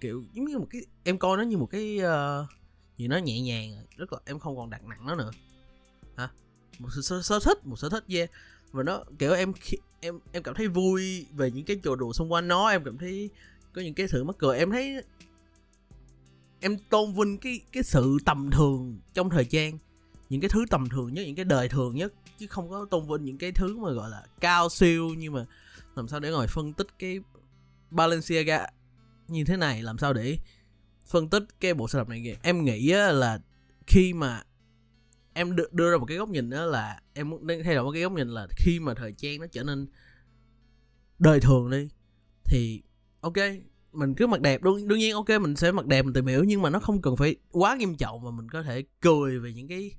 kiểu 0.00 0.24
giống 0.32 0.44
như 0.44 0.58
một 0.58 0.66
cái 0.70 0.82
em 1.04 1.18
coi 1.18 1.36
nó 1.36 1.42
như 1.42 1.56
một 1.56 1.66
cái 1.66 1.98
uh, 1.98 2.48
gì 2.96 3.08
nó 3.08 3.16
nhẹ 3.16 3.40
nhàng 3.40 3.86
rất 3.96 4.12
là 4.12 4.18
em 4.24 4.38
không 4.38 4.56
còn 4.56 4.70
đặt 4.70 4.84
nặng 4.84 5.06
nó 5.06 5.14
nữa. 5.14 5.30
Hả? 6.16 6.30
Một 6.78 6.88
sở, 7.02 7.22
sở 7.22 7.38
thích 7.44 7.66
một 7.66 7.76
sở 7.76 7.88
thích 7.88 8.04
yeah. 8.08 8.30
Và 8.70 8.82
nó 8.82 9.04
kiểu 9.18 9.32
em 9.32 9.52
em 10.04 10.18
em 10.32 10.42
cảm 10.42 10.54
thấy 10.54 10.68
vui 10.68 11.26
về 11.36 11.50
những 11.50 11.64
cái 11.64 11.80
trò 11.84 11.96
đùa 11.96 12.12
xung 12.12 12.32
quanh 12.32 12.48
nó, 12.48 12.68
em 12.68 12.84
cảm 12.84 12.98
thấy 12.98 13.30
có 13.72 13.82
những 13.82 13.94
cái 13.94 14.08
sự 14.08 14.24
mắc 14.24 14.36
cười. 14.38 14.58
Em 14.58 14.70
thấy 14.70 15.02
em 16.60 16.78
tôn 16.90 17.14
vinh 17.14 17.38
cái 17.38 17.60
cái 17.72 17.82
sự 17.82 18.16
tầm 18.24 18.50
thường 18.50 19.00
trong 19.14 19.30
thời 19.30 19.44
trang, 19.44 19.78
những 20.30 20.40
cái 20.40 20.50
thứ 20.50 20.64
tầm 20.70 20.88
thường 20.88 21.14
nhất, 21.14 21.22
những 21.26 21.36
cái 21.36 21.44
đời 21.44 21.68
thường 21.68 21.96
nhất, 21.96 22.12
chứ 22.38 22.46
không 22.46 22.70
có 22.70 22.86
tôn 22.90 23.08
vinh 23.08 23.24
những 23.24 23.38
cái 23.38 23.52
thứ 23.52 23.76
mà, 23.78 23.90
gọi 23.90 24.10
là, 24.10 24.22
cao 24.40 24.68
siêu. 24.68 25.14
Nhưng 25.18 25.32
mà 25.32 25.46
làm 25.96 26.08
sao 26.08 26.20
để 26.20 26.30
ngồi 26.30 26.46
phân 26.46 26.72
tích 26.72 26.86
cái 26.98 27.20
Balenciaga 27.90 28.66
như 29.28 29.44
thế 29.44 29.56
này? 29.56 29.82
Làm 29.82 29.98
sao 29.98 30.12
để 30.12 30.38
phân 31.06 31.28
tích 31.28 31.44
cái 31.60 31.74
bộ 31.74 31.88
sưu 31.88 32.00
tập 32.00 32.08
này 32.08 32.36
em 32.42 32.64
nghĩ 32.64 32.92
là 32.92 33.40
khi 33.86 34.12
mà 34.12 34.42
em 35.34 35.56
đưa, 35.56 35.64
đưa 35.72 35.90
ra 35.90 35.96
một 35.96 36.06
cái 36.06 36.16
góc 36.16 36.28
nhìn 36.28 36.50
đó 36.50 36.66
là 36.66 37.00
em 37.14 37.30
muốn 37.30 37.46
thay 37.64 37.74
đổi 37.74 37.84
một 37.84 37.92
cái 37.92 38.02
góc 38.02 38.12
nhìn 38.12 38.28
là 38.28 38.46
khi 38.56 38.80
mà 38.80 38.94
thời 38.94 39.12
trang 39.12 39.40
nó 39.40 39.46
trở 39.52 39.62
nên 39.62 39.86
đời 41.18 41.40
thường 41.40 41.70
đi 41.70 41.88
thì 42.44 42.82
ok 43.20 43.36
mình 43.92 44.14
cứ 44.14 44.26
mặc 44.26 44.40
đẹp. 44.40 44.62
Đương, 44.62 44.88
đương 44.88 44.98
nhiên 44.98 45.14
ok 45.14 45.28
mình 45.40 45.56
sẽ 45.56 45.72
mặc 45.72 45.86
đẹp 45.86 46.02
mình 46.02 46.14
tìm 46.14 46.26
hiểu 46.26 46.44
nhưng 46.44 46.62
mà 46.62 46.70
nó 46.70 46.78
không 46.78 47.02
cần 47.02 47.16
phải 47.16 47.36
quá 47.50 47.76
nghiêm 47.76 47.96
trọng 47.96 48.22
mà 48.22 48.30
mình 48.30 48.50
có 48.50 48.62
thể 48.62 48.84
cười 49.00 49.38
về 49.38 49.52
những 49.52 49.68
cái 49.68 49.90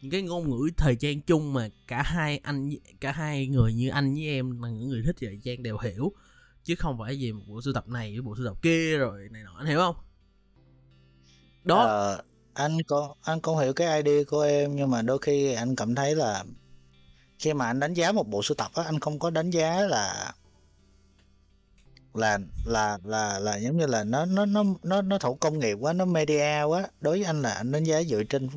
những 0.00 0.10
cái 0.10 0.22
ngôn 0.22 0.50
ngữ 0.50 0.70
thời 0.76 0.96
trang 0.96 1.20
chung 1.20 1.52
mà 1.52 1.68
cả 1.86 2.02
hai 2.02 2.38
anh 2.38 2.70
cả 3.00 3.12
hai 3.12 3.46
người 3.46 3.74
như 3.74 3.88
anh 3.88 4.14
với 4.14 4.26
em 4.26 4.62
là 4.62 4.68
những 4.68 4.88
người 4.88 5.02
thích 5.06 5.16
thời 5.20 5.40
trang 5.44 5.62
đều 5.62 5.78
hiểu 5.78 6.12
chứ 6.64 6.74
không 6.74 6.98
phải 6.98 7.18
gì 7.18 7.32
một 7.32 7.42
bộ 7.48 7.62
sưu 7.62 7.74
tập 7.74 7.88
này 7.88 8.12
với 8.12 8.22
bộ 8.22 8.36
sưu 8.36 8.46
tập 8.46 8.62
kia 8.62 8.98
rồi 8.98 9.28
này 9.30 9.42
nọ 9.42 9.54
anh 9.58 9.66
hiểu 9.66 9.78
không? 9.78 9.96
Đó. 11.64 12.14
Uh, 12.18 12.33
anh 12.54 12.82
có 12.82 13.14
anh 13.22 13.40
cũng 13.40 13.58
hiểu 13.58 13.72
cái 13.72 14.02
ID 14.02 14.28
của 14.28 14.40
em 14.40 14.76
nhưng 14.76 14.90
mà 14.90 15.02
đôi 15.02 15.18
khi 15.18 15.52
anh 15.52 15.76
cảm 15.76 15.94
thấy 15.94 16.14
là 16.14 16.44
khi 17.38 17.52
mà 17.52 17.66
anh 17.66 17.80
đánh 17.80 17.94
giá 17.94 18.12
một 18.12 18.28
bộ 18.28 18.42
sưu 18.42 18.54
tập 18.54 18.70
á 18.74 18.82
anh 18.82 19.00
không 19.00 19.18
có 19.18 19.30
đánh 19.30 19.50
giá 19.50 19.80
là 19.80 20.32
là 22.14 22.38
là 22.64 22.98
là 23.04 23.38
là 23.38 23.56
giống 23.56 23.76
như 23.76 23.86
là 23.86 24.04
nó 24.04 24.24
nó 24.24 24.46
nó 24.46 24.64
nó 24.82 25.02
nó 25.02 25.18
thủ 25.18 25.34
công 25.34 25.58
nghiệp 25.58 25.76
quá 25.80 25.92
nó 25.92 26.04
media 26.04 26.62
quá 26.62 26.88
đối 27.00 27.18
với 27.18 27.24
anh 27.24 27.42
là 27.42 27.50
anh 27.50 27.72
đánh 27.72 27.84
giá 27.84 28.02
dựa 28.02 28.22
trên 28.22 28.48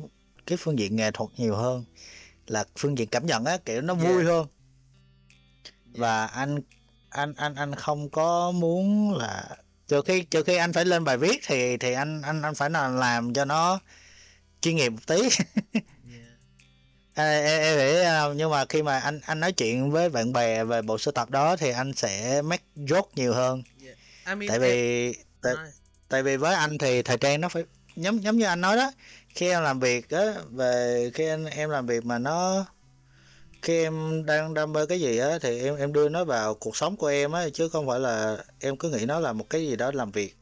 cái 0.46 0.58
phương 0.60 0.78
diện 0.78 0.96
nghệ 0.96 1.10
thuật 1.10 1.30
nhiều 1.36 1.56
hơn 1.56 1.84
là 2.46 2.64
phương 2.76 2.98
diện 2.98 3.08
cảm 3.08 3.26
nhận 3.26 3.44
á 3.44 3.58
kiểu 3.64 3.80
nó 3.80 3.94
vui 3.94 4.14
yeah. 4.14 4.26
hơn 4.26 4.46
và 5.86 6.26
anh 6.26 6.58
anh 7.08 7.34
anh 7.36 7.54
anh 7.54 7.74
không 7.74 8.10
có 8.10 8.50
muốn 8.50 9.14
là 9.14 9.56
trừ 9.88 10.02
khi 10.06 10.22
trừ 10.22 10.42
khi 10.42 10.56
anh 10.56 10.72
phải 10.72 10.84
lên 10.84 11.04
bài 11.04 11.16
viết 11.16 11.40
thì 11.46 11.76
thì 11.76 11.92
anh 11.92 12.22
anh 12.22 12.42
anh 12.42 12.54
phải 12.54 12.70
là 12.70 12.88
làm 12.88 13.34
cho 13.34 13.44
nó 13.44 13.80
chuyên 14.60 14.76
nghiệp 14.76 14.88
một 14.88 15.06
tí. 15.06 15.28
Em, 17.14 17.44
em 17.44 17.78
nghĩ 17.78 18.04
nhưng 18.36 18.50
mà 18.50 18.64
khi 18.68 18.82
mà 18.82 18.98
anh 18.98 19.20
anh 19.24 19.40
nói 19.40 19.52
chuyện 19.52 19.90
với 19.90 20.08
bạn 20.08 20.32
bè 20.32 20.64
về 20.64 20.82
bộ 20.82 20.98
sưu 20.98 21.12
tập 21.12 21.30
đó 21.30 21.56
thì 21.56 21.70
anh 21.70 21.92
sẽ 21.92 22.42
make 22.42 22.64
joke 22.76 23.08
nhiều 23.14 23.34
hơn. 23.34 23.62
Yeah. 23.84 23.96
I 24.26 24.34
mean, 24.34 24.48
tại 24.48 24.58
vì 24.58 25.14
tại, 25.42 25.54
tại 26.08 26.22
vì 26.22 26.36
với 26.36 26.54
anh 26.54 26.78
thì 26.78 27.02
thời 27.02 27.18
trang 27.18 27.40
nó 27.40 27.48
phải 27.48 27.64
giống 27.96 28.22
giống 28.22 28.36
như 28.36 28.44
anh 28.44 28.60
nói 28.60 28.76
đó 28.76 28.92
khi 29.34 29.48
em 29.48 29.62
làm 29.62 29.80
việc 29.80 30.10
á 30.10 30.24
về 30.50 31.10
khi 31.14 31.28
anh, 31.28 31.46
em 31.46 31.70
làm 31.70 31.86
việc 31.86 32.04
mà 32.04 32.18
nó 32.18 32.66
khi 33.62 33.82
em 33.82 34.26
đang 34.26 34.54
đam 34.54 34.72
mê 34.72 34.86
cái 34.86 35.00
gì 35.00 35.18
á 35.18 35.38
thì 35.42 35.60
em 35.60 35.76
em 35.76 35.92
đưa 35.92 36.08
nó 36.08 36.24
vào 36.24 36.54
cuộc 36.54 36.76
sống 36.76 36.96
của 36.96 37.06
em 37.06 37.32
á 37.32 37.48
chứ 37.52 37.68
không 37.68 37.86
phải 37.86 38.00
là 38.00 38.44
em 38.60 38.76
cứ 38.76 38.90
nghĩ 38.90 39.06
nó 39.06 39.20
là 39.20 39.32
một 39.32 39.50
cái 39.50 39.66
gì 39.66 39.76
đó 39.76 39.90
làm 39.94 40.10
việc. 40.10 40.36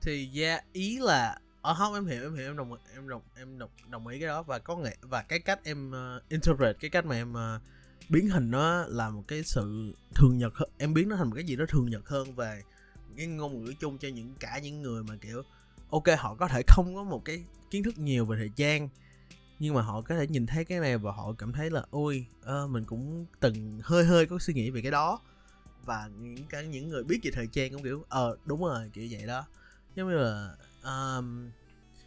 Thì 0.00 0.30
yeah, 0.42 0.64
ý 0.72 0.98
là 0.98 1.38
ở 1.62 1.74
không 1.74 1.94
em 1.94 2.06
hiểu 2.06 2.22
em 2.22 2.34
hiểu 2.34 2.46
em 2.46 2.56
đồng 2.56 2.76
em 2.94 3.08
đồng 3.08 3.22
em 3.36 3.58
đồng, 3.58 3.70
đồng 3.88 4.06
ý 4.06 4.18
cái 4.18 4.28
đó. 4.28 4.42
Và 4.42 4.58
có 4.58 4.76
nghĩa 4.76 4.90
và 5.00 5.22
cái 5.22 5.38
cách 5.38 5.60
em 5.64 5.90
uh, 5.90 6.28
interpret 6.28 6.76
cái 6.80 6.90
cách 6.90 7.06
mà 7.06 7.16
em 7.16 7.32
uh, 7.32 7.62
biến 8.08 8.28
hình 8.28 8.50
nó 8.50 8.84
là 8.88 9.10
một 9.10 9.22
cái 9.28 9.42
sự 9.42 9.94
thường 10.14 10.38
nhật 10.38 10.54
hơn 10.54 10.68
em 10.78 10.94
biến 10.94 11.08
nó 11.08 11.16
thành 11.16 11.28
một 11.28 11.34
cái 11.34 11.44
gì 11.44 11.56
đó 11.56 11.64
thường 11.68 11.90
nhật 11.90 12.08
hơn 12.08 12.34
về 12.34 12.62
cái 13.16 13.26
ngôn 13.26 13.64
ngữ 13.64 13.72
chung 13.80 13.98
cho 13.98 14.08
những 14.08 14.34
cả 14.40 14.58
những 14.62 14.82
người 14.82 15.02
mà 15.02 15.16
kiểu 15.20 15.42
ok 15.90 16.04
họ 16.18 16.34
có 16.34 16.48
thể 16.48 16.62
không 16.66 16.94
có 16.94 17.02
một 17.02 17.24
cái 17.24 17.44
kiến 17.70 17.82
thức 17.82 17.98
nhiều 17.98 18.26
về 18.26 18.36
thời 18.36 18.50
trang 18.56 18.88
nhưng 19.62 19.74
mà 19.74 19.82
họ 19.82 20.00
có 20.00 20.14
thể 20.14 20.26
nhìn 20.26 20.46
thấy 20.46 20.64
cái 20.64 20.80
này 20.80 20.98
và 20.98 21.12
họ 21.12 21.32
cảm 21.38 21.52
thấy 21.52 21.70
là 21.70 21.82
ôi 21.90 22.26
uh, 22.40 22.70
mình 22.70 22.84
cũng 22.84 23.26
từng 23.40 23.80
hơi 23.82 24.04
hơi 24.04 24.26
có 24.26 24.38
suy 24.38 24.54
nghĩ 24.54 24.70
về 24.70 24.82
cái 24.82 24.90
đó. 24.90 25.20
Và 25.84 26.08
những 26.18 26.46
cái 26.48 26.66
những 26.66 26.88
người 26.88 27.04
biết 27.04 27.20
về 27.22 27.30
thời 27.34 27.46
trang 27.46 27.72
cũng 27.72 27.82
kiểu 27.82 28.04
ờ 28.08 28.28
uh, 28.28 28.46
đúng 28.46 28.64
rồi 28.64 28.90
kiểu 28.92 29.08
vậy 29.10 29.26
đó. 29.26 29.44
Giống 29.94 30.08
như 30.08 30.16
là 30.16 30.54
um, 30.84 31.50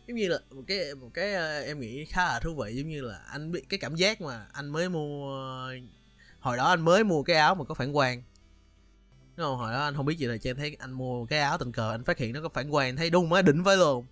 giống 0.08 0.18
như 0.18 0.28
là 0.28 0.40
một 0.52 0.62
cái 0.68 0.96
một 0.96 1.10
cái 1.14 1.34
uh, 1.34 1.68
em 1.68 1.80
nghĩ 1.80 2.06
khá 2.06 2.26
là 2.26 2.40
thú 2.40 2.56
vị 2.56 2.76
giống 2.76 2.90
như 2.90 3.02
là 3.02 3.18
anh 3.18 3.52
biết 3.52 3.70
cái 3.70 3.80
cảm 3.80 3.96
giác 3.96 4.22
mà 4.22 4.48
anh 4.54 4.70
mới 4.70 4.90
mua 4.90 5.70
hồi 6.40 6.58
đó 6.58 6.70
anh 6.70 6.82
mới 6.82 7.04
mua 7.04 7.24
cái 7.24 7.36
áo 7.36 7.56
mà 7.56 7.64
có 7.64 7.74
phản 7.74 7.94
quang. 7.94 8.24
Đúng 9.38 9.46
không? 9.46 9.58
hồi 9.58 9.74
đó 9.74 9.84
anh 9.84 9.96
không 9.96 10.06
biết 10.06 10.18
gì 10.18 10.26
là 10.26 10.38
trang 10.38 10.56
thấy 10.56 10.76
anh 10.80 10.92
mua 10.92 11.26
cái 11.26 11.40
áo 11.40 11.58
tình 11.58 11.72
cờ 11.72 11.92
anh 11.92 12.04
phát 12.04 12.18
hiện 12.18 12.34
nó 12.34 12.42
có 12.42 12.50
phản 12.50 12.72
quang 12.72 12.96
thấy 12.96 13.10
đúng 13.10 13.30
mới 13.30 13.44
đỉnh 13.44 13.64
với 13.64 13.78
luôn 13.78 14.06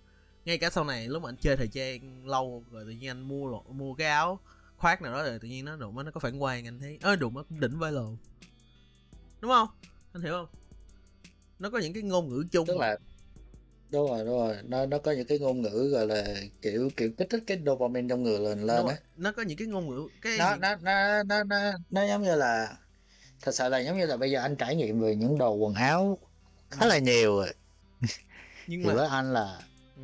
ngay 0.44 0.58
cả 0.58 0.70
sau 0.70 0.84
này 0.84 1.08
lúc 1.08 1.22
mà 1.22 1.28
anh 1.28 1.36
chơi 1.36 1.56
thời 1.56 1.68
trang 1.68 2.26
lâu 2.26 2.64
rồi 2.70 2.84
tự 2.84 2.90
nhiên 2.90 3.10
anh 3.10 3.20
mua 3.20 3.46
lộ, 3.46 3.64
mua 3.68 3.94
cái 3.94 4.06
áo 4.06 4.40
khoác 4.76 5.02
nào 5.02 5.12
đó 5.12 5.22
rồi 5.22 5.38
tự 5.38 5.48
nhiên 5.48 5.64
nó 5.64 5.76
đụng 5.76 6.04
nó 6.04 6.10
có 6.10 6.20
phản 6.20 6.38
quang 6.38 6.66
anh 6.66 6.80
thấy 6.80 6.98
ơi 7.02 7.16
đụng 7.16 7.34
nó 7.34 7.42
cũng 7.42 7.60
đỉnh 7.60 7.78
với 7.78 7.92
luôn 7.92 8.16
đúng 9.44 9.52
không? 9.52 9.68
Anh 10.12 10.22
hiểu 10.22 10.32
không? 10.32 10.46
Nó 11.58 11.70
có 11.70 11.78
những 11.78 11.92
cái 11.92 12.02
ngôn 12.02 12.28
ngữ 12.28 12.44
chung. 12.50 12.66
Tức 12.66 12.76
là 12.76 12.96
đúng 13.90 14.08
rồi 14.08 14.24
đúng 14.24 14.38
rồi. 14.38 14.56
Nó 14.64 14.86
nó 14.86 14.98
có 14.98 15.12
những 15.12 15.26
cái 15.26 15.38
ngôn 15.38 15.62
ngữ 15.62 15.90
gọi 15.92 16.06
là 16.06 16.24
kiểu 16.62 16.90
kiểu 16.96 17.10
kích 17.18 17.30
thích 17.30 17.44
cái 17.46 17.58
dopamine 17.66 18.08
trong 18.08 18.22
người 18.22 18.38
lên 18.38 18.62
lên 18.62 18.86
á. 18.86 18.96
Nó 19.16 19.32
có 19.32 19.42
những 19.42 19.58
cái 19.58 19.66
ngôn 19.68 19.88
ngữ 19.88 20.08
cái 20.22 20.38
nó 20.38 20.56
nó 20.56 20.76
nó 20.76 21.22
nó 21.22 21.44
nó 21.44 21.72
nó 21.90 22.06
giống 22.06 22.22
như 22.22 22.34
là 22.34 22.76
thật 23.42 23.54
sự 23.54 23.68
là 23.68 23.78
giống 23.78 23.98
như 23.98 24.06
là 24.06 24.16
bây 24.16 24.30
giờ 24.30 24.40
anh 24.40 24.56
trải 24.56 24.76
nghiệm 24.76 25.00
về 25.00 25.16
những 25.16 25.38
đồ 25.38 25.54
quần 25.54 25.74
áo 25.74 26.18
khá 26.70 26.86
ừ. 26.86 26.88
là 26.88 26.98
nhiều 26.98 27.36
rồi. 27.36 27.54
Nhưng 28.66 28.82
mà 28.82 28.94
với 28.94 29.08
anh 29.08 29.32
là 29.32 29.60
ừ. 29.96 30.02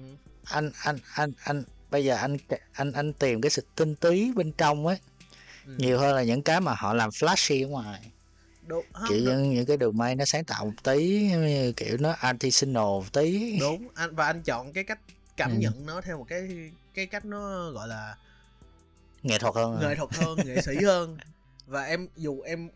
Anh 0.51 0.71
anh 0.83 0.99
anh 1.15 1.33
anh 1.45 1.65
bây 1.91 2.05
giờ 2.05 2.17
anh 2.17 2.37
anh 2.73 2.93
anh 2.93 3.13
tìm 3.13 3.41
cái 3.41 3.51
sự 3.51 3.63
tinh 3.77 3.95
túy 3.95 4.33
bên 4.37 4.53
trong 4.53 4.87
ấy 4.87 4.99
ừ. 5.67 5.73
nhiều 5.79 5.99
hơn 5.99 6.15
là 6.15 6.23
những 6.23 6.43
cái 6.43 6.61
mà 6.61 6.75
họ 6.75 6.95
làm 6.95 7.11
flashy 7.11 7.67
ở 7.67 7.69
ngoài 7.69 8.11
đúng 8.67 8.85
không, 8.93 9.09
kiểu 9.09 9.19
đúng. 9.19 9.27
Những, 9.27 9.51
những 9.51 9.67
cái 9.67 9.77
đường 9.77 9.99
may 9.99 10.15
nó 10.15 10.25
sáng 10.25 10.45
tạo 10.45 10.65
một 10.65 10.73
tí 10.83 11.31
kiểu 11.77 11.97
nó 12.01 12.11
artisanal 12.11 12.83
một 12.83 13.13
tí 13.13 13.59
đúng 13.61 13.89
anh 13.95 14.15
và 14.15 14.27
anh 14.27 14.43
chọn 14.43 14.73
cái 14.73 14.85
cách 14.85 15.01
cảm 15.37 15.51
ừ. 15.51 15.57
nhận 15.59 15.87
nó 15.87 16.01
theo 16.01 16.19
một 16.19 16.27
cái 16.29 16.71
cái 16.95 17.07
cách 17.07 17.25
nó 17.25 17.71
gọi 17.71 17.89
là 17.89 18.17
nghệ 19.23 19.39
thuật 19.39 19.55
hơn 19.55 19.81
nghệ 19.81 19.95
thuật 19.95 20.11
hơn 20.15 20.39
nghệ 20.45 20.63
sĩ 20.63 20.77
hơn 20.85 21.19
và 21.67 21.85
em 21.85 22.09
dù 22.17 22.41
em 22.41 22.71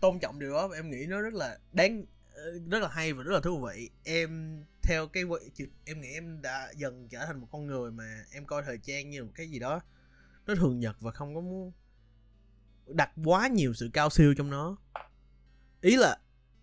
tôn 0.00 0.18
trọng 0.18 0.38
điều 0.38 0.52
đó 0.52 0.68
em 0.74 0.90
nghĩ 0.90 1.06
nó 1.06 1.20
rất 1.20 1.34
là 1.34 1.58
đáng 1.72 2.04
ờ, 2.34 2.42
rất 2.70 2.82
là 2.82 2.88
hay 2.88 3.12
và 3.12 3.22
rất 3.22 3.34
là 3.34 3.40
thú 3.40 3.66
vị 3.66 3.90
em 4.04 4.62
theo 4.82 5.06
cái 5.06 5.24
em 5.84 6.00
nghĩ 6.00 6.08
em 6.08 6.42
đã 6.42 6.72
dần 6.76 7.08
trở 7.08 7.26
thành 7.26 7.40
một 7.40 7.48
con 7.52 7.66
người 7.66 7.90
mà 7.90 8.24
em 8.32 8.46
coi 8.46 8.62
thời 8.62 8.78
trang 8.78 9.10
như 9.10 9.24
một 9.24 9.32
cái 9.34 9.48
gì 9.48 9.58
đó 9.58 9.80
nó 10.46 10.54
thường 10.54 10.80
nhật 10.80 10.96
và 11.00 11.10
không 11.10 11.34
có 11.34 11.40
muốn 11.40 11.72
đặt 12.86 13.10
quá 13.24 13.48
nhiều 13.48 13.74
sự 13.74 13.90
cao 13.92 14.10
siêu 14.10 14.34
trong 14.36 14.50
nó. 14.50 14.76
Ý 15.80 15.96
là 15.96 16.18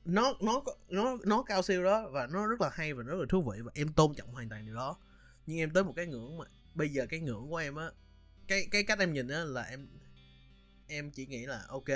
nó 0.06 0.34
nó 0.42 0.64
nó 0.90 1.18
nó 1.26 1.44
cao 1.44 1.62
siêu 1.62 1.84
đó 1.84 2.10
và 2.12 2.28
nó 2.28 2.48
rất 2.48 2.62
là 2.62 2.70
hay 2.74 2.94
và 2.94 3.04
nó 3.04 3.12
rất 3.12 3.20
là 3.20 3.26
thú 3.30 3.42
vị 3.52 3.62
và 3.62 3.72
em 3.76 3.94
tôn 3.94 4.14
trọng 4.16 4.32
hoàn 4.34 4.50
toàn 4.50 4.66
điều 4.66 4.76
đó. 4.76 4.98
Nhưng 5.46 5.58
em 5.58 5.70
tới 5.74 5.84
một 5.84 5.94
cái 5.96 6.06
ngưỡng 6.06 6.38
mà 6.38 6.46
bây 6.76 6.90
giờ 6.90 7.06
cái 7.10 7.20
ngưỡng 7.20 7.50
của 7.50 7.58
em 7.58 7.76
á, 7.76 7.92
cái 8.48 8.68
cái 8.72 8.84
cách 8.84 9.00
em 9.00 9.14
nhìn 9.14 9.28
á 9.28 9.44
là 9.44 9.62
em 9.62 9.88
em 10.88 11.12
chỉ 11.12 11.26
nghĩ 11.26 11.46
là 11.46 11.66
ok 11.68 11.90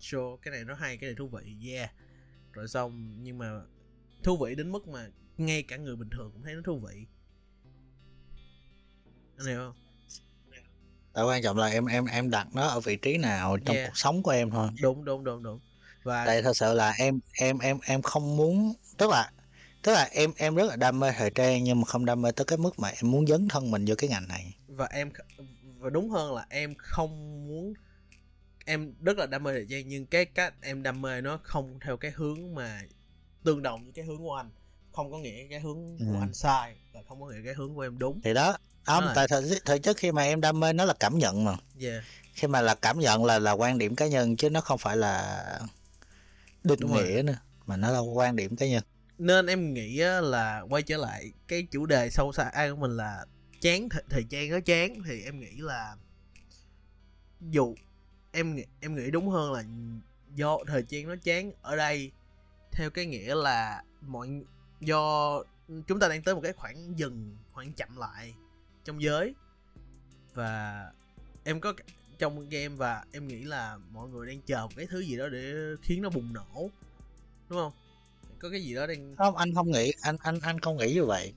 show 0.00 0.36
cái 0.36 0.52
này 0.52 0.64
nó 0.64 0.74
hay, 0.74 0.96
cái 0.96 1.08
này 1.08 1.14
thú 1.14 1.28
vị, 1.28 1.72
yeah. 1.72 1.90
Rồi 2.52 2.68
xong, 2.68 3.22
nhưng 3.22 3.38
mà 3.38 3.60
thú 4.22 4.36
vị 4.36 4.54
đến 4.54 4.72
mức 4.72 4.88
mà 4.88 5.08
ngay 5.36 5.62
cả 5.62 5.76
người 5.76 5.96
bình 5.96 6.10
thường 6.10 6.30
cũng 6.32 6.42
thấy 6.42 6.54
nó 6.54 6.60
thú 6.64 6.78
vị. 6.78 7.06
Anh 9.38 9.46
hiểu 9.46 9.58
không? 9.58 9.74
Tại 11.12 11.24
quan 11.24 11.42
trọng 11.42 11.56
là 11.56 11.66
em 11.66 11.86
em 11.86 12.04
em 12.04 12.30
đặt 12.30 12.48
nó 12.54 12.66
ở 12.66 12.80
vị 12.80 12.96
trí 12.96 13.16
nào 13.16 13.58
trong 13.58 13.76
yeah. 13.76 13.88
cuộc 13.88 13.98
sống 13.98 14.22
của 14.22 14.30
em 14.30 14.50
thôi. 14.50 14.68
Đúng 14.82 15.04
đúng 15.04 15.24
đúng 15.24 15.42
đúng. 15.42 15.60
Và 16.02 16.26
tại 16.26 16.42
thật 16.42 16.56
sự 16.56 16.74
là 16.74 16.90
em 16.98 17.20
em 17.32 17.58
em 17.58 17.78
em 17.84 18.02
không 18.02 18.36
muốn 18.36 18.72
tức 18.98 19.10
là 19.10 19.30
tức 19.82 19.92
là 19.92 20.08
em 20.12 20.32
em 20.36 20.54
rất 20.54 20.66
là 20.68 20.76
đam 20.76 21.00
mê 21.00 21.12
thời 21.12 21.30
trang 21.30 21.64
nhưng 21.64 21.80
mà 21.80 21.84
không 21.84 22.04
đam 22.04 22.22
mê 22.22 22.32
tới 22.32 22.44
cái 22.44 22.58
mức 22.58 22.78
mà 22.78 22.88
em 22.88 23.10
muốn 23.10 23.26
dấn 23.26 23.48
thân 23.48 23.70
mình 23.70 23.84
vô 23.88 23.94
cái 23.98 24.10
ngành 24.10 24.28
này. 24.28 24.56
Và 24.66 24.86
em 24.86 25.10
và 25.78 25.90
đúng 25.90 26.10
hơn 26.10 26.34
là 26.34 26.46
em 26.48 26.74
không 26.78 27.46
muốn 27.48 27.74
em 28.64 28.94
rất 29.00 29.18
là 29.18 29.26
đam 29.26 29.42
mê 29.42 29.52
thời 29.52 29.66
trang 29.70 29.88
nhưng 29.88 30.06
cái 30.06 30.24
cách 30.24 30.54
em 30.60 30.82
đam 30.82 31.02
mê 31.02 31.20
nó 31.20 31.40
không 31.42 31.78
theo 31.84 31.96
cái 31.96 32.10
hướng 32.10 32.54
mà 32.54 32.82
tương 33.44 33.62
đồng 33.62 33.84
với 33.84 33.92
cái 33.92 34.04
hướng 34.04 34.18
của 34.18 34.34
anh 34.34 34.50
không 34.92 35.10
có 35.10 35.18
nghĩa 35.18 35.46
cái 35.50 35.60
hướng 35.60 35.98
của 35.98 36.04
ừ. 36.12 36.20
anh 36.20 36.34
sai 36.34 36.76
và 36.92 37.00
không 37.08 37.20
có 37.20 37.26
nghĩa 37.26 37.44
cái 37.44 37.54
hướng 37.54 37.74
của 37.74 37.80
em 37.80 37.98
đúng 37.98 38.20
thì 38.24 38.34
đó 38.34 38.56
không 38.84 39.04
tại 39.14 39.28
thời, 39.28 39.42
thời 39.64 39.78
chất 39.78 39.96
khi 39.96 40.12
mà 40.12 40.22
em 40.22 40.40
đam 40.40 40.60
mê 40.60 40.72
nó 40.72 40.84
là 40.84 40.94
cảm 41.00 41.18
nhận 41.18 41.44
mà 41.44 41.56
yeah. 41.80 42.04
khi 42.34 42.48
mà 42.48 42.60
là 42.60 42.74
cảm 42.74 42.98
nhận 42.98 43.24
là 43.24 43.38
là 43.38 43.52
quan 43.52 43.78
điểm 43.78 43.96
cá 43.96 44.06
nhân 44.06 44.36
chứ 44.36 44.50
nó 44.50 44.60
không 44.60 44.78
phải 44.78 44.96
là 44.96 45.44
định 46.64 46.80
đúng 46.80 46.94
nghĩa 46.94 47.14
rồi. 47.14 47.22
nữa 47.22 47.38
mà 47.66 47.76
nó 47.76 47.90
là 47.90 47.98
quan 47.98 48.36
điểm 48.36 48.56
cá 48.56 48.66
nhân 48.66 48.82
nên 49.18 49.46
em 49.46 49.74
nghĩ 49.74 49.96
là 50.22 50.62
quay 50.68 50.82
trở 50.82 50.96
lại 50.96 51.32
cái 51.48 51.66
chủ 51.70 51.86
đề 51.86 52.10
sâu 52.10 52.32
xa 52.32 52.50
của 52.70 52.76
mình 52.76 52.96
là 52.96 53.24
chán 53.60 53.88
th- 53.88 54.02
thời 54.10 54.24
trang 54.30 54.50
nó 54.50 54.60
chán 54.60 55.02
thì 55.06 55.22
em 55.22 55.40
nghĩ 55.40 55.52
là 55.56 55.96
dù 57.40 57.74
em 58.32 58.56
em 58.80 58.96
nghĩ 58.96 59.10
đúng 59.10 59.28
hơn 59.28 59.52
là 59.52 59.64
do 60.34 60.58
thời 60.66 60.82
trang 60.82 61.08
nó 61.08 61.14
chán 61.22 61.52
ở 61.62 61.76
đây 61.76 62.10
theo 62.72 62.90
cái 62.90 63.06
nghĩa 63.06 63.34
là 63.34 63.82
mọi 64.00 64.28
do 64.80 65.42
chúng 65.86 66.00
ta 66.00 66.08
đang 66.08 66.22
tới 66.22 66.34
một 66.34 66.40
cái 66.40 66.52
khoảng 66.52 66.98
dừng 66.98 67.36
khoảng 67.52 67.72
chậm 67.72 67.96
lại 67.96 68.34
trong 68.84 69.02
giới. 69.02 69.34
Và 70.34 70.84
em 71.44 71.60
có 71.60 71.74
trong 72.18 72.48
game 72.48 72.68
và 72.68 73.04
em 73.12 73.28
nghĩ 73.28 73.44
là 73.44 73.78
mọi 73.90 74.08
người 74.08 74.26
đang 74.26 74.40
chờ 74.42 74.62
một 74.62 74.72
cái 74.76 74.86
thứ 74.86 75.00
gì 75.00 75.16
đó 75.16 75.28
để 75.28 75.54
khiến 75.82 76.02
nó 76.02 76.10
bùng 76.10 76.32
nổ 76.32 76.70
đúng 77.48 77.58
không? 77.58 77.72
Có 78.38 78.50
cái 78.50 78.62
gì 78.62 78.74
đó 78.74 78.86
đang 78.86 79.16
không 79.16 79.36
anh 79.36 79.54
không 79.54 79.70
nghĩ 79.70 79.92
anh 80.00 80.16
anh 80.20 80.40
anh 80.42 80.60
không 80.60 80.76
nghĩ 80.76 80.94
như 80.94 81.04
vậy. 81.04 81.32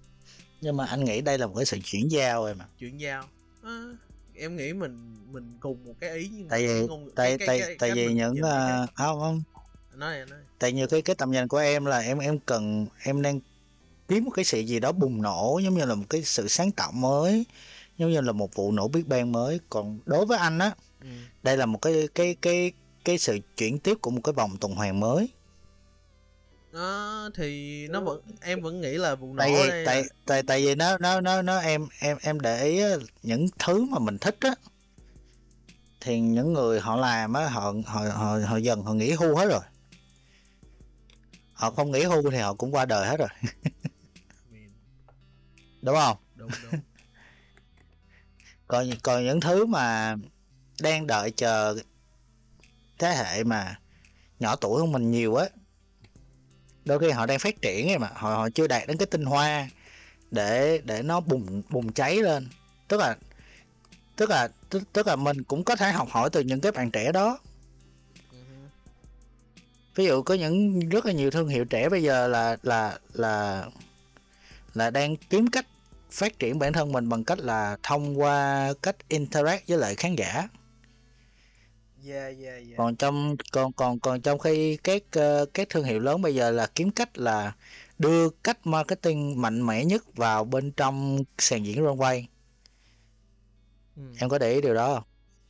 Nhưng 0.61 0.77
mà 0.77 0.85
anh 0.85 1.03
nghĩ 1.03 1.21
đây 1.21 1.37
là 1.37 1.47
một 1.47 1.53
cái 1.55 1.65
sự 1.65 1.77
chuyển 1.83 2.11
giao 2.11 2.45
em 2.45 2.57
mà 2.57 2.65
chuyển 2.79 2.99
giao. 2.99 3.23
À, 3.63 3.83
em 4.35 4.55
nghĩ 4.55 4.73
mình 4.73 5.15
mình 5.31 5.57
cùng 5.59 5.85
một 5.85 5.93
cái 5.99 6.09
ý 6.09 6.29
nhưng 6.33 6.47
tại 6.49 6.67
vì 6.67 6.87
ngôn, 6.87 7.09
tại 7.15 7.37
cái, 7.37 7.47
tại 7.47 7.59
cái, 7.59 7.75
tại 7.79 7.91
vì 7.91 8.13
những 8.13 8.33
uh, 8.33 8.89
không 8.95 9.19
không 9.19 9.43
nói, 9.95 10.17
nói 10.29 10.39
tại 10.59 10.71
như 10.71 10.87
cái 10.87 11.01
cái 11.01 11.15
tầm 11.15 11.31
nhìn 11.31 11.47
của 11.47 11.57
em 11.57 11.85
là 11.85 11.99
em 11.99 12.19
em 12.19 12.39
cần 12.39 12.87
em 13.03 13.21
đang 13.21 13.39
kiếm 14.07 14.23
một 14.23 14.31
cái 14.31 14.45
sự 14.45 14.59
gì 14.59 14.79
đó 14.79 14.91
bùng 14.91 15.21
nổ 15.21 15.59
giống 15.63 15.73
như 15.73 15.85
là 15.85 15.95
một 15.95 16.05
cái 16.09 16.23
sự 16.23 16.47
sáng 16.47 16.71
tạo 16.71 16.91
mới 16.91 17.45
giống 17.97 18.11
như 18.11 18.21
là 18.21 18.31
một 18.31 18.55
vụ 18.55 18.71
nổ 18.71 18.87
biết 18.87 19.07
ban 19.07 19.31
mới. 19.31 19.59
Còn 19.69 19.99
đối 20.05 20.25
với 20.25 20.37
anh 20.37 20.59
á 20.59 20.71
ừ. 21.01 21.07
đây 21.43 21.57
là 21.57 21.65
một 21.65 21.81
cái 21.81 22.07
cái 22.15 22.35
cái 22.41 22.71
cái 23.05 23.17
sự 23.17 23.39
chuyển 23.57 23.79
tiếp 23.79 23.97
của 24.01 24.11
một 24.11 24.21
cái 24.23 24.33
vòng 24.33 24.57
tuần 24.61 24.75
hoàn 24.75 24.99
mới. 24.99 25.29
Đó 26.73 27.29
thì 27.35 27.87
nó 27.87 28.01
vẫn 28.01 28.21
em 28.41 28.61
vẫn 28.61 28.81
nghĩ 28.81 28.93
là 28.93 29.15
vụ 29.15 29.33
nổ 29.33 29.39
tại 29.39 29.53
vì, 29.53 29.69
đây 29.69 29.85
tại, 29.85 30.01
là... 30.01 30.09
tại 30.25 30.43
tại 30.43 30.65
vì 30.65 30.75
nó 30.75 30.97
nó 30.97 31.21
nó 31.21 31.41
nó 31.41 31.59
em 31.59 31.87
em 31.99 32.17
em 32.21 32.39
để 32.39 32.63
ý 32.63 32.81
những 33.23 33.47
thứ 33.59 33.85
mà 33.85 33.99
mình 33.99 34.17
thích 34.17 34.37
á 34.39 34.55
thì 36.01 36.19
những 36.19 36.53
người 36.53 36.79
họ 36.79 36.95
làm 36.95 37.33
á 37.33 37.47
họ 37.47 37.73
họ 37.85 38.01
họ 38.13 38.37
họ 38.47 38.57
dần 38.57 38.83
họ 38.83 38.93
nghỉ 38.93 39.11
hưu 39.11 39.35
hết 39.35 39.45
rồi 39.45 39.61
họ 41.63 41.71
không 41.71 41.91
nghỉ 41.91 42.03
hưu 42.03 42.31
thì 42.31 42.37
họ 42.37 42.53
cũng 42.53 42.75
qua 42.75 42.85
đời 42.85 43.07
hết 43.07 43.17
rồi. 43.19 43.29
Đúng 45.81 45.95
không? 45.95 46.17
Đúng 46.35 46.49
đúng. 46.63 46.81
Còn 48.67 48.89
còn 49.03 49.23
những 49.23 49.41
thứ 49.41 49.65
mà 49.65 50.15
đang 50.81 51.07
đợi 51.07 51.31
chờ 51.31 51.75
thế 52.99 53.15
hệ 53.15 53.43
mà 53.43 53.79
nhỏ 54.39 54.55
tuổi 54.55 54.81
hơn 54.81 54.91
mình 54.91 55.11
nhiều 55.11 55.35
á 55.35 55.45
đôi 56.85 56.99
khi 56.99 57.09
họ 57.09 57.25
đang 57.25 57.39
phát 57.39 57.61
triển 57.61 57.89
ấy 57.89 57.97
mà 57.97 58.09
họ 58.13 58.35
họ 58.35 58.49
chưa 58.49 58.67
đạt 58.67 58.87
đến 58.87 58.97
cái 58.97 59.05
tinh 59.05 59.25
hoa 59.25 59.69
để 60.31 60.81
để 60.83 61.01
nó 61.01 61.19
bùng 61.19 61.61
bùng 61.69 61.93
cháy 61.93 62.15
lên. 62.15 62.47
Tức 62.87 62.99
là 62.99 63.17
tức 64.15 64.29
là 64.29 64.47
tức, 64.69 64.83
tức 64.93 65.07
là 65.07 65.15
mình 65.15 65.43
cũng 65.43 65.63
có 65.63 65.75
thể 65.75 65.91
học 65.91 66.07
hỏi 66.11 66.29
từ 66.29 66.41
những 66.41 66.61
cái 66.61 66.71
bạn 66.71 66.91
trẻ 66.91 67.11
đó 67.11 67.39
ví 69.95 70.05
dụ 70.05 70.21
có 70.21 70.33
những 70.33 70.79
rất 70.89 71.05
là 71.05 71.11
nhiều 71.11 71.31
thương 71.31 71.47
hiệu 71.47 71.65
trẻ 71.65 71.89
bây 71.89 72.03
giờ 72.03 72.27
là 72.27 72.57
là 72.63 72.99
là 73.13 73.65
là 74.73 74.89
đang 74.89 75.15
kiếm 75.15 75.47
cách 75.47 75.67
phát 76.11 76.39
triển 76.39 76.59
bản 76.59 76.73
thân 76.73 76.91
mình 76.91 77.09
bằng 77.09 77.23
cách 77.23 77.39
là 77.39 77.77
thông 77.83 78.21
qua 78.21 78.73
cách 78.81 78.95
interact 79.09 79.67
với 79.67 79.77
lại 79.77 79.95
khán 79.95 80.15
giả 80.15 80.47
yeah, 82.07 82.39
yeah, 82.41 82.55
yeah. 82.55 82.77
còn 82.77 82.95
trong 82.95 83.35
còn 83.51 83.73
còn 83.73 83.99
còn 83.99 84.21
trong 84.21 84.39
khi 84.39 84.77
các 84.77 85.03
uh, 85.17 85.53
các 85.53 85.69
thương 85.69 85.83
hiệu 85.83 85.99
lớn 85.99 86.21
bây 86.21 86.35
giờ 86.35 86.51
là 86.51 86.67
kiếm 86.75 86.91
cách 86.91 87.17
là 87.17 87.53
đưa 87.99 88.29
cách 88.29 88.67
marketing 88.67 89.41
mạnh 89.41 89.65
mẽ 89.65 89.85
nhất 89.85 90.15
vào 90.15 90.45
bên 90.45 90.71
trong 90.71 91.23
sàn 91.37 91.65
diễn 91.65 91.83
runway 91.83 92.23
ừ. 93.95 94.03
em 94.19 94.29
có 94.29 94.37
để 94.37 94.53
ý 94.53 94.61
điều 94.61 94.73
đó 94.73 94.93
không 94.93 95.03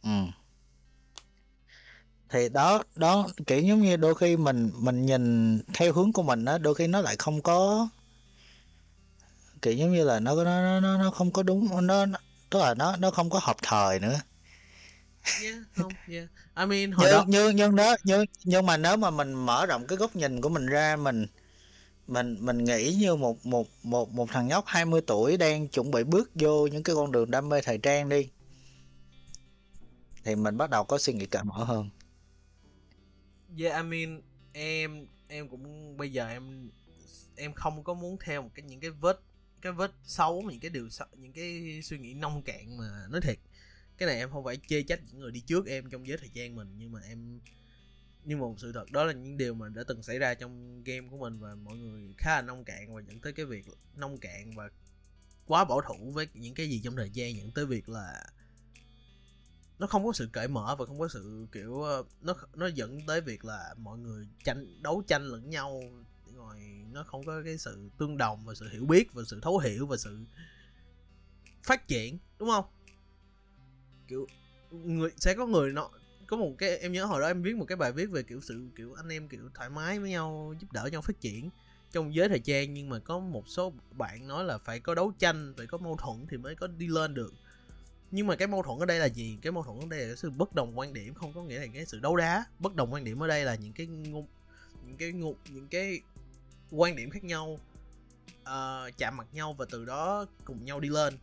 ừ 0.03 0.42
thì 2.33 2.49
đó 2.49 2.83
đó 2.95 3.27
kiểu 3.47 3.59
giống 3.61 3.81
như 3.81 3.97
đôi 3.97 4.15
khi 4.15 4.37
mình 4.37 4.71
mình 4.75 5.05
nhìn 5.05 5.59
theo 5.73 5.93
hướng 5.93 6.13
của 6.13 6.23
mình 6.23 6.45
á 6.45 6.57
đôi 6.57 6.75
khi 6.75 6.87
nó 6.87 7.01
lại 7.01 7.15
không 7.19 7.41
có 7.41 7.87
kiểu 9.61 9.73
giống 9.73 9.93
như 9.93 10.03
là 10.03 10.19
nó 10.19 10.43
nó 10.43 10.79
nó 10.79 10.97
nó 10.97 11.11
không 11.11 11.31
có 11.31 11.43
đúng 11.43 11.87
nó, 11.87 12.05
nó 12.05 12.19
tức 12.49 12.59
là 12.59 12.73
nó 12.73 12.95
nó 12.95 13.11
không 13.11 13.29
có 13.29 13.39
hợp 13.43 13.57
thời 13.61 13.99
nữa 13.99 14.19
yeah, 15.41 15.55
không, 15.75 15.91
yeah. 16.09 16.27
I 16.57 16.65
mean, 16.65 16.91
hồi 16.91 17.07
nhưng, 17.07 17.13
đó... 17.13 17.25
nhưng 17.27 17.55
nhưng 17.55 17.75
đó 17.75 17.95
nhưng 18.03 18.25
nhưng 18.43 18.65
mà 18.65 18.77
nếu 18.77 18.97
mà 18.97 19.09
mình 19.09 19.33
mở 19.33 19.65
rộng 19.65 19.87
cái 19.87 19.97
góc 19.97 20.15
nhìn 20.15 20.41
của 20.41 20.49
mình 20.49 20.65
ra 20.65 20.95
mình 20.95 21.27
mình 22.07 22.37
mình 22.39 22.63
nghĩ 22.63 22.95
như 22.99 23.15
một 23.15 23.45
một 23.45 23.67
một 23.83 24.11
một 24.11 24.29
thằng 24.31 24.47
nhóc 24.47 24.65
20 24.67 25.01
tuổi 25.07 25.37
đang 25.37 25.67
chuẩn 25.67 25.91
bị 25.91 26.03
bước 26.03 26.31
vô 26.35 26.67
những 26.67 26.83
cái 26.83 26.95
con 26.95 27.11
đường 27.11 27.31
đam 27.31 27.49
mê 27.49 27.61
thời 27.61 27.77
trang 27.77 28.09
đi 28.09 28.29
thì 30.23 30.35
mình 30.35 30.57
bắt 30.57 30.69
đầu 30.69 30.83
có 30.83 30.97
suy 30.97 31.13
nghĩ 31.13 31.25
cởi 31.25 31.43
mở 31.43 31.63
hơn 31.63 31.89
yeah, 33.59 33.83
I 33.83 33.89
mean, 33.89 34.21
em 34.53 35.07
em 35.27 35.49
cũng, 35.49 35.97
bây 35.97 36.11
giờ 36.11 36.27
em 36.27 36.69
em 37.35 37.53
không 37.53 37.83
có 37.83 37.93
muốn 37.93 38.17
theo 38.19 38.41
một 38.41 38.49
cái, 38.55 38.65
những 38.65 38.79
cái 38.79 38.89
vết 38.89 39.19
cái 39.61 39.71
vết 39.71 39.91
xấu, 40.03 40.41
những 40.41 40.59
cái 40.59 40.69
điều 40.69 40.89
những 41.17 41.33
cái 41.33 41.79
suy 41.83 41.97
nghĩ 41.97 42.13
nông 42.13 42.41
cạn 42.41 42.77
mà 42.77 43.07
nói 43.09 43.21
thiệt. 43.21 43.37
Cái 43.97 44.07
này 44.07 44.17
em 44.17 44.31
không 44.31 44.43
phải 44.43 44.57
chê 44.67 44.83
trách 44.83 44.99
những 45.07 45.19
người 45.19 45.31
đi 45.31 45.39
trước 45.39 45.67
em 45.67 45.89
trong 45.89 46.07
giới 46.07 46.17
thời 46.17 46.29
gian 46.33 46.55
mình, 46.55 46.75
nhưng 46.77 46.91
mà 46.91 46.99
em, 47.07 47.39
nhưng 48.25 48.39
mà 48.39 48.45
một 48.45 48.55
sự 48.57 48.71
thật 48.73 48.91
đó 48.91 49.03
là 49.03 49.13
những 49.13 49.37
điều 49.37 49.53
mà 49.53 49.69
đã 49.69 49.83
từng 49.87 50.03
xảy 50.03 50.19
ra 50.19 50.33
trong 50.33 50.83
game 50.83 51.07
của 51.11 51.17
mình 51.17 51.39
và 51.39 51.55
mọi 51.55 51.77
người 51.77 52.13
khá 52.17 52.35
là 52.35 52.41
nông 52.41 52.63
cạn 52.63 52.95
và 52.95 53.01
dẫn 53.07 53.19
tới 53.19 53.33
cái 53.33 53.45
việc 53.45 53.65
nông 53.95 54.17
cạn 54.17 54.55
và 54.55 54.69
quá 55.45 55.65
bảo 55.65 55.81
thủ 55.87 56.11
với 56.11 56.27
những 56.33 56.53
cái 56.53 56.69
gì 56.69 56.81
trong 56.83 56.95
thời 56.95 57.09
gian, 57.09 57.37
dẫn 57.37 57.51
tới 57.51 57.65
việc 57.65 57.89
là 57.89 58.25
nó 59.83 59.87
không 59.87 60.05
có 60.05 60.13
sự 60.13 60.29
cởi 60.31 60.47
mở 60.47 60.75
và 60.79 60.85
không 60.85 60.99
có 60.99 61.07
sự, 61.07 61.47
kiểu 61.51 61.81
ờ, 61.81 62.03
nó 62.21 62.33
nó 62.55 62.67
dẫn 62.67 62.99
tới 63.07 63.21
việc 63.21 63.45
là 63.45 63.75
mọi 63.77 63.97
người 63.97 64.27
tranh, 64.43 64.81
đấu 64.81 65.03
tranh 65.07 65.23
lẫn 65.23 65.49
nhau, 65.49 65.81
rồi 66.35 66.57
nó 66.91 67.03
không 67.03 67.25
có 67.25 67.41
cái 67.45 67.57
sự 67.57 67.89
tương 67.97 68.17
đồng 68.17 68.45
và 68.45 68.53
sự 68.55 68.69
hiểu 68.69 68.85
biết 68.85 69.13
và 69.13 69.23
sự 69.27 69.39
thấu 69.41 69.57
hiểu 69.57 69.87
và 69.87 69.97
sự 69.97 70.19
phát 71.63 71.87
triển, 71.87 72.17
đúng 72.39 72.49
không? 72.49 72.65
Kiểu, 74.07 74.27
người, 74.71 75.11
sẽ 75.17 75.33
có 75.33 75.45
người 75.45 75.71
nó, 75.71 75.89
có 76.27 76.37
một 76.37 76.55
cái, 76.57 76.77
em 76.77 76.91
nhớ 76.91 77.05
hồi 77.05 77.21
đó 77.21 77.27
em 77.27 77.41
viết 77.41 77.55
một 77.55 77.65
cái 77.65 77.75
bài 77.75 77.91
viết 77.91 78.09
về 78.09 78.23
kiểu 78.23 78.41
sự, 78.41 78.67
kiểu 78.75 78.93
anh 78.93 79.09
em 79.09 79.27
kiểu 79.27 79.49
thoải 79.53 79.69
mái 79.69 79.99
với 79.99 80.09
nhau, 80.09 80.55
giúp 80.59 80.71
đỡ 80.71 80.89
nhau 80.91 81.01
phát 81.01 81.21
triển 81.21 81.49
trong 81.91 82.15
giới 82.15 82.29
thời 82.29 82.39
trang, 82.39 82.73
nhưng 82.73 82.89
mà 82.89 82.99
có 82.99 83.19
một 83.19 83.47
số 83.47 83.73
bạn 83.91 84.27
nói 84.27 84.43
là 84.43 84.57
phải 84.57 84.79
có 84.79 84.95
đấu 84.95 85.13
tranh, 85.19 85.53
phải 85.57 85.67
có 85.67 85.77
mâu 85.77 85.97
thuẫn 85.97 86.27
thì 86.29 86.37
mới 86.37 86.55
có 86.55 86.67
đi 86.67 86.87
lên 86.87 87.13
được 87.13 87.33
nhưng 88.15 88.27
mà 88.27 88.35
cái 88.35 88.47
mâu 88.47 88.63
thuẫn 88.63 88.79
ở 88.79 88.85
đây 88.85 88.99
là 88.99 89.05
gì? 89.05 89.37
Cái 89.41 89.51
mâu 89.51 89.63
thuẫn 89.63 89.79
ở 89.79 89.85
đây 89.89 89.99
là 89.99 90.05
cái 90.05 90.15
sự 90.17 90.29
bất 90.29 90.55
đồng 90.55 90.79
quan 90.79 90.93
điểm 90.93 91.13
không 91.13 91.33
có 91.33 91.43
nghĩa 91.43 91.59
là 91.59 91.67
cái 91.73 91.85
sự 91.85 91.99
đấu 91.99 92.15
đá. 92.15 92.45
Bất 92.59 92.75
đồng 92.75 92.93
quan 92.93 93.03
điểm 93.03 93.23
ở 93.23 93.27
đây 93.27 93.45
là 93.45 93.55
những 93.55 93.73
cái 93.73 93.87
ngôn 93.87 94.27
những 94.87 94.97
cái 94.97 95.11
ngôn 95.11 95.35
những 95.49 95.67
cái 95.67 96.01
quan 96.71 96.95
điểm 96.95 97.09
khác 97.09 97.23
nhau 97.23 97.59
uh, 98.41 98.97
chạm 98.97 99.17
mặt 99.17 99.27
nhau 99.33 99.53
và 99.53 99.65
từ 99.69 99.85
đó 99.85 100.25
cùng 100.45 100.65
nhau 100.65 100.79
đi 100.79 100.89
lên. 100.89 101.17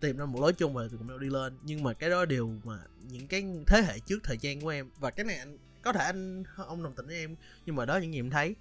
Tìm 0.00 0.16
ra 0.16 0.24
một 0.24 0.40
lối 0.40 0.52
chung 0.52 0.74
và 0.74 0.88
cùng 0.98 1.06
nhau 1.06 1.18
đi 1.18 1.28
lên. 1.28 1.58
Nhưng 1.62 1.82
mà 1.82 1.92
cái 1.92 2.10
đó 2.10 2.24
đều 2.24 2.52
mà 2.64 2.78
những 3.10 3.26
cái 3.26 3.44
thế 3.66 3.82
hệ 3.82 3.98
trước 3.98 4.18
thời 4.22 4.38
gian 4.38 4.60
của 4.60 4.68
em 4.68 4.90
và 5.00 5.10
cái 5.10 5.24
này 5.24 5.36
anh 5.36 5.58
có 5.82 5.92
thể 5.92 6.04
anh 6.04 6.44
ông 6.56 6.82
đồng 6.82 6.94
tình 6.94 7.06
với 7.06 7.16
em 7.16 7.36
nhưng 7.66 7.76
mà 7.76 7.84
đó 7.84 7.96
những 7.96 8.12
gì 8.12 8.18
em 8.18 8.30
thấy. 8.30 8.54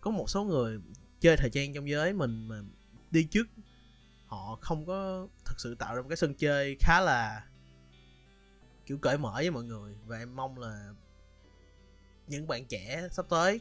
Có 0.00 0.10
một 0.10 0.30
số 0.30 0.44
người 0.44 0.80
chơi 1.20 1.36
thời 1.36 1.50
gian 1.50 1.74
trong 1.74 1.88
giới 1.88 2.12
mình 2.12 2.48
mà 2.48 2.62
đi 3.10 3.22
trước 3.22 3.46
họ 4.28 4.58
không 4.60 4.86
có 4.86 5.28
thực 5.44 5.60
sự 5.60 5.74
tạo 5.74 5.94
ra 5.94 6.02
một 6.02 6.08
cái 6.08 6.16
sân 6.16 6.34
chơi 6.34 6.76
khá 6.80 7.00
là 7.00 7.46
kiểu 8.86 8.98
cởi 8.98 9.18
mở 9.18 9.32
với 9.34 9.50
mọi 9.50 9.64
người. 9.64 9.94
Và 10.06 10.18
em 10.18 10.36
mong 10.36 10.58
là 10.58 10.94
những 12.26 12.46
bạn 12.46 12.64
trẻ 12.64 13.08
sắp 13.12 13.26
tới, 13.28 13.60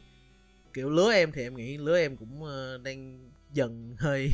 kiểu 0.74 0.90
lứa 0.90 1.12
em 1.14 1.32
thì 1.32 1.42
em 1.42 1.56
nghĩ 1.56 1.78
lứa 1.78 1.98
em 1.98 2.18
cũng 2.18 2.44
ờ, 2.44 2.78
đang 2.78 3.30
dần 3.54 3.96
hơi 4.00 4.30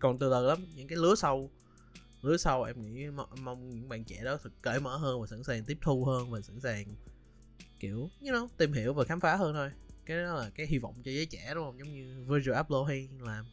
còn 0.00 0.18
từ 0.18 0.30
từ 0.30 0.46
lắm. 0.46 0.66
Những 0.74 0.88
cái 0.88 0.98
lứa 0.98 1.14
sau 1.14 1.50
lứa 2.22 2.36
sau 2.36 2.62
em 2.62 2.94
nghĩ 2.94 3.06
mong 3.42 3.70
những 3.70 3.88
bạn 3.88 4.04
trẻ 4.04 4.24
đó 4.24 4.36
thực 4.42 4.62
cởi 4.62 4.80
mở 4.80 4.96
hơn 4.96 5.20
và 5.20 5.26
sẵn 5.26 5.44
sàng 5.44 5.64
tiếp 5.64 5.78
thu 5.80 6.04
hơn 6.04 6.30
và 6.30 6.40
sẵn 6.40 6.60
sàng, 6.60 6.84
kiểu, 7.80 8.10
you 8.20 8.32
know, 8.32 8.48
tìm 8.56 8.72
hiểu 8.72 8.94
và 8.94 9.04
khám 9.04 9.20
phá 9.20 9.36
hơn 9.36 9.54
thôi. 9.54 9.70
Cái 10.06 10.16
đó 10.16 10.34
là 10.34 10.50
cái 10.54 10.66
hy 10.66 10.78
vọng 10.78 11.02
cho 11.04 11.10
giới 11.10 11.26
trẻ, 11.26 11.52
đúng 11.54 11.64
không? 11.64 11.78
Giống 11.78 11.92
như 11.92 12.24
Virgil 12.28 12.54
Abloh 12.54 12.88
hay 12.88 13.08
làm 13.20 13.44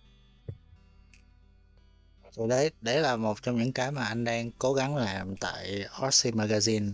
thì 2.36 2.44
đấy 2.50 2.72
đấy 2.82 3.02
là 3.02 3.16
một 3.16 3.44
trong 3.44 3.58
những 3.58 3.74
cái 3.74 3.92
mà 3.92 4.06
anh 4.06 4.24
đang 4.24 4.52
cố 4.52 4.74
gắng 4.74 4.96
làm 4.96 5.36
tại 5.36 5.86
Oxy 6.06 6.32
Magazine. 6.32 6.92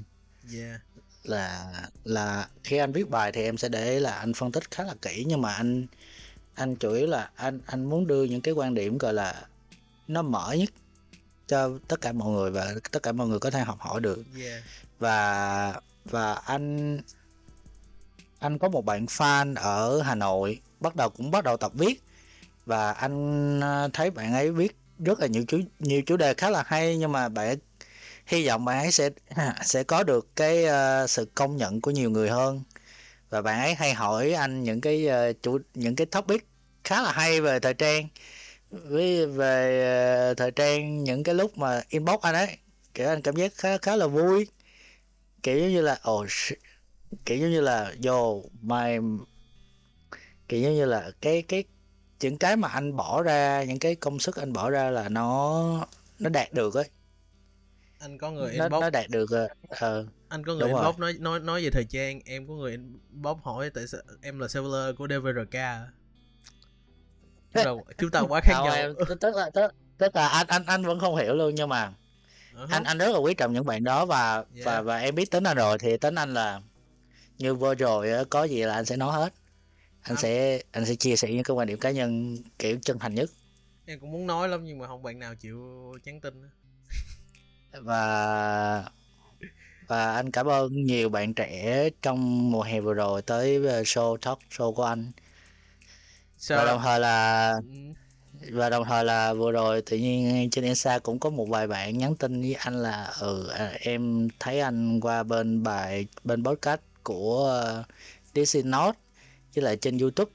Yeah. 0.53 0.81
Là 1.23 1.73
là 2.03 2.47
khi 2.63 2.77
anh 2.77 2.91
viết 2.91 3.09
bài 3.09 3.31
thì 3.31 3.43
em 3.43 3.57
sẽ 3.57 3.69
để 3.69 3.99
là 3.99 4.15
anh 4.15 4.33
phân 4.33 4.51
tích 4.51 4.71
khá 4.71 4.83
là 4.83 4.93
kỹ 5.01 5.23
nhưng 5.27 5.41
mà 5.41 5.53
anh 5.53 5.88
anh 6.53 6.75
chủ 6.75 6.91
yếu 6.91 7.07
là 7.07 7.29
anh 7.36 7.59
anh 7.65 7.86
muốn 7.86 8.07
đưa 8.07 8.23
những 8.23 8.41
cái 8.41 8.53
quan 8.53 8.73
điểm 8.73 8.97
gọi 8.97 9.13
là 9.13 9.47
nó 10.07 10.21
mở 10.21 10.55
nhất 10.59 10.69
cho 11.47 11.79
tất 11.88 12.01
cả 12.01 12.11
mọi 12.11 12.29
người 12.29 12.51
và 12.51 12.75
tất 12.91 13.03
cả 13.03 13.11
mọi 13.11 13.27
người 13.27 13.39
có 13.39 13.51
thể 13.51 13.61
học 13.61 13.79
hỏi 13.79 14.01
được. 14.01 14.23
Yeah. 14.39 14.63
Và 14.99 15.81
và 16.05 16.33
anh 16.33 16.99
anh 18.39 18.59
có 18.59 18.69
một 18.69 18.86
bạn 18.86 19.05
fan 19.05 19.55
ở 19.55 20.01
Hà 20.01 20.15
Nội 20.15 20.61
bắt 20.79 20.95
đầu 20.95 21.09
cũng 21.09 21.31
bắt 21.31 21.43
đầu 21.43 21.57
tập 21.57 21.71
viết. 21.75 22.03
Và 22.65 22.91
anh 22.91 23.59
ờ, 23.59 23.89
thấy 23.93 24.11
bạn 24.11 24.33
ấy 24.33 24.51
viết 24.51 24.75
rất 24.99 25.19
là 25.19 25.27
nhiều 25.27 25.43
chủ 25.47 25.59
nhiều 25.79 26.01
chủ 26.01 26.17
đề 26.17 26.33
khá 26.33 26.49
là 26.49 26.63
hay 26.67 26.97
nhưng 26.97 27.11
mà 27.11 27.29
bạn 27.29 27.57
hy 28.27 28.47
vọng 28.47 28.65
bạn 28.65 28.79
ấy 28.79 28.91
sẽ 28.91 29.09
sẽ 29.65 29.83
có 29.83 30.03
được 30.03 30.27
cái 30.35 30.65
uh, 30.65 31.09
sự 31.09 31.25
công 31.35 31.57
nhận 31.57 31.81
của 31.81 31.91
nhiều 31.91 32.11
người 32.11 32.29
hơn. 32.29 32.63
Và 33.29 33.41
bạn 33.41 33.59
ấy 33.59 33.75
hay 33.75 33.93
hỏi 33.93 34.33
anh 34.33 34.63
những 34.63 34.81
cái 34.81 35.07
uh, 35.31 35.43
chủ 35.43 35.59
những 35.73 35.95
cái 35.95 36.07
topic 36.07 36.47
khá 36.83 37.01
là 37.03 37.11
hay 37.11 37.41
về 37.41 37.59
thời 37.59 37.73
trang. 37.73 38.07
Với 38.71 39.27
về 39.27 40.31
uh, 40.31 40.37
thời 40.37 40.51
trang 40.51 41.03
những 41.03 41.23
cái 41.23 41.35
lúc 41.35 41.57
mà 41.57 41.81
inbox 41.89 42.21
anh 42.21 42.35
ấy 42.35 42.57
kiểu 42.93 43.09
anh 43.09 43.21
cảm 43.21 43.35
giác 43.35 43.53
khá 43.55 43.77
khá 43.77 43.95
là 43.95 44.07
vui. 44.07 44.47
Kiểu 45.43 45.69
như 45.69 45.81
là 45.81 45.99
ồ 46.03 46.21
oh, 46.21 46.29
kiểu 47.25 47.37
như 47.49 47.61
là 47.61 47.93
vô 48.03 48.43
my 48.61 48.97
kiểu 50.47 50.71
như 50.71 50.85
là 50.85 51.11
cái 51.21 51.41
cái 51.41 51.63
những 52.20 52.38
cái 52.38 52.55
mà 52.55 52.68
anh 52.68 52.95
bỏ 52.95 53.22
ra 53.22 53.63
những 53.63 53.80
cái 53.80 53.95
công 53.95 54.20
sức 54.20 54.36
anh 54.36 54.53
bỏ 54.53 54.70
ra 54.70 54.89
là 54.89 55.09
nó 55.09 55.88
nó 56.20 56.30
đạt 56.30 56.53
được 56.53 56.74
ấy. 56.74 56.89
Anh 57.99 58.18
có 58.18 58.32
người 58.32 58.53
nó, 58.57 58.63
inbox 58.63 58.82
nó 58.82 58.89
đạt 58.89 59.09
được 59.09 59.30
uh, 59.34 59.76
anh 60.30 60.43
có 60.45 60.53
người 60.53 60.68
inbox 60.68 60.97
nói 60.97 61.13
nói 61.20 61.39
nói 61.39 61.63
về 61.63 61.70
thời 61.70 61.86
trang 61.89 62.22
em 62.26 62.47
có 62.47 62.53
người 62.53 62.72
inbox 62.72 63.38
hỏi 63.43 63.70
tại 63.70 63.88
sao 63.88 64.01
em 64.22 64.39
là 64.39 64.47
seller 64.47 64.95
của 64.97 65.07
DVRK 65.07 65.57
chúng 67.53 67.63
ta, 67.63 67.91
chúng 67.97 68.11
ta 68.11 68.20
quá 68.20 68.41
khác 68.43 68.53
nhau. 68.53 68.74
em, 68.74 68.93
tức 69.20 69.36
là 69.36 69.49
tức, 69.53 69.72
tức 69.97 70.16
là 70.16 70.28
anh 70.28 70.47
anh 70.47 70.66
anh 70.66 70.86
vẫn 70.86 70.99
không 70.99 71.16
hiểu 71.16 71.34
luôn 71.34 71.55
nhưng 71.55 71.70
mà 71.70 71.93
uh-huh. 72.55 72.68
anh 72.70 72.84
anh 72.84 72.97
rất 72.97 73.09
là 73.09 73.18
quý 73.18 73.34
trọng 73.34 73.53
những 73.53 73.66
bạn 73.66 73.84
đó 73.84 74.05
và 74.05 74.34
yeah. 74.34 74.66
và 74.66 74.82
và 74.82 74.97
em 74.97 75.16
biết 75.16 75.32
tính 75.32 75.43
anh 75.43 75.57
rồi 75.57 75.78
thì 75.78 75.97
tính 75.97 76.16
anh 76.16 76.34
là 76.34 76.61
như 77.38 77.55
vừa 77.55 77.76
rồi 77.76 78.26
có 78.30 78.43
gì 78.43 78.63
là 78.63 78.74
anh 78.74 78.86
sẽ 78.86 78.97
nói 78.97 79.13
hết 79.13 79.34
anh 80.05 80.17
sẽ 80.17 80.61
anh 80.71 80.85
sẽ 80.85 80.95
chia 80.95 81.15
sẻ 81.15 81.27
những 81.31 81.43
cái 81.43 81.55
quan 81.55 81.67
điểm 81.67 81.79
cá 81.79 81.91
nhân 81.91 82.37
kiểu 82.59 82.77
chân 82.81 82.99
thành 82.99 83.15
nhất. 83.15 83.29
Em 83.85 83.99
cũng 83.99 84.11
muốn 84.11 84.27
nói 84.27 84.49
lắm 84.49 84.65
nhưng 84.65 84.77
mà 84.77 84.87
không 84.87 85.03
bạn 85.03 85.19
nào 85.19 85.35
chịu 85.35 85.59
nhắn 86.03 86.21
tin 86.21 86.49
và 87.71 88.85
và 89.87 90.15
anh 90.15 90.31
cảm 90.31 90.47
ơn 90.47 90.85
nhiều 90.85 91.09
bạn 91.09 91.33
trẻ 91.33 91.89
trong 92.01 92.51
mùa 92.51 92.61
hè 92.61 92.81
vừa 92.81 92.93
rồi 92.93 93.21
tới 93.21 93.59
show 93.59 94.17
talk 94.17 94.39
show 94.49 94.73
của 94.73 94.83
anh. 94.83 95.11
So, 96.37 96.57
và 96.57 96.65
đồng 96.65 96.81
thời 96.83 96.99
là 96.99 97.53
ừ. 97.53 98.49
và 98.51 98.69
đồng 98.69 98.83
thời 98.85 99.05
là 99.05 99.33
vừa 99.33 99.51
rồi 99.51 99.81
tự 99.81 99.97
nhiên 99.97 100.49
trên 100.49 100.63
Insta 100.63 100.99
cũng 100.99 101.19
có 101.19 101.29
một 101.29 101.45
vài 101.49 101.67
bạn 101.67 101.97
nhắn 101.97 102.15
tin 102.15 102.41
với 102.41 102.53
anh 102.53 102.75
là 102.75 103.13
ừ 103.19 103.47
à, 103.47 103.71
em 103.79 104.27
thấy 104.39 104.59
anh 104.59 104.99
qua 104.99 105.23
bên 105.23 105.63
bài 105.63 106.07
bên 106.23 106.43
podcast 106.43 106.81
của 107.03 107.63
uh, 107.79 107.85
DC 108.35 108.65
Note 108.65 109.04
với 109.55 109.63
lại 109.63 109.77
trên 109.77 109.97
YouTube. 109.97 110.31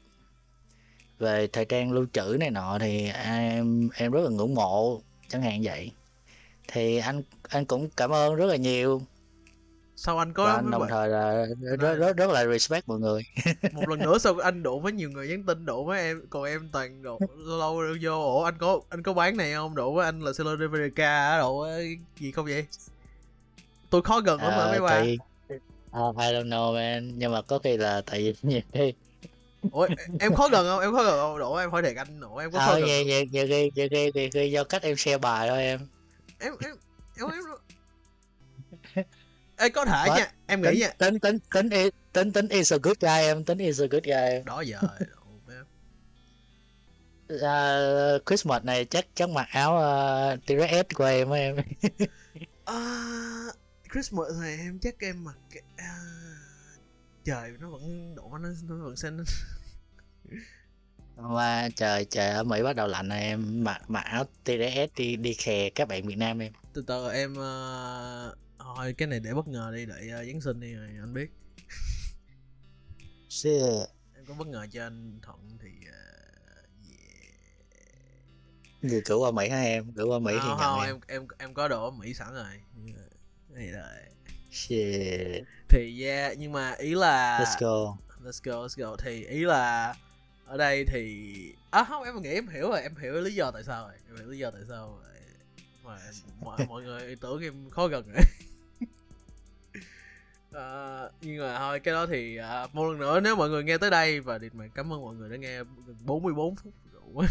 Về 1.19 1.47
thời 1.47 1.65
trang 1.65 1.93
lưu 1.93 2.07
trữ 2.13 2.37
này 2.41 2.51
nọ 2.51 2.79
thì 2.81 3.09
em 3.25 3.89
em 3.95 4.13
rất 4.13 4.21
là 4.21 4.31
ngưỡng 4.31 4.55
mộ 4.55 5.01
chẳng 5.29 5.43
hạn 5.43 5.61
vậy. 5.63 5.93
Thì 6.69 6.97
anh 6.97 7.23
anh 7.49 7.65
cũng 7.65 7.89
cảm 7.97 8.11
ơn 8.11 8.35
rất 8.35 8.47
là 8.47 8.57
nhiều. 8.57 9.03
Sao 9.97 10.19
anh 10.19 10.33
có 10.33 10.45
và 10.45 10.53
anh 10.53 10.71
đồng 10.71 10.87
thời 10.89 11.09
là 11.09 11.47
rất, 11.61 11.95
rất 11.95 12.17
rất 12.17 12.31
là 12.31 12.47
respect 12.47 12.89
mọi 12.89 12.99
người. 12.99 13.23
Một 13.73 13.89
lần 13.89 13.99
nữa 13.99 14.19
sao 14.19 14.35
anh 14.43 14.63
đổ 14.63 14.79
với 14.79 14.93
nhiều 14.93 15.11
người 15.11 15.29
nhắn 15.29 15.43
tin 15.43 15.67
đổ 15.67 15.85
với 15.85 16.01
em 16.01 16.27
còn 16.31 16.45
em 16.45 16.69
toàn 16.73 17.03
đổ 17.03 17.19
lâu 17.37 17.83
lâu 17.83 17.97
vô. 18.03 18.11
Ổ 18.11 18.41
anh 18.43 18.55
có 18.59 18.81
anh 18.89 19.03
có 19.03 19.13
bán 19.13 19.37
này 19.37 19.53
không? 19.53 19.75
Đổ 19.75 19.93
với 19.93 20.05
anh 20.05 20.21
là 20.21 20.33
Sailor 20.33 20.61
DVDK 20.61 21.03
đổ 21.39 21.67
gì 22.19 22.33
không 22.33 22.45
vậy? 22.47 22.67
Tôi 23.91 24.03
khó 24.03 24.21
gần 24.21 24.41
lắm 24.41 24.51
à, 24.51 24.57
mà 24.57 24.71
mấy 24.71 24.81
bạn 24.81 25.17
uh, 25.99 26.17
I 26.17 26.33
don't 26.33 26.49
know 26.49 26.75
man. 26.75 27.19
Nhưng 27.19 27.33
mà 27.33 27.43
có 27.43 27.59
khi 27.59 27.77
là 27.77 28.03
tại 28.07 28.21
vì 28.21 28.35
nhiều 28.51 28.61
khi 28.73 28.93
Ủa, 29.73 29.89
em 30.21 30.35
khó 30.35 30.49
gần 30.49 30.67
không? 30.67 30.81
Em 30.81 30.93
khó 30.93 31.03
gần 31.03 31.19
không? 31.19 31.39
Đổ 31.39 31.55
em 31.55 31.71
hỏi 31.71 31.83
thiệt 31.83 31.97
anh, 31.97 32.21
đổ 32.21 32.37
em 32.37 32.53
có 32.53 32.59
khó 32.59 32.75
gần 32.75 32.85
nhiều, 32.85 33.05
nhiều, 33.05 33.25
nhiều, 33.25 33.47
khi, 33.49 33.71
nhiều, 33.75 33.89
khi, 33.91 34.11
nhiều 34.15 34.29
khi 34.33 34.51
do 34.51 34.65
cách 34.65 34.83
em 34.83 34.97
share 34.97 35.19
bài 35.19 35.49
thôi 35.49 35.63
em 35.63 35.81
Em, 36.39 36.53
em, 36.61 36.77
em, 37.17 37.29
em... 37.31 39.05
Ê, 39.57 39.69
có 39.69 39.85
thể 39.85 39.93
What? 39.93 40.17
nha, 40.17 40.33
em 40.47 40.63
nghĩ 40.63 40.81
nha 40.81 40.89
Tính, 40.99 41.19
tính, 41.19 41.39
tính, 41.55 41.69
tính, 41.71 41.91
tính, 42.13 42.33
tính 42.33 42.49
is 42.49 42.73
a 42.73 42.77
good 42.83 42.97
guy 43.01 43.09
em, 43.09 43.45
tính 43.45 43.59
is 43.59 43.81
a 43.81 43.87
good 43.91 44.05
guy 44.05 44.13
em 44.13 44.45
Đó 44.45 44.61
giờ 44.61 44.79
uh, 47.35 48.23
Christmas 48.27 48.63
này 48.65 48.85
chắc 48.85 49.07
chắc 49.15 49.29
mặc 49.29 49.49
áo 49.51 49.75
uh, 49.75 50.41
T-Rex 50.47 50.85
của 50.95 51.05
em 51.05 51.31
em 51.31 51.57
uh, 51.57 51.65
Christmas 53.93 54.29
này 54.41 54.57
em 54.59 54.79
chắc 54.83 54.95
em 54.99 55.25
mặc 55.25 55.37
uh, 55.55 56.30
trời 57.31 57.53
nó 57.61 57.71
vẫn 57.71 58.15
độ 58.15 58.39
nó 58.39 58.49
nó 58.69 58.85
vẫn 58.85 58.97
xanh. 58.97 59.25
Qua 61.17 61.69
trời 61.77 62.05
trời 62.05 62.31
ở 62.31 62.45
Mỹ 62.45 62.63
bắt 62.63 62.77
đầu 62.77 62.89
lạnh 62.89 63.09
rồi 63.09 63.19
em. 63.19 63.65
Mặc 63.65 63.91
mặc 63.91 64.01
áo 64.01 64.25
TDS 64.45 64.97
đi 64.97 65.17
đi 65.17 65.35
khè 65.35 65.71
các 65.71 65.89
bạn 65.89 66.07
Việt 66.07 66.19
Nam 66.19 66.39
em. 66.39 66.53
Từ 66.73 66.85
từ 66.87 67.11
em 67.11 67.33
uh, 67.33 68.39
thôi 68.59 68.95
cái 68.99 69.09
này 69.09 69.21
để 69.21 69.35
bất 69.35 69.49
ngờ 69.49 69.73
đi 69.75 69.87
đợi 69.87 70.07
uh, 70.07 70.27
Giáng 70.27 70.41
sinh 70.41 70.61
đi 70.61 70.75
rồi 70.75 70.89
anh 71.01 71.15
biết. 71.15 71.31
Shit. 73.29 73.63
em 74.17 74.25
có 74.29 74.35
bất 74.35 74.47
ngờ 74.47 74.67
cho 74.73 74.83
anh 74.83 75.19
Thuận 75.23 75.59
thì 75.63 75.69
uh, 75.69 75.85
yeah. 78.93 79.05
cử 79.05 79.17
qua 79.17 79.31
Mỹ 79.31 79.49
hả 79.49 79.61
em? 79.61 79.93
Cử 79.93 80.05
qua 80.05 80.19
Mỹ 80.19 80.33
không, 80.41 80.57
thì 80.59 80.65
không, 80.65 80.81
em. 80.81 80.89
em 80.89 81.01
em 81.07 81.27
em 81.39 81.55
có 81.55 81.69
đồ 81.69 81.85
ở 81.85 81.91
Mỹ 81.91 82.15
sẵn 82.15 82.35
rồi. 82.35 82.61
Thì 83.57 83.71
rồi 83.71 83.85
Shit. 84.51 85.45
thì 85.69 86.05
yeah 86.05 86.39
nhưng 86.39 86.53
mà 86.53 86.75
ý 86.79 86.95
là 86.95 87.41
let's 87.41 87.57
go 87.61 87.97
let's 88.25 88.41
go 88.45 88.67
let's 88.67 88.85
go 88.91 88.97
thì 88.97 89.25
ý 89.25 89.45
là 89.45 89.95
ở 90.47 90.57
đây 90.57 90.85
thì 90.85 91.35
à 91.71 91.85
không 91.85 92.03
em 92.03 92.23
nghĩ 92.23 92.31
em 92.31 92.49
hiểu 92.49 92.71
rồi 92.71 92.83
em 92.83 92.97
hiểu 92.97 93.13
lý 93.13 93.35
do 93.35 93.51
tại 93.51 93.63
sao 93.65 93.85
rồi 93.85 93.95
em 94.09 94.17
hiểu 94.17 94.27
lý 94.27 94.39
do 94.39 94.51
tại 94.51 94.63
sao 94.69 94.99
rồi. 95.03 95.11
mà 95.85 95.99
mọi, 96.41 96.59
mọi 96.69 96.83
người 96.83 97.17
tưởng 97.21 97.43
em 97.43 97.71
khó 97.71 97.87
gần 97.87 98.13
rồi 98.13 98.23
à, 100.53 101.03
nhưng 101.21 101.39
mà 101.39 101.59
thôi 101.59 101.81
cái 101.81 101.95
đó 101.95 102.07
thì 102.07 102.37
à, 102.37 102.67
một 102.73 102.89
lần 102.91 102.99
nữa 102.99 103.21
nếu 103.21 103.37
mọi 103.37 103.49
người 103.49 103.65
nghe 103.65 103.79
tới 103.79 103.91
đây 103.91 104.21
và 104.21 104.39
thì 104.39 104.51
mình 104.53 104.71
cảm 104.75 104.93
ơn 104.93 105.03
mọi 105.03 105.15
người 105.15 105.31
đã 105.31 105.37
nghe 105.37 105.59
gần 105.59 105.97
44 106.05 106.57
phút 106.57 106.75
đủ 106.93 107.23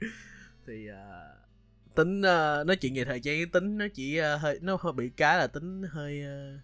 thì 0.66 0.88
à, 0.88 1.34
tính 1.94 2.18
uh, 2.18 2.66
nói 2.66 2.76
chuyện 2.80 2.94
về 2.94 3.04
thời 3.04 3.20
gian 3.20 3.50
tính 3.50 3.78
nó 3.78 3.86
chỉ 3.94 4.20
uh, 4.20 4.40
hơi 4.40 4.58
nó 4.62 4.76
hơi 4.80 4.92
bị 4.92 5.10
cái 5.16 5.38
là 5.38 5.46
tính 5.46 5.82
hơi 5.82 6.22
uh, 6.22 6.60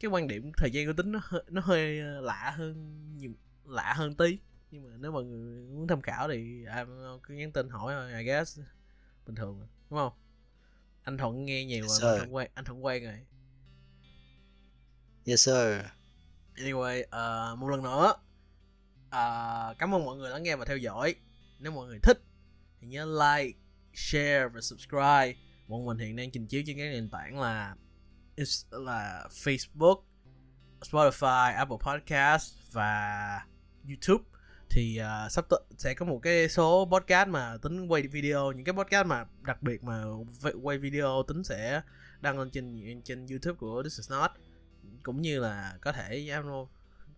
cái 0.00 0.10
quan 0.10 0.28
điểm 0.28 0.52
thời 0.56 0.70
gian 0.70 0.86
của 0.86 0.92
tính 0.92 1.12
nó 1.12 1.20
hơi, 1.22 1.42
nó 1.48 1.60
hơi 1.60 2.00
uh, 2.18 2.24
lạ 2.24 2.54
hơn 2.56 3.04
nhiều 3.16 3.32
lạ 3.64 3.92
hơn 3.96 4.14
tí. 4.14 4.38
Nhưng 4.70 4.82
mà 4.82 4.96
nếu 4.98 5.12
mọi 5.12 5.24
người 5.24 5.62
muốn 5.62 5.88
tham 5.88 6.02
khảo 6.02 6.28
thì 6.28 6.64
em 6.64 6.88
cứ 7.22 7.34
nhắn 7.34 7.52
tin 7.52 7.68
hỏi 7.68 7.94
thôi 7.94 8.12
I 8.18 8.24
guess 8.24 8.60
bình 9.26 9.34
thường 9.34 9.68
đúng 9.90 9.98
không? 9.98 10.12
Anh 11.02 11.18
thuận 11.18 11.44
nghe 11.44 11.64
nhiều 11.64 11.82
Yes, 11.82 12.00
rồi 12.00 12.12
anh 12.12 12.18
thuận 12.18 12.34
quen 12.34 12.50
anh 12.54 12.64
thuận 12.64 12.84
quen 12.84 13.04
rồi. 13.04 13.20
Yes 15.24 15.48
sir. 15.48 15.80
Anyway 16.56 17.04
ờ, 17.10 17.56
một 17.58 17.68
lần 17.68 17.82
nữa 17.82 18.12
ờ, 19.10 19.74
cảm 19.78 19.94
ơn 19.94 20.04
mọi 20.04 20.16
người 20.16 20.30
lắng 20.30 20.42
nghe 20.42 20.56
và 20.56 20.64
theo 20.64 20.76
dõi. 20.76 21.14
Nếu 21.58 21.72
mọi 21.72 21.86
người 21.86 21.98
thích 22.02 22.22
thì 22.80 22.86
nhớ 22.86 23.04
like 23.04 23.58
share 23.98 24.48
và 24.48 24.60
subscribe. 24.60 25.34
Bọn 25.68 25.86
mình 25.86 25.98
hiện 25.98 26.16
đang 26.16 26.30
trình 26.30 26.46
chiếu 26.46 26.62
trên 26.66 26.78
các 26.78 26.84
nền 26.84 27.10
tảng 27.10 27.40
là 27.40 27.74
là 28.70 29.26
Facebook 29.30 30.02
Spotify 30.80 31.54
Apple 31.54 31.76
Podcast 31.80 32.54
và 32.72 33.40
YouTube. 33.88 34.24
Thì 34.70 35.00
uh, 35.00 35.32
sắp 35.32 35.44
tới 35.50 35.60
sẽ 35.78 35.94
có 35.94 36.06
một 36.06 36.18
cái 36.18 36.48
số 36.48 36.88
podcast 36.92 37.28
mà 37.28 37.56
tính 37.62 37.86
quay 37.86 38.02
video. 38.02 38.52
Những 38.52 38.64
cái 38.64 38.72
podcast 38.72 39.06
mà 39.06 39.24
đặc 39.42 39.62
biệt 39.62 39.84
mà 39.84 40.04
quay 40.62 40.78
video 40.78 41.22
tính 41.28 41.44
sẽ 41.44 41.82
đăng 42.20 42.38
lên 42.38 42.50
trên 42.50 43.00
trên 43.04 43.26
YouTube 43.26 43.56
của 43.56 43.82
This 43.82 43.98
is 43.98 44.10
Not. 44.10 44.30
Cũng 45.02 45.22
như 45.22 45.40
là 45.40 45.78
có 45.80 45.92
thể 45.92 46.14
I 46.14 46.30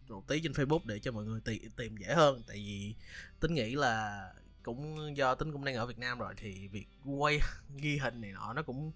một 0.09 0.29
tí 0.29 0.41
trên 0.41 0.53
Facebook 0.53 0.81
để 0.85 0.99
cho 0.99 1.13
mọi 1.13 1.25
người 1.25 1.41
tìm 1.45 1.71
tìm 1.77 1.97
dễ 1.97 2.15
hơn. 2.15 2.43
Tại 2.47 2.57
vì 2.57 2.95
tính 3.41 3.55
nghĩ 3.55 3.75
là 3.75 4.27
cũng 4.63 5.17
do 5.17 5.35
tính 5.35 5.53
cũng 5.53 5.65
đang 5.65 5.75
ở 5.75 5.87
Việt 5.87 5.99
Nam 5.99 6.19
rồi 6.19 6.35
thì 6.37 6.69
việc 6.69 6.87
quay 7.05 7.41
ghi 7.77 7.99
hình 7.99 8.21
này 8.21 8.33
nọ 8.33 8.53
nó 8.53 8.63
cũng 8.63 8.93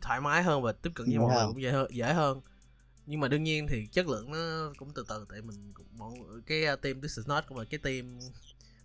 thoải 0.00 0.20
mái 0.20 0.42
hơn 0.42 0.62
và 0.62 0.72
tiếp 0.72 0.90
cận 0.94 1.06
với 1.06 1.18
mọi 1.18 1.34
người 1.34 1.46
cũng 1.46 1.62
dễ 1.62 1.70
hơn, 1.70 1.86
dễ 1.94 2.12
hơn. 2.12 2.40
Nhưng 3.06 3.20
mà 3.20 3.28
đương 3.28 3.42
nhiên 3.42 3.66
thì 3.68 3.86
chất 3.86 4.08
lượng 4.08 4.32
nó 4.32 4.72
cũng 4.78 4.92
từ 4.94 5.04
từ 5.08 5.26
tại 5.30 5.42
mình 5.42 5.72
cũng 5.74 5.86
bọn 5.98 6.42
cái 6.46 6.64
uh, 6.72 6.80
team 6.82 7.00
This 7.00 7.16
is 7.18 7.28
not 7.28 7.44
cũng 7.48 7.58
là 7.58 7.64
cái 7.70 7.78
team 7.78 8.18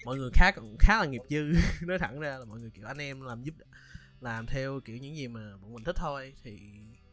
mọi 0.05 0.18
người 0.18 0.30
khá 0.34 0.51
cũng 0.55 0.78
khá 0.80 0.99
là 0.99 1.05
nghiệp 1.05 1.22
dư. 1.30 1.53
Nói 1.88 1.99
thẳng 1.99 2.20
ra 2.20 2.38
là 2.38 2.45
mọi 2.45 2.59
người 2.59 2.70
kiểu 2.70 2.86
anh 2.86 2.97
em 2.97 3.22
làm 3.22 3.43
giúp 3.43 3.53
làm 4.22 4.45
theo 4.45 4.80
kiểu 4.86 4.97
những 4.97 5.16
gì 5.16 5.28
mà 5.28 5.57
bọn 5.61 5.74
mình 5.74 5.84
thích 5.84 5.95
thôi 5.95 6.34
thì 6.43 6.59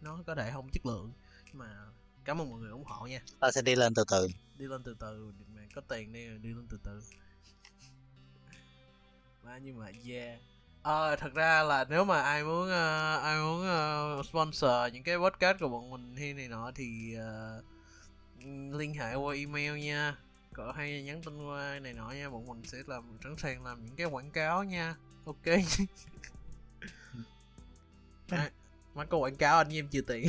nó 0.01 0.19
có 0.27 0.35
thể 0.35 0.51
không 0.53 0.69
chất 0.73 0.87
lượng. 0.87 1.13
Nhưng 1.47 1.59
mà 1.59 1.67
cảm 2.25 2.41
ơn 2.41 2.51
mọi 2.51 2.61
người 2.61 2.71
ủng 2.71 2.85
hộ 2.85 3.07
nha. 3.07 3.23
Ta 3.41 3.51
sẽ 3.51 3.63
đi 3.63 3.75
lên 3.75 3.95
từ 3.95 4.05
từ. 4.11 4.29
Đi 4.59 4.67
lên 4.67 4.83
từ 4.83 4.97
từ 5.01 5.33
mà 5.55 5.63
có 5.75 5.81
tiền 5.81 6.13
đi 6.13 6.29
đi 6.43 6.49
lên 6.49 6.67
từ 6.71 6.79
từ 6.85 7.03
mà 9.45 9.59
nhưng 9.59 9.79
mà 9.79 9.87
yeah. 10.09 10.39
Ờ 10.83 11.17
thật 11.17 11.35
ra 11.35 11.63
là 11.63 11.85
nếu 11.89 12.05
mà 12.05 12.23
ai 12.23 12.45
muốn 12.45 12.69
ờ, 12.69 13.19
ai 13.23 13.41
muốn 13.41 13.63
ờ, 13.63 14.23
sponsor 14.31 14.71
những 14.93 15.03
cái 15.03 15.19
podcast 15.19 15.59
của 15.61 15.69
bọn 15.69 15.91
mình 15.91 16.17
hay 16.17 16.35
này 16.35 16.49
nọ 16.49 16.71
thì 16.75 17.15
ờ, 17.15 17.63
liên 18.73 18.95
hệ 18.95 19.15
qua 19.15 19.35
email 19.35 19.79
nha. 19.79 20.17
Cỡ 20.55 20.73
hay 20.77 21.03
nhắn 21.03 21.23
tin 21.23 21.47
qua 21.47 21.79
này 21.79 21.93
nọ 21.93 22.11
nha 22.11 22.31
bọn 22.31 22.47
mình 22.47 22.63
sẽ 22.65 22.79
làm 22.87 23.19
sẵn 23.25 23.37
sàng 23.39 23.65
làm 23.65 23.85
những 23.85 23.97
cái 23.97 24.07
quảng 24.07 24.31
cáo 24.31 24.65
nha. 24.65 24.95
Ok. 25.25 25.47
À, 28.29 28.51
mà 28.95 29.05
có 29.05 29.19
quảng 29.19 29.37
cáo 29.37 29.59
anh 29.59 29.77
em 29.77 29.89
chia 29.89 30.01
tiền 30.07 30.27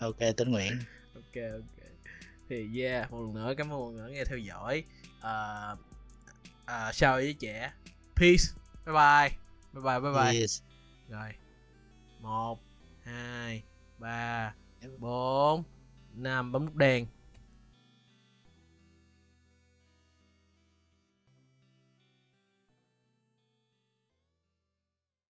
ok 0.00 0.18
tính 0.36 0.50
nguyện. 0.50 0.72
Ok 1.14 1.34
ok. 1.52 1.86
Thì 2.48 2.82
yeah 2.82 3.12
một 3.12 3.20
lần 3.20 3.34
nữa 3.34 3.54
cảm 3.56 3.72
ơn 3.72 3.80
mọi 3.80 3.92
người 3.92 4.12
nghe 4.12 4.24
theo 4.24 4.38
dõi. 4.38 4.84
Uh, 5.18 5.78
uh, 6.70 6.94
chào 6.94 7.14
với 7.14 7.32
trẻ 7.32 7.72
peace. 8.16 8.44
Bye 8.86 8.94
bye. 8.94 9.38
Bye 9.72 9.82
bye 9.82 10.00
bye 10.00 10.12
bye. 10.12 10.40
Yes 10.40 10.62
rồi. 11.08 11.32
Một 12.20 12.58
hai 13.04 13.62
ba 13.98 14.54
bốn. 14.98 15.64
Năm 16.14 16.52
bấm 16.52 16.64
nút 16.64 16.74
đèn 16.74 17.06